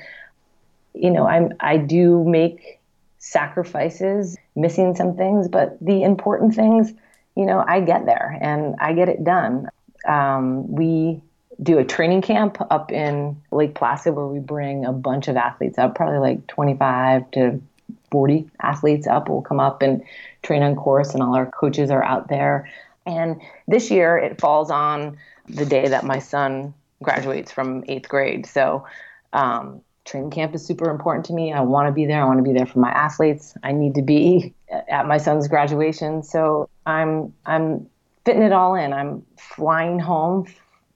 you 0.94 1.12
know, 1.12 1.28
I'm 1.28 1.54
I 1.60 1.78
do 1.78 2.24
make 2.24 2.80
sacrifices, 3.20 4.38
missing 4.56 4.96
some 4.96 5.16
things, 5.16 5.48
but 5.48 5.78
the 5.82 6.04
important 6.04 6.56
things, 6.56 6.94
you 7.36 7.46
know, 7.46 7.64
I 7.66 7.82
get 7.82 8.06
there 8.06 8.38
and 8.42 8.76
I 8.80 8.94
get 8.94 9.10
it 9.10 9.24
done. 9.24 9.70
Um, 10.08 10.72
we 10.72 11.22
do 11.62 11.80
a 11.80 11.84
training 11.84 12.22
camp 12.22 12.58
up 12.70 12.92
in 12.92 13.42
Lake 13.52 13.76
Placid 13.76 14.16
where 14.16 14.28
we 14.28 14.40
bring 14.40 14.86
a 14.86 14.94
bunch 14.94 15.28
of 15.28 15.36
athletes 15.36 15.78
up, 15.78 15.96
probably 15.96 16.20
like 16.20 16.48
25 16.48 17.32
to 17.32 17.62
40 18.12 18.50
athletes 18.62 19.08
up 19.08 19.30
will 19.30 19.42
come 19.42 19.60
up 19.60 19.82
and 19.82 20.04
train 20.44 20.64
on 20.64 20.76
course, 20.76 21.14
and 21.14 21.22
all 21.22 21.36
our 21.36 21.46
coaches 21.46 21.92
are 21.92 22.04
out 22.04 22.30
there. 22.30 22.70
And 23.06 23.42
this 23.68 23.90
year 23.90 24.18
it 24.18 24.40
falls 24.40 24.70
on 24.70 25.18
the 25.48 25.66
day 25.66 25.88
that 25.88 26.04
my 26.04 26.20
son 26.20 26.74
graduates 27.02 27.52
from 27.52 27.84
eighth 27.88 28.10
grade. 28.10 28.46
So, 28.46 28.86
um, 29.34 29.82
training 30.06 30.32
camp 30.32 30.56
is 30.56 30.66
super 30.66 30.90
important 30.90 31.26
to 31.26 31.34
me. 31.34 31.54
I 31.54 31.62
want 31.62 31.88
to 31.88 31.92
be 31.92 32.06
there. 32.06 32.22
I 32.22 32.26
want 32.26 32.40
to 32.40 32.44
be 32.44 32.54
there 32.54 32.66
for 32.66 32.80
my 32.80 32.90
athletes. 32.90 33.56
I 33.64 33.74
need 33.74 33.96
to 33.96 34.02
be 34.02 34.54
at 34.90 35.08
my 35.08 35.18
son's 35.18 35.48
graduation. 35.48 36.24
So 36.24 36.70
I'm 36.86 37.34
I'm 37.46 37.90
fitting 38.26 38.44
it 38.44 38.52
all 38.52 38.76
in. 38.76 38.94
I'm 38.94 39.26
flying 39.38 40.00
home 40.00 40.48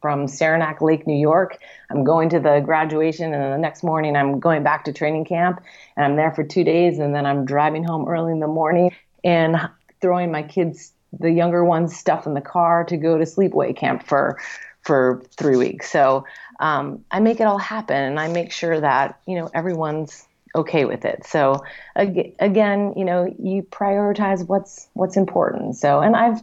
from 0.02 0.28
Saranac 0.28 0.82
Lake, 0.82 1.06
New 1.06 1.18
York. 1.18 1.60
I'm 1.90 2.04
going 2.04 2.30
to 2.30 2.40
the 2.40 2.60
graduation, 2.60 3.34
and 3.34 3.54
the 3.54 3.58
next 3.58 3.84
morning 3.84 4.16
I'm 4.16 4.40
going 4.40 4.64
back 4.64 4.86
to 4.86 4.94
training 4.94 5.26
camp, 5.26 5.62
and 5.96 6.06
I'm 6.06 6.16
there 6.16 6.32
for 6.32 6.44
two 6.44 6.64
days, 6.64 7.00
and 7.00 7.14
then 7.14 7.26
I'm 7.26 7.46
driving 7.46 7.84
home 7.84 8.08
early 8.08 8.32
in 8.32 8.40
the 8.40 8.48
morning 8.48 8.92
and 9.24 9.58
throwing 10.02 10.32
my 10.32 10.44
kids, 10.44 10.94
the 11.18 11.32
younger 11.32 11.64
ones, 11.64 11.96
stuff 11.96 12.26
in 12.26 12.34
the 12.34 12.42
car 12.42 12.84
to 12.86 12.98
go 12.98 13.18
to 13.18 13.26
sleepaway 13.26 13.76
camp 13.76 14.04
for 14.04 14.40
for 14.82 15.22
three 15.38 15.58
weeks. 15.58 15.92
So 15.92 16.26
um, 16.60 17.06
I 17.12 17.20
make 17.20 17.40
it 17.40 17.44
all 17.44 17.60
happen, 17.60 17.96
and 17.96 18.20
I 18.20 18.28
make 18.28 18.52
sure 18.52 18.80
that 18.80 19.22
you 19.28 19.36
know 19.36 19.50
everyone's 19.54 20.28
okay 20.56 20.86
with 20.86 21.06
it. 21.06 21.26
So 21.26 21.64
again, 21.96 22.94
you 22.98 23.06
know, 23.06 23.34
you 23.40 23.64
prioritize 23.64 24.48
what's 24.48 24.88
what's 24.94 25.18
important. 25.18 25.76
So, 25.76 26.00
and 26.00 26.16
I've 26.16 26.42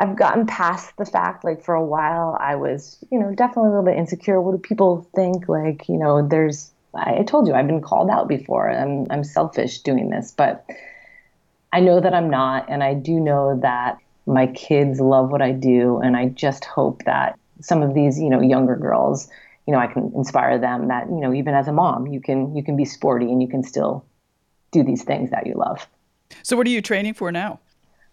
I've 0.00 0.16
gotten 0.16 0.46
past 0.46 0.96
the 0.96 1.04
fact, 1.04 1.44
like 1.44 1.62
for 1.62 1.74
a 1.74 1.84
while, 1.84 2.38
I 2.40 2.56
was, 2.56 2.96
you 3.12 3.18
know, 3.18 3.34
definitely 3.34 3.68
a 3.68 3.72
little 3.72 3.84
bit 3.84 3.98
insecure. 3.98 4.40
What 4.40 4.52
do 4.52 4.58
people 4.58 5.06
think? 5.14 5.46
Like, 5.46 5.90
you 5.90 5.98
know, 5.98 6.26
there's, 6.26 6.70
I 6.94 7.22
told 7.22 7.46
you, 7.46 7.52
I've 7.52 7.66
been 7.66 7.82
called 7.82 8.08
out 8.08 8.26
before. 8.26 8.70
I'm, 8.70 9.06
I'm 9.10 9.22
selfish 9.22 9.80
doing 9.80 10.08
this, 10.08 10.32
but 10.34 10.64
I 11.74 11.80
know 11.80 12.00
that 12.00 12.14
I'm 12.14 12.30
not. 12.30 12.64
And 12.70 12.82
I 12.82 12.94
do 12.94 13.20
know 13.20 13.60
that 13.60 13.98
my 14.24 14.46
kids 14.46 15.00
love 15.00 15.30
what 15.30 15.42
I 15.42 15.52
do. 15.52 15.98
And 15.98 16.16
I 16.16 16.28
just 16.28 16.64
hope 16.64 17.04
that 17.04 17.38
some 17.60 17.82
of 17.82 17.92
these, 17.92 18.18
you 18.18 18.30
know, 18.30 18.40
younger 18.40 18.76
girls, 18.76 19.28
you 19.66 19.74
know, 19.74 19.78
I 19.78 19.86
can 19.86 20.10
inspire 20.16 20.58
them 20.58 20.88
that, 20.88 21.10
you 21.10 21.20
know, 21.20 21.34
even 21.34 21.52
as 21.52 21.68
a 21.68 21.72
mom, 21.72 22.06
you 22.06 22.22
can, 22.22 22.56
you 22.56 22.64
can 22.64 22.74
be 22.74 22.86
sporty 22.86 23.26
and 23.26 23.42
you 23.42 23.48
can 23.48 23.62
still 23.62 24.06
do 24.72 24.82
these 24.82 25.02
things 25.02 25.30
that 25.30 25.46
you 25.46 25.52
love. 25.52 25.86
So 26.42 26.56
what 26.56 26.66
are 26.66 26.70
you 26.70 26.80
training 26.80 27.12
for 27.12 27.30
now? 27.30 27.60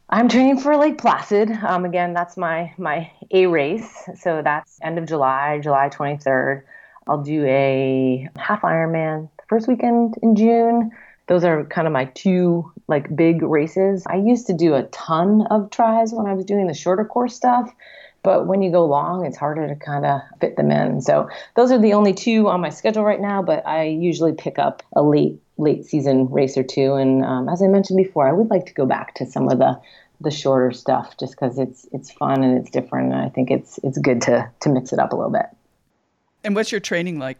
I'm 0.09 0.29
training 0.29 0.59
for 0.59 0.77
Lake 0.77 0.97
Placid. 0.97 1.51
Um, 1.51 1.83
again, 1.83 2.13
that's 2.13 2.37
my 2.37 2.73
my 2.77 3.11
A 3.31 3.45
race. 3.47 3.91
So 4.21 4.41
that's 4.41 4.79
end 4.81 4.97
of 4.97 5.05
July, 5.05 5.59
July 5.61 5.89
23rd. 5.89 6.63
I'll 7.07 7.21
do 7.21 7.43
a 7.45 8.29
half 8.37 8.61
Ironman 8.61 9.29
the 9.37 9.43
first 9.49 9.67
weekend 9.67 10.15
in 10.23 10.37
June. 10.37 10.91
Those 11.27 11.43
are 11.43 11.65
kind 11.65 11.87
of 11.87 11.93
my 11.93 12.05
two 12.05 12.71
like 12.87 13.13
big 13.13 13.41
races. 13.41 14.05
I 14.07 14.15
used 14.15 14.47
to 14.47 14.53
do 14.53 14.75
a 14.75 14.83
ton 14.83 15.45
of 15.51 15.71
tries 15.71 16.13
when 16.13 16.25
I 16.25 16.33
was 16.33 16.45
doing 16.45 16.67
the 16.67 16.73
shorter 16.73 17.03
course 17.03 17.35
stuff, 17.35 17.69
but 18.23 18.47
when 18.47 18.61
you 18.61 18.71
go 18.71 18.85
long, 18.85 19.25
it's 19.25 19.35
harder 19.35 19.67
to 19.67 19.75
kind 19.75 20.05
of 20.05 20.21
fit 20.39 20.55
them 20.55 20.71
in. 20.71 21.01
So 21.01 21.27
those 21.57 21.69
are 21.69 21.79
the 21.79 21.93
only 21.93 22.13
two 22.13 22.47
on 22.47 22.61
my 22.61 22.69
schedule 22.69 23.03
right 23.03 23.19
now. 23.19 23.41
But 23.41 23.67
I 23.67 23.83
usually 23.83 24.33
pick 24.33 24.57
up 24.57 24.83
a 24.95 25.03
late 25.03 25.41
late 25.57 25.85
season 25.85 26.29
race 26.29 26.57
or 26.57 26.63
two. 26.63 26.93
And 26.93 27.23
um, 27.23 27.49
as 27.49 27.61
I 27.61 27.67
mentioned 27.67 27.97
before, 27.97 28.27
I 28.27 28.31
would 28.31 28.49
like 28.49 28.65
to 28.67 28.73
go 28.73 28.85
back 28.85 29.15
to 29.15 29.25
some 29.25 29.49
of 29.49 29.59
the 29.59 29.79
the 30.19 30.31
shorter 30.31 30.71
stuff 30.71 31.15
just 31.19 31.33
because 31.33 31.59
it's 31.59 31.87
it's 31.91 32.11
fun 32.11 32.43
and 32.43 32.57
it's 32.57 32.71
different. 32.71 33.13
And 33.13 33.21
I 33.21 33.29
think 33.29 33.51
it's 33.51 33.79
it's 33.83 33.97
good 33.97 34.21
to 34.23 34.49
to 34.61 34.69
mix 34.69 34.93
it 34.93 34.99
up 34.99 35.13
a 35.13 35.15
little 35.15 35.31
bit. 35.31 35.45
And 36.43 36.55
what's 36.55 36.71
your 36.71 36.81
training 36.81 37.19
like? 37.19 37.37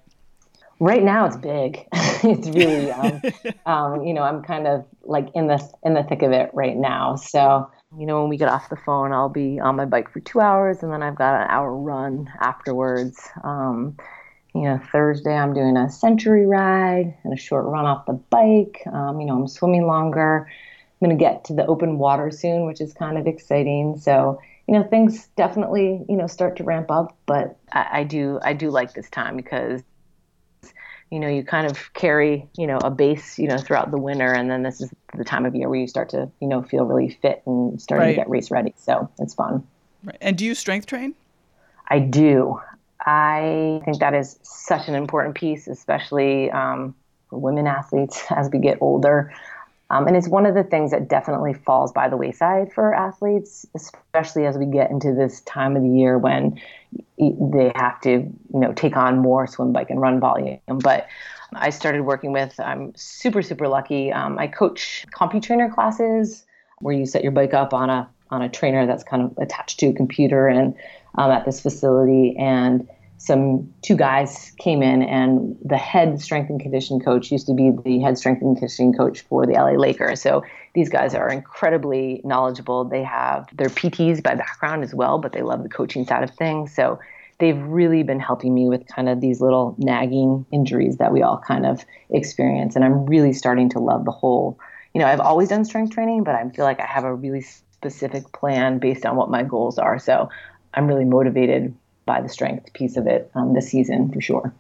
Right 0.80 1.04
now, 1.04 1.26
it's 1.26 1.38
big. 1.38 1.88
it's 1.94 2.48
really, 2.50 2.92
um, 2.92 3.22
um, 3.66 4.04
you 4.04 4.14
know, 4.14 4.22
I'm 4.22 4.44
kind 4.44 4.68
of 4.68 4.86
like 5.04 5.30
in 5.34 5.48
the 5.48 5.60
in 5.84 5.94
the 5.96 6.04
thick 6.04 6.22
of 6.22 6.32
it 6.32 6.52
right 6.54 6.76
now. 6.76 7.16
So, 7.16 7.72
you 7.98 8.06
know, 8.06 8.22
when 8.22 8.30
we 8.30 8.38
get 8.38 8.50
off 8.50 8.70
the 8.70 8.78
phone, 8.78 9.12
I'll 9.12 9.30
be 9.30 9.60
on 9.60 9.76
my 9.76 9.86
bike 9.86 10.12
for 10.12 10.20
two 10.20 10.40
hours, 10.40 10.84
and 10.84 10.92
then 10.92 11.02
I've 11.02 11.16
got 11.16 11.42
an 11.42 11.48
hour 11.50 11.76
run 11.76 12.30
afterwards. 12.40 13.20
Um, 13.44 13.98
you 14.58 14.64
know, 14.64 14.80
Thursday 14.92 15.34
I'm 15.34 15.54
doing 15.54 15.78
a 15.78 15.90
century 15.90 16.46
ride 16.46 17.16
and 17.24 17.34
a 17.34 17.38
short 17.38 17.66
run 17.66 17.86
off 17.86 18.06
the 18.06 18.14
bike. 18.14 18.82
Um, 18.92 19.20
you 19.20 19.28
know, 19.28 19.36
I'm 19.36 19.48
swimming 19.48 19.86
longer. 19.86 20.48
I'm 20.48 21.06
going 21.08 21.18
to 21.18 21.24
get 21.24 21.46
to 21.46 21.54
the 21.54 21.66
open 21.68 22.00
water 22.00 22.32
soon, 22.32 22.66
which 22.66 22.82
is 22.82 22.94
kind 22.94 23.18
of 23.18 23.28
exciting. 23.28 23.98
So, 23.98 24.42
you 24.68 24.74
know, 24.74 24.84
things 24.84 25.28
definitely, 25.36 26.04
you 26.10 26.18
know, 26.18 26.28
start 26.28 26.58
to 26.58 26.64
ramp 26.64 26.90
up, 26.90 27.16
but 27.26 27.58
I, 27.72 27.88
I 27.92 28.04
do, 28.04 28.40
I 28.42 28.54
do 28.54 28.72
like 28.72 28.94
this 28.94 29.10
time 29.10 29.38
because, 29.38 29.84
you 31.12 31.20
know, 31.20 31.28
you 31.28 31.44
kind 31.44 31.68
of 31.68 31.94
carry, 31.94 32.50
you 32.58 32.68
know, 32.68 32.78
a 32.78 32.90
base, 32.90 33.38
you 33.38 33.48
know, 33.48 33.58
throughout 33.58 33.92
the 33.92 33.98
winter. 33.98 34.34
And 34.34 34.50
then 34.50 34.64
this 34.64 34.82
is 34.82 34.92
the 35.16 35.24
time 35.24 35.46
of 35.46 35.56
year 35.56 35.70
where 35.70 35.80
you 35.80 35.88
start 35.88 36.10
to, 36.10 36.30
you 36.42 36.48
know, 36.48 36.64
feel 36.64 36.84
really 36.84 37.10
fit 37.22 37.44
and 37.46 37.82
starting 37.82 38.08
right. 38.08 38.12
to 38.14 38.18
get 38.18 38.30
race 38.30 38.52
ready. 38.52 38.74
So 38.78 39.10
it's 39.20 39.36
fun. 39.36 39.66
Right. 40.04 40.18
And 40.20 40.38
do 40.38 40.46
you 40.46 40.56
strength 40.56 40.88
train? 40.88 41.16
I 41.90 42.00
do. 42.00 42.60
I 43.08 43.82
think 43.86 44.00
that 44.00 44.14
is 44.14 44.38
such 44.44 44.90
an 44.90 44.94
important 44.94 45.36
piece, 45.36 45.68
especially 45.68 46.52
um, 46.52 46.94
for 47.30 47.40
women 47.40 47.66
athletes 47.66 48.26
as 48.30 48.50
we 48.52 48.60
get 48.60 48.78
older. 48.82 49.34
Um, 49.90 50.06
and 50.06 50.18
it's 50.18 50.28
one 50.28 50.46
of 50.46 50.54
the 50.54 50.66
things 50.66 50.92
that 50.92 51.08
definitely 51.08 51.54
falls 51.54 51.94
by 51.94 52.10
the 52.10 52.18
wayside 52.18 52.74
for 52.74 52.94
athletes, 52.94 53.66
especially 53.74 54.46
as 54.46 54.58
we 54.58 54.66
get 54.66 54.92
into 54.92 55.14
this 55.14 55.40
time 55.42 55.78
of 55.78 55.84
the 55.84 55.90
year 55.90 56.18
when 56.18 56.60
they 57.18 57.72
have 57.76 58.02
to, 58.02 58.10
you 58.10 58.60
know, 58.60 58.74
take 58.74 58.98
on 58.98 59.20
more 59.20 59.48
swim, 59.48 59.72
bike, 59.72 59.90
and 59.90 60.02
run 60.02 60.20
volume. 60.20 60.60
But 60.68 61.08
I 61.54 61.70
started 61.70 62.02
working 62.02 62.34
with, 62.34 62.60
I'm 62.60 62.94
super, 62.98 63.42
super 63.42 63.70
lucky. 63.70 64.12
Um, 64.12 64.38
I 64.38 64.48
coach 64.48 65.06
CompuTrainer 65.16 65.74
classes 65.74 66.46
where 66.80 66.94
you 66.94 67.06
set 67.06 67.24
your 67.24 67.32
bike 67.32 67.54
up 67.54 67.74
on 67.74 67.90
a 67.90 68.10
on 68.30 68.42
a 68.42 68.50
trainer 68.50 68.86
that's 68.86 69.06
kind 69.06 69.24
of 69.24 69.38
attached 69.38 69.80
to 69.80 69.88
a 69.88 69.94
computer 69.94 70.50
and 70.50 70.76
um, 71.18 71.32
at 71.32 71.46
this 71.46 71.62
facility 71.62 72.36
and 72.38 72.86
some 73.18 73.74
two 73.82 73.96
guys 73.96 74.54
came 74.60 74.84
in 74.84 75.02
and 75.02 75.58
the 75.64 75.78
head 75.78 76.22
strength 76.22 76.50
and 76.50 76.60
conditioning 76.60 77.02
coach 77.02 77.32
used 77.32 77.48
to 77.48 77.54
be 77.54 77.72
the 77.84 78.00
head 78.00 78.18
strength 78.18 78.42
and 78.42 78.56
conditioning 78.56 78.94
coach 78.94 79.22
for 79.22 79.46
the 79.46 79.54
LA 79.54 79.72
Lakers. 79.72 80.22
So 80.22 80.44
these 80.76 80.88
guys 80.88 81.16
are 81.16 81.28
incredibly 81.30 82.22
knowledgeable. 82.24 82.84
They 82.84 83.04
have 83.04 83.48
their 83.58 83.70
PTs 83.70 84.22
by 84.22 84.36
background 84.36 84.84
as 84.84 84.94
well, 84.94 85.18
but 85.18 85.34
they 85.34 85.42
love 85.42 85.64
the 85.64 85.70
coaching 85.70 86.06
side 86.06 86.24
of 86.24 86.30
things. 86.36 86.76
So 86.76 87.00
they've 87.40 87.60
really 87.60 88.04
been 88.04 88.20
helping 88.20 88.54
me 88.54 88.68
with 88.70 88.88
kind 88.88 89.10
of 89.10 89.20
these 89.20 89.42
little 89.42 89.76
nagging 89.80 90.46
injuries 90.52 90.98
that 90.98 91.12
we 91.12 91.24
all 91.24 91.40
kind 91.40 91.66
of 91.66 91.84
experience. 92.12 92.76
And 92.76 92.86
I'm 92.86 93.06
really 93.06 93.34
starting 93.34 93.70
to 93.70 93.80
love 93.80 94.06
the 94.06 94.12
whole, 94.12 94.60
you 94.94 95.02
know, 95.02 95.08
I've 95.08 95.20
always 95.20 95.50
done 95.50 95.66
strength 95.66 95.94
training, 95.94 96.24
but 96.24 96.36
I 96.36 96.48
feel 96.50 96.66
like 96.66 96.80
I 96.80 96.86
have 96.86 97.04
a 97.04 97.14
really 97.14 97.42
specific 97.42 98.32
plan 98.32 98.78
based 98.78 99.06
on 99.06 99.16
what 99.16 99.32
my 99.32 99.42
goals 99.42 99.80
are. 99.80 99.98
So 99.98 100.30
I'm 100.76 100.88
really 100.88 101.06
motivated 101.06 101.76
by 102.08 102.22
the 102.22 102.30
strength 102.30 102.74
piece 102.74 102.98
of 102.98 103.06
it 103.06 103.30
um, 103.36 103.54
this 103.54 103.70
season 103.70 104.12
for 104.12 104.20
sure. 104.20 104.52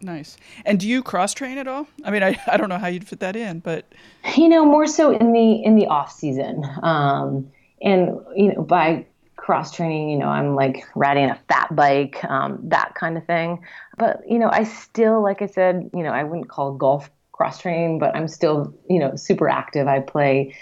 Nice. 0.00 0.36
And 0.64 0.80
do 0.80 0.88
you 0.88 1.02
cross 1.02 1.34
train 1.34 1.58
at 1.58 1.68
all? 1.68 1.86
I 2.04 2.10
mean, 2.10 2.22
I, 2.22 2.40
I 2.46 2.56
don't 2.56 2.70
know 2.70 2.78
how 2.78 2.88
you'd 2.88 3.06
fit 3.06 3.20
that 3.20 3.36
in, 3.36 3.60
but 3.60 3.92
you 4.36 4.48
know, 4.48 4.64
more 4.64 4.86
so 4.86 5.10
in 5.10 5.32
the 5.32 5.62
in 5.62 5.76
the 5.76 5.86
off 5.86 6.10
season. 6.10 6.64
Um, 6.82 7.50
and 7.82 8.18
you 8.34 8.54
know, 8.54 8.62
by 8.62 9.06
cross 9.36 9.74
training, 9.74 10.08
you 10.08 10.18
know, 10.18 10.28
I'm 10.28 10.54
like 10.54 10.84
riding 10.94 11.28
a 11.28 11.38
fat 11.48 11.74
bike, 11.74 12.24
um, 12.24 12.58
that 12.64 12.94
kind 12.94 13.16
of 13.16 13.26
thing. 13.26 13.62
But 13.98 14.22
you 14.28 14.38
know, 14.38 14.48
I 14.50 14.64
still, 14.64 15.22
like 15.22 15.42
I 15.42 15.46
said, 15.46 15.90
you 15.94 16.02
know, 16.02 16.10
I 16.10 16.24
wouldn't 16.24 16.48
call 16.48 16.72
golf 16.72 17.10
cross 17.32 17.60
training, 17.60 17.98
but 17.98 18.14
I'm 18.14 18.28
still, 18.28 18.74
you 18.88 18.98
know, 18.98 19.16
super 19.16 19.48
active. 19.48 19.88
I 19.88 20.00
play 20.00 20.54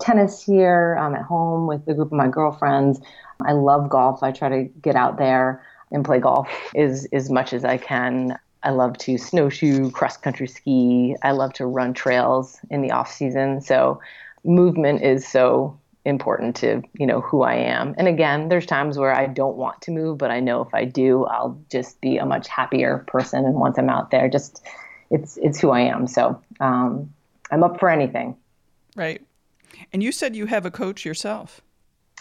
tennis 0.00 0.42
here 0.42 0.96
um, 1.00 1.14
at 1.14 1.22
home 1.22 1.66
with 1.66 1.82
a 1.88 1.94
group 1.94 2.08
of 2.08 2.12
my 2.12 2.28
girlfriends. 2.28 3.00
I 3.44 3.52
love 3.52 3.88
golf. 3.88 4.22
I 4.22 4.32
try 4.32 4.48
to 4.48 4.64
get 4.80 4.96
out 4.96 5.18
there 5.18 5.64
and 5.90 6.04
play 6.04 6.18
golf 6.18 6.48
as, 6.74 7.06
as 7.12 7.30
much 7.30 7.52
as 7.52 7.64
I 7.64 7.76
can. 7.78 8.38
I 8.62 8.70
love 8.70 8.98
to 8.98 9.18
snowshoe, 9.18 9.90
cross 9.90 10.16
country 10.16 10.48
ski. 10.48 11.16
I 11.22 11.30
love 11.32 11.52
to 11.54 11.66
run 11.66 11.94
trails 11.94 12.58
in 12.70 12.82
the 12.82 12.90
off 12.90 13.10
season. 13.10 13.60
So 13.60 14.00
movement 14.44 15.02
is 15.02 15.26
so 15.26 15.78
important 16.04 16.56
to, 16.56 16.82
you 16.94 17.06
know, 17.06 17.20
who 17.20 17.42
I 17.42 17.54
am. 17.54 17.94
And 17.98 18.08
again, 18.08 18.48
there's 18.48 18.66
times 18.66 18.98
where 18.98 19.14
I 19.14 19.26
don't 19.26 19.56
want 19.56 19.82
to 19.82 19.90
move, 19.90 20.18
but 20.18 20.30
I 20.30 20.40
know 20.40 20.62
if 20.62 20.74
I 20.74 20.84
do, 20.84 21.24
I'll 21.26 21.60
just 21.70 22.00
be 22.00 22.16
a 22.16 22.26
much 22.26 22.48
happier 22.48 23.04
person. 23.06 23.44
And 23.44 23.54
once 23.54 23.78
I'm 23.78 23.90
out 23.90 24.10
there, 24.10 24.28
just 24.28 24.64
it's 25.10 25.36
it's 25.38 25.60
who 25.60 25.70
I 25.70 25.80
am. 25.80 26.06
So 26.06 26.40
um, 26.60 27.12
I'm 27.50 27.62
up 27.62 27.78
for 27.78 27.88
anything. 27.90 28.36
Right. 28.96 29.22
And 29.92 30.02
you 30.02 30.12
said 30.12 30.34
you 30.34 30.46
have 30.46 30.66
a 30.66 30.70
coach 30.70 31.04
yourself. 31.04 31.60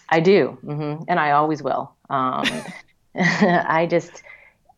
I 0.10 0.20
do, 0.20 0.58
mm-hmm. 0.64 1.04
and 1.08 1.20
I 1.20 1.32
always 1.32 1.62
will. 1.62 1.94
Um, 2.10 2.46
I 3.20 3.88
just 3.90 4.24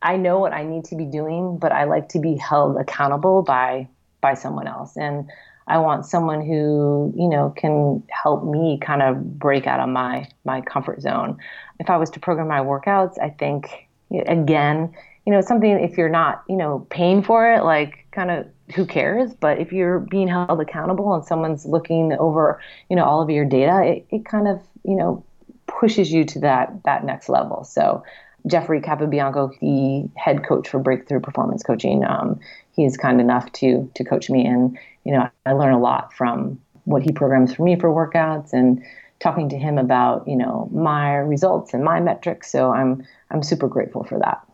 I 0.02 0.16
know 0.16 0.38
what 0.38 0.52
I 0.52 0.62
need 0.64 0.84
to 0.86 0.96
be 0.96 1.04
doing, 1.04 1.58
but 1.58 1.72
I 1.72 1.84
like 1.84 2.08
to 2.10 2.18
be 2.18 2.36
held 2.36 2.76
accountable 2.78 3.42
by 3.42 3.88
by 4.20 4.34
someone 4.34 4.66
else. 4.66 4.96
And 4.96 5.30
I 5.66 5.78
want 5.78 6.06
someone 6.06 6.44
who, 6.44 7.12
you 7.16 7.28
know, 7.28 7.52
can 7.56 8.02
help 8.10 8.44
me 8.44 8.78
kind 8.80 9.02
of 9.02 9.38
break 9.38 9.66
out 9.66 9.80
of 9.80 9.88
my 9.88 10.28
my 10.44 10.60
comfort 10.62 11.02
zone. 11.02 11.38
If 11.78 11.90
I 11.90 11.96
was 11.96 12.10
to 12.10 12.20
program 12.20 12.48
my 12.48 12.60
workouts, 12.60 13.18
I 13.20 13.30
think 13.30 13.88
again, 14.26 14.94
you 15.26 15.32
know, 15.32 15.40
something 15.42 15.70
if 15.70 15.98
you're 15.98 16.08
not, 16.08 16.42
you 16.48 16.56
know, 16.56 16.86
paying 16.90 17.22
for 17.22 17.52
it, 17.52 17.62
like 17.62 18.06
kind 18.10 18.30
of 18.30 18.46
who 18.74 18.86
cares? 18.86 19.34
But 19.34 19.58
if 19.58 19.72
you're 19.72 20.00
being 20.00 20.28
held 20.28 20.60
accountable 20.60 21.14
and 21.14 21.24
someone's 21.24 21.66
looking 21.66 22.14
over, 22.14 22.60
you 22.88 22.96
know, 22.96 23.04
all 23.04 23.20
of 23.20 23.28
your 23.28 23.44
data, 23.44 23.82
it, 23.84 24.06
it 24.10 24.24
kind 24.24 24.48
of, 24.48 24.60
you 24.84 24.96
know, 24.96 25.24
pushes 25.66 26.12
you 26.12 26.24
to 26.24 26.40
that 26.40 26.82
that 26.84 27.04
next 27.04 27.28
level. 27.28 27.64
So 27.64 28.02
Jeffrey 28.46 28.80
Capobianco, 28.80 29.58
the 29.60 30.08
head 30.18 30.44
coach 30.46 30.68
for 30.68 30.78
Breakthrough 30.78 31.20
Performance 31.20 31.62
Coaching, 31.62 32.04
um, 32.04 32.38
he's 32.72 32.96
kind 32.96 33.20
enough 33.20 33.50
to 33.52 33.90
to 33.94 34.04
coach 34.04 34.30
me, 34.30 34.46
and 34.46 34.78
you 35.04 35.12
know 35.12 35.28
I 35.46 35.52
learn 35.52 35.72
a 35.72 35.80
lot 35.80 36.12
from 36.14 36.60
what 36.84 37.02
he 37.02 37.12
programs 37.12 37.54
for 37.54 37.62
me 37.62 37.78
for 37.78 37.88
workouts 37.90 38.52
and 38.52 38.82
talking 39.20 39.48
to 39.50 39.58
him 39.58 39.78
about 39.78 40.26
you 40.26 40.36
know 40.36 40.68
my 40.72 41.16
results 41.16 41.74
and 41.74 41.84
my 41.84 42.00
metrics. 42.00 42.50
So 42.50 42.72
I'm 42.72 43.06
I'm 43.30 43.42
super 43.42 43.68
grateful 43.68 44.04
for 44.04 44.18
that. 44.18 44.44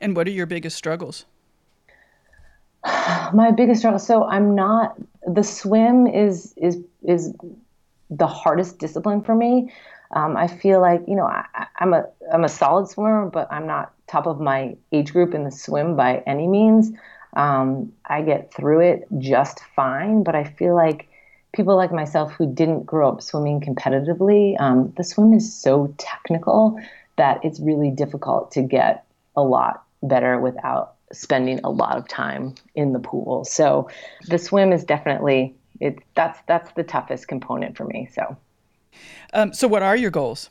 And 0.00 0.16
what 0.16 0.26
are 0.26 0.32
your 0.32 0.46
biggest 0.46 0.76
struggles? 0.76 1.24
my 3.32 3.50
biggest 3.50 3.80
struggle. 3.80 3.98
So 3.98 4.24
I'm 4.24 4.54
not 4.54 4.96
the 5.26 5.42
swim 5.42 6.06
is 6.06 6.54
is 6.56 6.78
is 7.02 7.34
the 8.16 8.26
hardest 8.26 8.78
discipline 8.78 9.22
for 9.22 9.34
me. 9.34 9.72
Um, 10.10 10.36
I 10.36 10.46
feel 10.46 10.80
like 10.80 11.02
you 11.08 11.16
know 11.16 11.26
I, 11.26 11.66
am 11.80 11.92
a 11.92 12.04
I'm 12.32 12.44
a 12.44 12.48
solid 12.48 12.88
swimmer, 12.88 13.26
but 13.26 13.52
I'm 13.52 13.66
not 13.66 13.92
top 14.06 14.26
of 14.26 14.40
my 14.40 14.76
age 14.92 15.12
group 15.12 15.34
in 15.34 15.44
the 15.44 15.50
swim 15.50 15.96
by 15.96 16.22
any 16.26 16.46
means. 16.46 16.92
Um, 17.34 17.92
I 18.06 18.22
get 18.22 18.54
through 18.54 18.80
it 18.80 19.06
just 19.18 19.60
fine, 19.74 20.22
but 20.22 20.34
I 20.34 20.44
feel 20.44 20.76
like 20.76 21.08
people 21.52 21.76
like 21.76 21.92
myself 21.92 22.32
who 22.32 22.52
didn't 22.52 22.84
grow 22.84 23.08
up 23.08 23.22
swimming 23.22 23.60
competitively, 23.60 24.60
um, 24.60 24.92
the 24.96 25.04
swim 25.04 25.32
is 25.32 25.52
so 25.54 25.94
technical 25.98 26.78
that 27.16 27.40
it's 27.44 27.60
really 27.60 27.90
difficult 27.90 28.50
to 28.52 28.62
get 28.62 29.04
a 29.36 29.42
lot 29.42 29.84
better 30.02 30.38
without 30.38 30.94
spending 31.12 31.60
a 31.62 31.70
lot 31.70 31.96
of 31.96 32.08
time 32.08 32.54
in 32.74 32.92
the 32.92 32.98
pool. 32.98 33.44
So 33.44 33.88
the 34.26 34.38
swim 34.38 34.72
is 34.72 34.84
definitely 34.84 35.54
it. 35.80 35.98
That's 36.14 36.38
that's 36.46 36.72
the 36.72 36.82
toughest 36.82 37.28
component 37.28 37.76
for 37.76 37.84
me. 37.84 38.08
So. 38.12 38.36
Um, 39.32 39.52
so, 39.52 39.68
what 39.68 39.82
are 39.82 39.96
your 39.96 40.10
goals? 40.10 40.50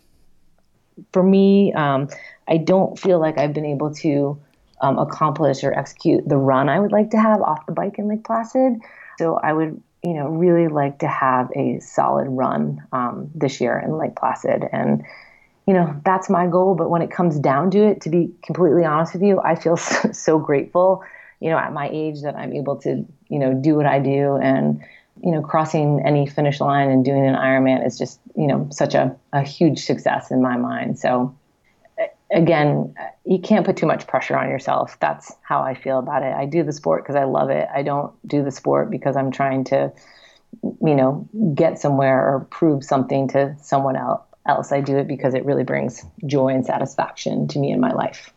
For 1.12 1.24
me, 1.24 1.74
um, 1.74 2.10
I 2.48 2.58
don't 2.58 3.00
feel 3.00 3.20
like 3.20 3.38
I've 3.38 3.54
been 3.54 3.66
able 3.66 3.94
to 3.96 4.40
um, 4.82 5.00
accomplish 5.00 5.64
or 5.64 5.74
execute 5.74 6.28
the 6.28 6.38
run 6.38 6.70
I 6.70 6.80
would 6.80 6.92
like 6.92 7.12
to 7.12 7.20
have 7.20 7.42
off 7.42 7.66
the 7.66 7.72
bike 7.72 7.98
in 7.98 8.08
Lake 8.08 8.24
Placid. 8.24 8.74
So, 9.18 9.36
I 9.36 9.54
would, 9.54 9.82
you 10.04 10.14
know, 10.14 10.28
really 10.28 10.68
like 10.68 11.00
to 11.00 11.08
have 11.08 11.50
a 11.56 11.80
solid 11.80 12.28
run 12.28 12.86
um, 12.92 13.30
this 13.34 13.62
year 13.62 13.80
in 13.80 13.98
Lake 13.98 14.16
Placid, 14.16 14.66
and 14.72 15.04
you 15.66 15.74
know 15.74 16.00
that's 16.04 16.30
my 16.30 16.48
goal. 16.48 16.76
But 16.76 16.90
when 16.90 17.02
it 17.02 17.12
comes 17.12 17.40
down 17.40 17.72
to 17.72 17.80
it, 17.80 18.02
to 18.02 18.10
be 18.10 18.32
completely 18.44 18.84
honest 18.84 19.14
with 19.14 19.24
you, 19.24 19.40
I 19.42 19.56
feel 19.56 19.78
so, 19.78 20.12
so 20.12 20.40
grateful, 20.40 21.04
you 21.40 21.50
know, 21.50 21.58
at 21.58 21.74
my 21.74 21.90
age 21.92 22.22
that 22.22 22.36
I'm 22.36 22.54
able 22.54 22.76
to, 22.78 23.06
you 23.30 23.40
know, 23.40 23.54
do 23.54 23.76
what 23.76 23.86
I 23.86 24.00
do 24.00 24.36
and 24.36 24.84
you 25.22 25.32
know, 25.32 25.42
crossing 25.42 26.02
any 26.06 26.26
finish 26.26 26.60
line 26.60 26.90
and 26.90 27.06
doing 27.06 27.26
an 27.26 27.36
Ironman 27.36 27.86
is 27.86 27.98
just, 27.98 28.20
you 28.36 28.48
know, 28.48 28.68
such 28.72 28.96
a, 28.96 29.16
a 29.32 29.42
huge 29.42 29.80
success 29.80 30.32
in 30.32 30.42
my 30.42 30.58
mind. 30.58 31.00
So, 31.00 31.36
again, 32.32 32.96
you 33.26 33.40
can't 33.40 33.66
put 33.66 33.78
too 33.78 33.86
much 33.86 34.08
pressure 34.08 34.36
on 34.36 34.50
yourself. 34.50 35.00
That's 35.00 35.32
how 35.44 35.62
I 35.62 35.76
feel 35.76 36.00
about 36.00 36.24
it. 36.24 36.34
I 36.34 36.46
do 36.46 36.64
the 36.64 36.74
sport 36.74 37.04
because 37.04 37.16
I 37.16 37.26
love 37.26 37.50
it. 37.50 37.68
I 37.74 37.84
don't 37.84 38.12
do 38.28 38.44
the 38.44 38.52
sport 38.52 38.90
because 38.90 39.16
I'm 39.16 39.32
trying 39.32 39.66
to, 39.66 39.92
you 40.64 40.96
know, 40.96 41.28
get 41.54 41.80
somewhere 41.80 42.20
or 42.20 42.48
prove 42.50 42.84
something 42.84 43.28
to 43.30 43.56
someone 43.62 43.96
else. 43.96 44.72
I 44.72 44.82
do 44.82 44.98
it 44.98 45.08
because 45.08 45.36
it 45.36 45.46
really 45.46 45.64
brings 45.64 46.04
joy 46.26 46.50
and 46.50 46.66
satisfaction 46.66 47.48
to 47.50 47.60
me 47.60 47.72
in 47.72 47.80
my 47.80 47.92
life. 47.94 48.34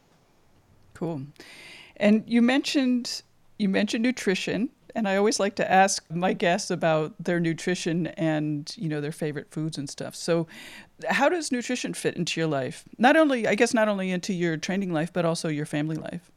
Cool. 0.94 1.22
And 1.96 2.22
you 2.26 2.42
mentioned 2.42 3.22
you 3.58 3.68
mentioned 3.70 4.02
nutrition 4.02 4.68
and 4.96 5.06
I 5.06 5.16
always 5.16 5.38
like 5.38 5.54
to 5.56 5.70
ask 5.70 6.02
my 6.10 6.32
guests 6.32 6.70
about 6.70 7.12
their 7.22 7.38
nutrition 7.38 8.06
and, 8.08 8.74
you 8.78 8.88
know, 8.88 9.02
their 9.02 9.12
favorite 9.12 9.50
foods 9.50 9.76
and 9.76 9.88
stuff. 9.90 10.16
So, 10.16 10.46
how 11.06 11.28
does 11.28 11.52
nutrition 11.52 11.92
fit 11.92 12.16
into 12.16 12.40
your 12.40 12.48
life? 12.48 12.84
Not 12.96 13.14
only, 13.14 13.46
I 13.46 13.54
guess, 13.54 13.74
not 13.74 13.88
only 13.88 14.10
into 14.10 14.32
your 14.32 14.56
training 14.56 14.94
life, 14.94 15.12
but 15.12 15.26
also 15.26 15.48
your 15.48 15.66
family 15.66 15.96
life. 15.96 16.32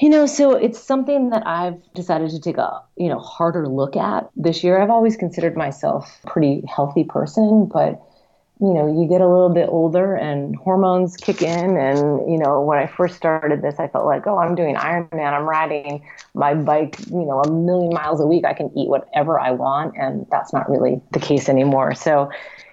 You 0.00 0.10
know, 0.10 0.26
so 0.26 0.52
it's 0.52 0.82
something 0.82 1.30
that 1.30 1.46
I've 1.46 1.80
decided 1.94 2.30
to 2.30 2.40
take 2.40 2.58
a, 2.58 2.82
you 2.96 3.08
know, 3.08 3.20
harder 3.20 3.68
look 3.68 3.96
at 3.96 4.28
this 4.34 4.64
year. 4.64 4.80
I've 4.80 4.90
always 4.90 5.16
considered 5.16 5.56
myself 5.56 6.20
a 6.24 6.26
pretty 6.26 6.64
healthy 6.66 7.04
person, 7.04 7.66
but 7.72 8.02
you 8.60 8.74
know, 8.74 8.86
you 8.88 9.08
get 9.08 9.20
a 9.20 9.28
little 9.28 9.50
bit 9.50 9.68
older 9.68 10.16
and 10.16 10.56
hormones 10.56 11.16
kick 11.16 11.42
in. 11.42 11.76
And, 11.76 12.30
you 12.30 12.38
know, 12.38 12.60
when 12.60 12.78
I 12.78 12.86
first 12.86 13.14
started 13.14 13.62
this, 13.62 13.76
I 13.78 13.86
felt 13.86 14.04
like, 14.04 14.26
oh, 14.26 14.38
I'm 14.38 14.56
doing 14.56 14.74
Ironman. 14.74 15.32
I'm 15.32 15.48
riding 15.48 16.04
my 16.34 16.54
bike, 16.54 16.98
you 17.06 17.24
know, 17.24 17.40
a 17.40 17.50
million 17.50 17.94
miles 17.94 18.20
a 18.20 18.26
week. 18.26 18.44
I 18.44 18.54
can 18.54 18.76
eat 18.76 18.88
whatever 18.88 19.38
I 19.38 19.52
want. 19.52 19.96
And 19.96 20.26
that's 20.30 20.52
not 20.52 20.68
really 20.68 21.00
the 21.12 21.20
case 21.20 21.48
anymore. 21.48 21.94
So, 21.94 22.30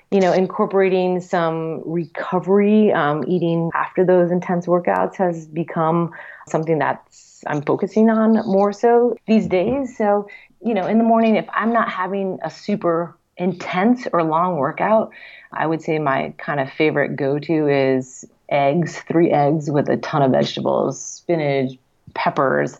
you 0.09 0.21
know, 0.21 0.33
incorporating 0.33 1.21
some 1.21 1.83
recovery, 1.85 2.91
um, 2.91 3.23
eating 3.27 3.69
after 3.75 4.03
those 4.03 4.31
intense 4.31 4.65
workouts 4.65 5.17
has 5.17 5.45
become 5.45 6.11
something 6.47 6.79
that's 6.79 7.43
I'm 7.47 7.61
focusing 7.61 8.09
on 8.09 8.33
more 8.47 8.73
so 8.73 9.15
these 9.27 9.47
days. 9.47 9.95
So 9.97 10.27
you 10.61 10.73
know, 10.73 10.87
in 10.87 10.97
the 10.97 11.03
morning, 11.03 11.35
if 11.35 11.45
I'm 11.53 11.71
not 11.71 11.89
having 11.89 12.39
a 12.43 12.49
super 12.49 13.15
intense 13.37 14.07
or 14.13 14.23
long 14.23 14.57
workout, 14.57 15.11
I 15.53 15.67
would 15.67 15.81
say 15.81 15.99
my 15.99 16.33
kind 16.37 16.59
of 16.59 16.71
favorite 16.71 17.15
go 17.15 17.39
to 17.39 17.67
is 17.67 18.25
eggs, 18.49 18.99
three 18.99 19.31
eggs 19.31 19.69
with 19.69 19.89
a 19.89 19.97
ton 19.97 20.21
of 20.21 20.31
vegetables, 20.31 21.01
spinach, 21.01 21.77
peppers, 22.13 22.79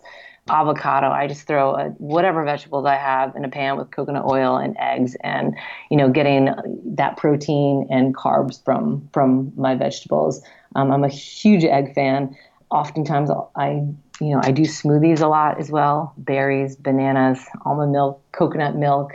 avocado. 0.50 1.10
I 1.10 1.28
just 1.28 1.48
throw 1.48 1.76
a, 1.76 1.90
whatever 1.98 2.44
vegetables 2.44 2.86
I 2.86 2.96
have 2.96 3.36
in 3.36 3.46
a 3.46 3.50
pan 3.50 3.78
with 3.78 3.92
coconut 3.92 4.26
oil 4.26 4.58
and 4.58 4.76
eggs, 4.80 5.16
and 5.22 5.56
you 5.90 5.98
know, 5.98 6.10
getting 6.10 6.50
that 6.96 7.18
protein 7.18 7.88
and 7.90 8.16
carbs 8.16 8.64
from 8.64 9.10
from 9.14 9.52
my 9.56 9.76
vegetables. 9.76 10.42
Um, 10.76 10.92
I'm 10.92 11.04
a 11.04 11.10
huge 11.10 11.64
egg 11.64 11.94
fan. 11.96 12.36
Oftentimes, 12.70 13.30
I 13.56 13.84
you 14.22 14.30
know 14.32 14.42
I 14.44 14.52
do 14.52 14.64
smoothies 14.64 15.22
a 15.22 15.28
lot 15.28 15.60
as 15.60 15.72
well: 15.72 16.14
berries, 16.18 16.76
bananas, 16.76 17.44
almond 17.66 17.92
milk, 17.92 18.22
coconut 18.32 18.76
milk, 18.76 19.14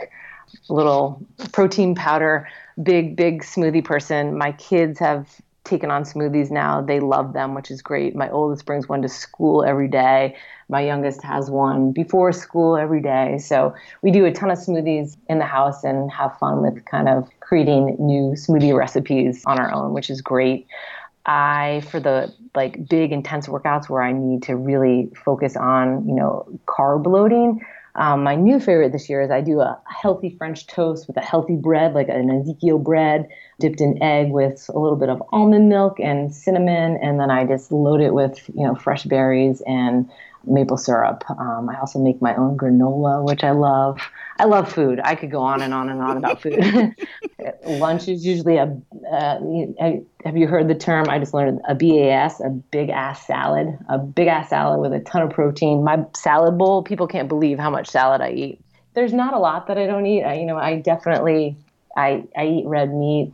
little 0.69 1.25
protein 1.51 1.95
powder. 1.95 2.47
Big 2.81 3.15
big 3.15 3.43
smoothie 3.43 3.83
person. 3.83 4.37
My 4.37 4.53
kids 4.53 4.99
have 4.99 5.41
taken 5.63 5.91
on 5.91 6.03
smoothies 6.03 6.49
now. 6.49 6.81
They 6.81 6.99
love 6.99 7.33
them, 7.33 7.53
which 7.53 7.69
is 7.69 7.81
great. 7.81 8.15
My 8.15 8.29
oldest 8.29 8.65
brings 8.65 8.89
one 8.89 9.01
to 9.03 9.09
school 9.09 9.63
every 9.63 9.87
day. 9.87 10.35
My 10.69 10.81
youngest 10.81 11.21
has 11.23 11.49
one 11.49 11.91
before 11.91 12.31
school 12.31 12.77
every 12.77 13.01
day. 13.01 13.37
So 13.37 13.75
we 14.01 14.11
do 14.11 14.25
a 14.25 14.31
ton 14.31 14.49
of 14.49 14.57
smoothies 14.57 15.17
in 15.29 15.37
the 15.37 15.45
house 15.45 15.83
and 15.83 16.09
have 16.11 16.37
fun 16.39 16.61
with 16.61 16.83
kind 16.85 17.07
of 17.07 17.29
creating 17.41 17.97
new 17.99 18.33
smoothie 18.35 18.75
recipes 18.75 19.43
on 19.45 19.59
our 19.59 19.71
own, 19.71 19.93
which 19.93 20.09
is 20.09 20.21
great. 20.21 20.67
I 21.25 21.83
for 21.91 21.99
the 21.99 22.33
like 22.55 22.89
big 22.89 23.11
intense 23.11 23.47
workouts 23.47 23.89
where 23.89 24.01
I 24.01 24.11
need 24.11 24.43
to 24.43 24.55
really 24.55 25.11
focus 25.23 25.55
on, 25.55 26.07
you 26.07 26.15
know, 26.15 26.47
carb 26.65 27.05
loading, 27.05 27.61
um, 27.95 28.23
my 28.23 28.35
new 28.35 28.59
favorite 28.59 28.91
this 28.91 29.09
year 29.09 29.21
is 29.21 29.31
I 29.31 29.41
do 29.41 29.59
a 29.59 29.79
healthy 29.85 30.35
French 30.37 30.67
toast 30.67 31.07
with 31.07 31.17
a 31.17 31.21
healthy 31.21 31.55
bread, 31.55 31.93
like 31.93 32.07
an 32.09 32.29
Ezekiel 32.29 32.79
bread, 32.79 33.27
dipped 33.59 33.81
in 33.81 34.01
egg 34.01 34.31
with 34.31 34.69
a 34.73 34.79
little 34.79 34.97
bit 34.97 35.09
of 35.09 35.21
almond 35.31 35.69
milk 35.69 35.99
and 35.99 36.33
cinnamon, 36.33 36.97
and 37.01 37.19
then 37.19 37.29
I 37.29 37.45
just 37.45 37.71
load 37.71 38.01
it 38.01 38.13
with 38.13 38.49
you 38.53 38.65
know 38.65 38.75
fresh 38.75 39.03
berries 39.03 39.61
and 39.67 40.09
maple 40.45 40.77
syrup. 40.77 41.23
Um, 41.29 41.69
I 41.69 41.79
also 41.79 41.99
make 41.99 42.21
my 42.21 42.35
own 42.35 42.57
granola, 42.57 43.23
which 43.23 43.43
I 43.43 43.51
love. 43.51 43.99
I 44.39 44.45
love 44.45 44.71
food. 44.71 44.99
I 45.03 45.15
could 45.15 45.31
go 45.31 45.41
on 45.41 45.61
and 45.61 45.73
on 45.73 45.89
and 45.89 46.01
on 46.01 46.17
about 46.17 46.41
food. 46.41 46.95
Lunch 47.67 48.07
is 48.07 48.25
usually 48.25 48.57
a. 48.57 48.75
Uh, 49.11 49.39
have 50.25 50.37
you 50.37 50.47
heard 50.47 50.67
the 50.67 50.75
term? 50.75 51.09
I 51.09 51.19
just 51.19 51.33
learned 51.33 51.61
a 51.67 51.75
BAS, 51.75 52.39
a 52.39 52.49
big 52.49 52.89
ass 52.89 53.25
salad, 53.25 53.77
a 53.89 53.97
big 53.97 54.27
ass 54.27 54.49
salad 54.49 54.79
with 54.79 54.93
a 54.93 54.99
ton 54.99 55.21
of 55.23 55.31
protein. 55.31 55.83
My 55.83 56.05
salad 56.15 56.57
bowl, 56.57 56.83
people 56.83 57.07
can't 57.07 57.27
believe 57.27 57.59
how 57.59 57.69
much 57.69 57.87
salad 57.87 58.21
I 58.21 58.31
eat. 58.31 58.61
There's 58.93 59.13
not 59.13 59.33
a 59.33 59.39
lot 59.39 59.67
that 59.67 59.77
I 59.77 59.85
don't 59.85 60.05
eat. 60.05 60.23
I, 60.23 60.33
you 60.33 60.45
know, 60.45 60.57
I 60.57 60.79
definitely, 60.79 61.55
I, 61.95 62.23
I 62.35 62.45
eat 62.47 62.65
red 62.65 62.93
meat. 62.93 63.33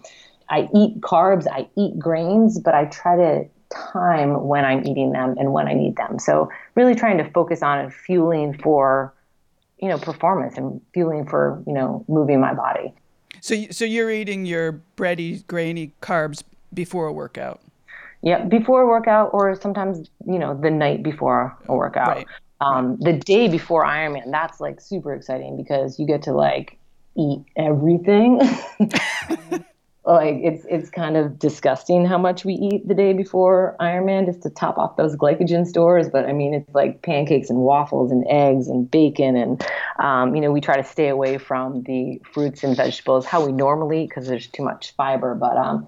I 0.50 0.70
eat 0.74 1.02
carbs. 1.02 1.48
I 1.52 1.68
eat 1.76 1.98
grains, 1.98 2.60
but 2.60 2.76
I 2.76 2.86
try 2.86 3.16
to 3.16 3.46
time 3.70 4.48
when 4.48 4.66
I'm 4.66 4.86
eating 4.86 5.12
them 5.12 5.36
and 5.38 5.54
when 5.54 5.68
I 5.68 5.74
need 5.74 5.96
them. 5.96 6.20
So 6.20 6.50
really 6.76 6.96
trying 6.96 7.18
to 7.18 7.30
focus 7.32 7.62
on 7.62 7.90
fueling 7.90 8.58
for, 8.58 9.14
you 9.80 9.90
know, 9.90 9.98
performance 9.98 10.58
and 10.58 10.82
fueling 10.94 11.26
for, 11.26 11.64
you 11.68 11.74
know, 11.74 12.06
moving 12.08 12.40
my 12.40 12.54
body. 12.54 12.94
So, 13.42 13.56
so 13.72 13.86
you're 13.86 14.12
eating 14.12 14.46
your 14.46 14.82
bready, 14.96 15.46
grainy 15.48 15.94
carbs 16.02 16.44
before 16.74 17.08
a 17.08 17.14
workout. 17.14 17.62
Yeah, 18.24 18.44
before 18.44 18.82
a 18.82 18.88
workout, 18.88 19.30
or 19.32 19.56
sometimes 19.56 20.10
you 20.26 20.40
know 20.40 20.60
the 20.60 20.72
night 20.72 21.04
before 21.04 21.56
a 21.68 21.76
workout. 21.76 22.08
Right. 22.08 22.28
Um, 22.60 22.98
the 23.00 23.14
day 23.14 23.48
before 23.48 23.86
Ironman, 23.86 24.32
that's 24.32 24.60
like 24.60 24.82
super 24.82 25.14
exciting 25.14 25.56
because 25.56 26.00
you 26.00 26.08
get 26.08 26.24
to 26.24 26.34
like 26.34 26.80
eat 27.16 27.44
everything. 27.56 28.42
like 30.14 30.38
it's 30.42 30.66
it's 30.70 30.90
kind 30.90 31.18
of 31.18 31.38
disgusting 31.38 32.06
how 32.06 32.18
much 32.18 32.46
we 32.46 32.54
eat 32.54 32.88
the 32.88 32.94
day 32.94 33.12
before 33.12 33.76
Ironman 33.80 34.26
just 34.26 34.42
to 34.44 34.50
top 34.50 34.78
off 34.78 34.96
those 34.96 35.18
glycogen 35.18 35.68
stores. 35.68 36.08
But 36.10 36.26
I 36.26 36.32
mean, 36.34 36.54
it's 36.54 36.74
like 36.74 37.02
pancakes 37.02 37.50
and 37.50 37.60
waffles 37.60 38.10
and 38.10 38.26
eggs 38.30 38.70
and 38.70 38.90
bacon, 38.90 39.36
and 39.36 39.66
um, 40.00 40.34
you 40.34 40.42
know, 40.42 40.52
we 40.52 40.62
try 40.62 40.78
to 40.78 40.84
stay 40.84 41.10
away 41.10 41.38
from 41.38 41.84
the 41.84 42.22
fruits 42.32 42.64
and 42.64 42.76
vegetables 42.76 43.26
how 43.26 43.46
we 43.46 43.52
normally 43.52 44.08
because 44.08 44.28
there's 44.28 44.48
too 44.48 44.64
much 44.64 44.96
fiber. 44.96 45.36
But 45.36 45.58
um, 45.58 45.86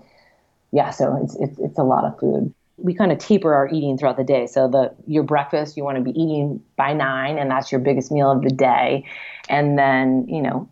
yeah, 0.71 0.89
so 0.89 1.17
it's 1.23 1.35
it's 1.37 1.57
it's 1.59 1.77
a 1.79 1.83
lot 1.83 2.03
of 2.03 2.19
food. 2.19 2.53
We 2.75 2.93
kind 2.93 3.13
of 3.13 3.19
taper 3.19 3.53
our 3.53 3.69
eating 3.69 3.97
throughout 3.97 4.17
the 4.17 4.25
day. 4.25 4.47
So 4.47 4.67
the 4.67 4.93
your 5.07 5.23
breakfast 5.23 5.77
you 5.77 5.85
want 5.85 5.97
to 5.97 6.03
be 6.03 6.11
eating 6.11 6.61
by 6.75 6.91
nine, 6.91 7.37
and 7.37 7.49
that's 7.49 7.71
your 7.71 7.79
biggest 7.79 8.11
meal 8.11 8.31
of 8.31 8.41
the 8.41 8.51
day, 8.51 9.05
and 9.47 9.79
then 9.79 10.25
you 10.27 10.41
know 10.41 10.67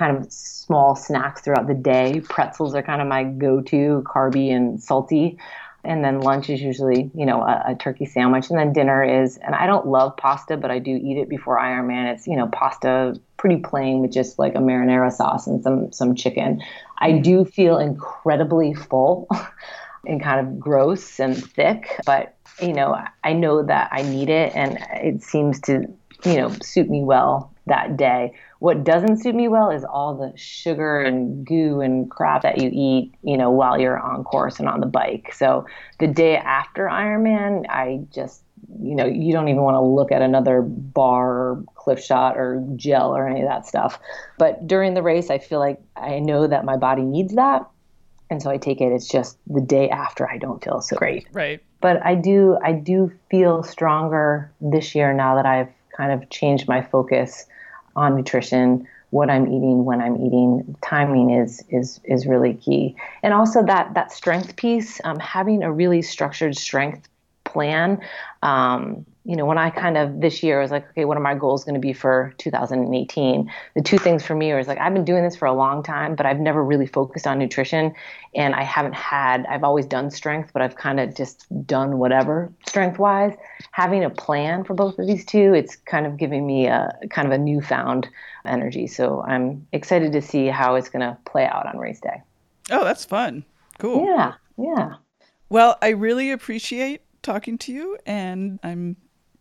kind 0.00 0.16
of 0.16 0.32
small 0.32 0.96
snacks 0.96 1.42
throughout 1.42 1.66
the 1.66 1.74
day. 1.74 2.22
Pretzels 2.26 2.74
are 2.74 2.82
kind 2.82 3.02
of 3.02 3.06
my 3.06 3.22
go-to, 3.22 4.02
carby 4.06 4.50
and 4.50 4.82
salty. 4.82 5.38
And 5.84 6.02
then 6.02 6.20
lunch 6.20 6.48
is 6.48 6.60
usually, 6.60 7.10
you 7.14 7.26
know, 7.26 7.42
a, 7.42 7.62
a, 7.68 7.74
turkey 7.74 8.06
sandwich. 8.06 8.48
And 8.48 8.58
then 8.58 8.72
dinner 8.72 9.02
is, 9.02 9.36
and 9.38 9.54
I 9.54 9.66
don't 9.66 9.86
love 9.86 10.16
pasta, 10.16 10.56
but 10.56 10.70
I 10.70 10.78
do 10.78 10.90
eat 10.90 11.18
it 11.18 11.28
before 11.28 11.58
Ironman. 11.58 12.14
It's, 12.14 12.26
you 12.26 12.36
know, 12.36 12.48
pasta 12.48 13.18
pretty 13.36 13.58
plain 13.58 14.00
with 14.00 14.10
just 14.10 14.38
like 14.38 14.54
a 14.54 14.58
marinara 14.58 15.12
sauce 15.12 15.46
and 15.46 15.62
some 15.62 15.92
some 15.92 16.14
chicken. 16.14 16.62
I 16.98 17.12
mm-hmm. 17.12 17.22
do 17.22 17.44
feel 17.44 17.78
incredibly 17.78 18.74
full 18.74 19.28
and 20.06 20.22
kind 20.22 20.40
of 20.40 20.58
gross 20.58 21.20
and 21.20 21.36
thick, 21.36 22.00
but 22.06 22.36
you 22.60 22.72
know, 22.72 22.98
I 23.24 23.32
know 23.32 23.62
that 23.62 23.88
I 23.92 24.02
need 24.02 24.28
it 24.28 24.54
and 24.54 24.78
it 24.92 25.22
seems 25.22 25.60
to, 25.62 25.86
you 26.24 26.36
know, 26.36 26.50
suit 26.62 26.88
me 26.90 27.02
well 27.02 27.54
that 27.66 27.96
day. 27.96 28.34
What 28.60 28.84
doesn't 28.84 29.22
suit 29.22 29.34
me 29.34 29.48
well 29.48 29.70
is 29.70 29.84
all 29.84 30.14
the 30.14 30.36
sugar 30.38 31.00
and 31.00 31.46
goo 31.46 31.80
and 31.80 32.10
crap 32.10 32.42
that 32.42 32.58
you 32.60 32.70
eat, 32.70 33.14
you 33.22 33.38
know, 33.38 33.50
while 33.50 33.80
you're 33.80 33.98
on 33.98 34.22
course 34.22 34.60
and 34.60 34.68
on 34.68 34.80
the 34.80 34.86
bike. 34.86 35.32
So 35.32 35.64
the 35.98 36.06
day 36.06 36.36
after 36.36 36.84
Ironman, 36.84 37.64
I 37.70 38.04
just, 38.12 38.42
you 38.78 38.94
know, 38.94 39.06
you 39.06 39.32
don't 39.32 39.48
even 39.48 39.62
want 39.62 39.76
to 39.76 39.80
look 39.80 40.12
at 40.12 40.20
another 40.20 40.60
bar 40.60 41.30
or 41.30 41.64
Clif 41.74 42.04
Shot 42.04 42.36
or 42.36 42.62
gel 42.76 43.16
or 43.16 43.26
any 43.26 43.40
of 43.40 43.48
that 43.48 43.66
stuff. 43.66 43.98
But 44.38 44.66
during 44.66 44.92
the 44.92 45.02
race, 45.02 45.30
I 45.30 45.38
feel 45.38 45.58
like 45.58 45.80
I 45.96 46.18
know 46.18 46.46
that 46.46 46.66
my 46.66 46.76
body 46.76 47.02
needs 47.02 47.34
that. 47.36 47.66
And 48.28 48.42
so 48.42 48.50
I 48.50 48.58
take 48.58 48.82
it. 48.82 48.92
It's 48.92 49.08
just 49.08 49.38
the 49.46 49.62
day 49.62 49.88
after 49.88 50.30
I 50.30 50.36
don't 50.36 50.62
feel 50.62 50.82
so 50.82 50.96
great. 50.96 51.26
Right. 51.32 51.62
But 51.80 52.04
I 52.04 52.14
do, 52.14 52.58
I 52.62 52.72
do 52.72 53.10
feel 53.30 53.62
stronger 53.62 54.52
this 54.60 54.94
year 54.94 55.14
now 55.14 55.36
that 55.36 55.46
I've 55.46 55.72
kind 55.96 56.12
of 56.12 56.28
changed 56.28 56.68
my 56.68 56.82
focus 56.82 57.46
on 57.96 58.16
nutrition, 58.16 58.86
what 59.10 59.28
I'm 59.28 59.46
eating, 59.46 59.84
when 59.84 60.00
I'm 60.00 60.16
eating. 60.16 60.76
Timing 60.82 61.30
is 61.30 61.64
is 61.68 62.00
is 62.04 62.26
really 62.26 62.54
key, 62.54 62.96
and 63.22 63.34
also 63.34 63.62
that 63.64 63.94
that 63.94 64.12
strength 64.12 64.56
piece. 64.56 65.00
Um, 65.04 65.18
having 65.18 65.62
a 65.62 65.72
really 65.72 66.02
structured 66.02 66.56
strength 66.56 67.08
plan. 67.50 68.00
Um, 68.42 69.06
you 69.24 69.36
know, 69.36 69.44
when 69.44 69.58
I 69.58 69.68
kind 69.68 69.98
of 69.98 70.20
this 70.20 70.42
year 70.42 70.60
was 70.60 70.70
like, 70.70 70.88
okay, 70.90 71.04
what 71.04 71.16
are 71.16 71.20
my 71.20 71.34
goals 71.34 71.62
going 71.62 71.74
to 71.74 71.80
be 71.80 71.92
for 71.92 72.32
2018? 72.38 73.52
The 73.74 73.82
two 73.82 73.98
things 73.98 74.24
for 74.24 74.34
me 74.34 74.52
was 74.54 74.66
like, 74.66 74.78
I've 74.78 74.94
been 74.94 75.04
doing 75.04 75.24
this 75.24 75.36
for 75.36 75.44
a 75.44 75.52
long 75.52 75.82
time, 75.82 76.14
but 76.14 76.24
I've 76.24 76.40
never 76.40 76.64
really 76.64 76.86
focused 76.86 77.26
on 77.26 77.38
nutrition. 77.38 77.94
And 78.34 78.54
I 78.54 78.62
haven't 78.62 78.94
had, 78.94 79.44
I've 79.46 79.62
always 79.62 79.84
done 79.84 80.10
strength, 80.10 80.50
but 80.54 80.62
I've 80.62 80.74
kind 80.76 80.98
of 81.00 81.14
just 81.14 81.46
done 81.66 81.98
whatever 81.98 82.50
strength 82.66 82.98
wise. 82.98 83.34
Having 83.72 84.04
a 84.04 84.10
plan 84.10 84.64
for 84.64 84.72
both 84.72 84.98
of 84.98 85.06
these 85.06 85.24
two, 85.26 85.52
it's 85.52 85.76
kind 85.76 86.06
of 86.06 86.16
giving 86.16 86.46
me 86.46 86.66
a 86.66 86.98
kind 87.10 87.28
of 87.28 87.32
a 87.32 87.38
newfound 87.38 88.08
energy. 88.46 88.86
So 88.86 89.22
I'm 89.22 89.66
excited 89.72 90.12
to 90.12 90.22
see 90.22 90.46
how 90.46 90.76
it's 90.76 90.88
going 90.88 91.02
to 91.02 91.16
play 91.26 91.44
out 91.44 91.66
on 91.66 91.78
race 91.78 92.00
day. 92.00 92.22
Oh, 92.70 92.84
that's 92.84 93.04
fun. 93.04 93.44
Cool. 93.78 94.06
Yeah. 94.06 94.32
Yeah. 94.56 94.94
Well, 95.50 95.76
I 95.82 95.88
really 95.90 96.30
appreciate 96.30 97.02
talking 97.22 97.58
to 97.58 97.72
you, 97.72 97.98
and 98.06 98.58
I'm 98.62 98.96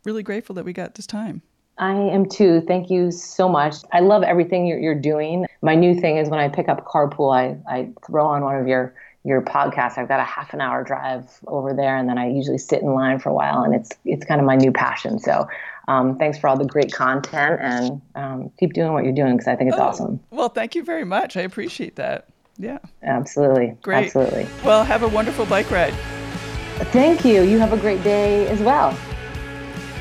really 0.05 0.23
grateful 0.23 0.55
that 0.55 0.65
we 0.65 0.73
got 0.73 0.95
this 0.95 1.07
time. 1.07 1.41
I 1.77 1.93
am 1.93 2.27
too. 2.27 2.61
Thank 2.61 2.89
you 2.89 3.09
so 3.09 3.47
much. 3.47 3.75
I 3.93 4.01
love 4.01 4.23
everything 4.23 4.67
you're, 4.67 4.79
you're 4.79 4.95
doing. 4.95 5.45
My 5.61 5.75
new 5.75 5.95
thing 5.95 6.17
is 6.17 6.29
when 6.29 6.39
I 6.39 6.49
pick 6.49 6.67
up 6.67 6.85
carpool, 6.85 7.33
I, 7.33 7.57
I 7.73 7.89
throw 8.05 8.27
on 8.27 8.43
one 8.43 8.55
of 8.55 8.67
your 8.67 8.93
your 9.25 9.41
podcasts. 9.41 9.97
I've 9.97 10.07
got 10.07 10.19
a 10.19 10.23
half 10.23 10.53
an 10.53 10.61
hour 10.61 10.83
drive 10.83 11.25
over 11.47 11.73
there, 11.73 11.97
and 11.97 12.07
then 12.09 12.17
I 12.17 12.29
usually 12.29 12.57
sit 12.57 12.81
in 12.81 12.93
line 12.93 13.19
for 13.19 13.29
a 13.29 13.33
while, 13.33 13.63
and 13.63 13.73
it's 13.73 13.91
it's 14.03 14.25
kind 14.25 14.41
of 14.41 14.47
my 14.47 14.55
new 14.55 14.71
passion. 14.71 15.19
So, 15.19 15.47
um, 15.87 16.17
thanks 16.17 16.37
for 16.37 16.47
all 16.47 16.57
the 16.57 16.65
great 16.65 16.91
content, 16.91 17.59
and 17.61 18.01
um, 18.15 18.51
keep 18.59 18.73
doing 18.73 18.91
what 18.91 19.05
you're 19.05 19.13
doing 19.13 19.37
because 19.37 19.47
I 19.47 19.55
think 19.55 19.69
it's 19.69 19.79
oh, 19.79 19.83
awesome. 19.83 20.19
Well, 20.31 20.49
thank 20.49 20.75
you 20.75 20.83
very 20.83 21.05
much. 21.05 21.37
I 21.37 21.41
appreciate 21.41 21.95
that. 21.95 22.27
Yeah. 22.57 22.79
Absolutely. 23.03 23.77
Great. 23.81 24.07
Absolutely. 24.07 24.47
Well, 24.65 24.83
have 24.83 25.01
a 25.01 25.07
wonderful 25.07 25.45
bike 25.45 25.71
ride. 25.71 25.93
Thank 26.87 27.25
you. 27.25 27.41
You 27.41 27.59
have 27.59 27.73
a 27.73 27.77
great 27.77 28.03
day 28.03 28.47
as 28.47 28.61
well. 28.61 28.97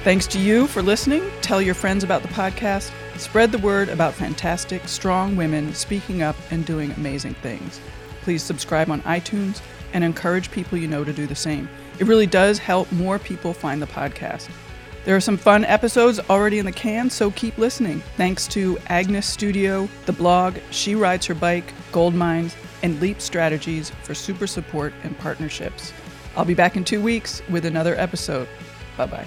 Thanks 0.04 0.26
to 0.28 0.38
you 0.38 0.66
for 0.68 0.80
listening. 0.80 1.22
Tell 1.42 1.60
your 1.60 1.74
friends 1.74 2.04
about 2.04 2.22
the 2.22 2.28
podcast. 2.28 2.92
Spread 3.18 3.50
the 3.50 3.58
word 3.58 3.88
about 3.88 4.14
fantastic, 4.14 4.86
strong 4.86 5.36
women 5.36 5.74
speaking 5.74 6.22
up 6.22 6.36
and 6.50 6.64
doing 6.64 6.92
amazing 6.92 7.34
things. 7.34 7.80
Please 8.22 8.42
subscribe 8.42 8.90
on 8.90 9.02
iTunes 9.02 9.60
and 9.92 10.04
encourage 10.04 10.50
people 10.50 10.78
you 10.78 10.86
know 10.86 11.02
to 11.02 11.12
do 11.12 11.26
the 11.26 11.34
same. 11.34 11.68
It 11.98 12.06
really 12.06 12.26
does 12.26 12.58
help 12.58 12.90
more 12.92 13.18
people 13.18 13.52
find 13.52 13.82
the 13.82 13.86
podcast. 13.86 14.48
There 15.04 15.16
are 15.16 15.20
some 15.20 15.36
fun 15.36 15.64
episodes 15.64 16.20
already 16.30 16.58
in 16.58 16.66
the 16.66 16.72
can, 16.72 17.10
so 17.10 17.30
keep 17.32 17.58
listening. 17.58 18.02
Thanks 18.16 18.46
to 18.48 18.78
Agnes 18.88 19.26
Studio, 19.26 19.88
the 20.06 20.12
blog 20.12 20.58
She 20.70 20.94
Rides 20.94 21.26
Her 21.26 21.34
Bike, 21.34 21.72
Gold 21.92 22.14
Mines, 22.14 22.54
and 22.82 23.00
Leap 23.00 23.20
Strategies 23.20 23.90
for 24.02 24.14
super 24.14 24.46
support 24.46 24.92
and 25.02 25.18
partnerships. 25.18 25.92
I'll 26.38 26.44
be 26.44 26.54
back 26.54 26.76
in 26.76 26.84
two 26.84 27.02
weeks 27.02 27.42
with 27.50 27.64
another 27.64 27.96
episode. 27.96 28.48
Bye 28.96 29.06
bye. 29.06 29.26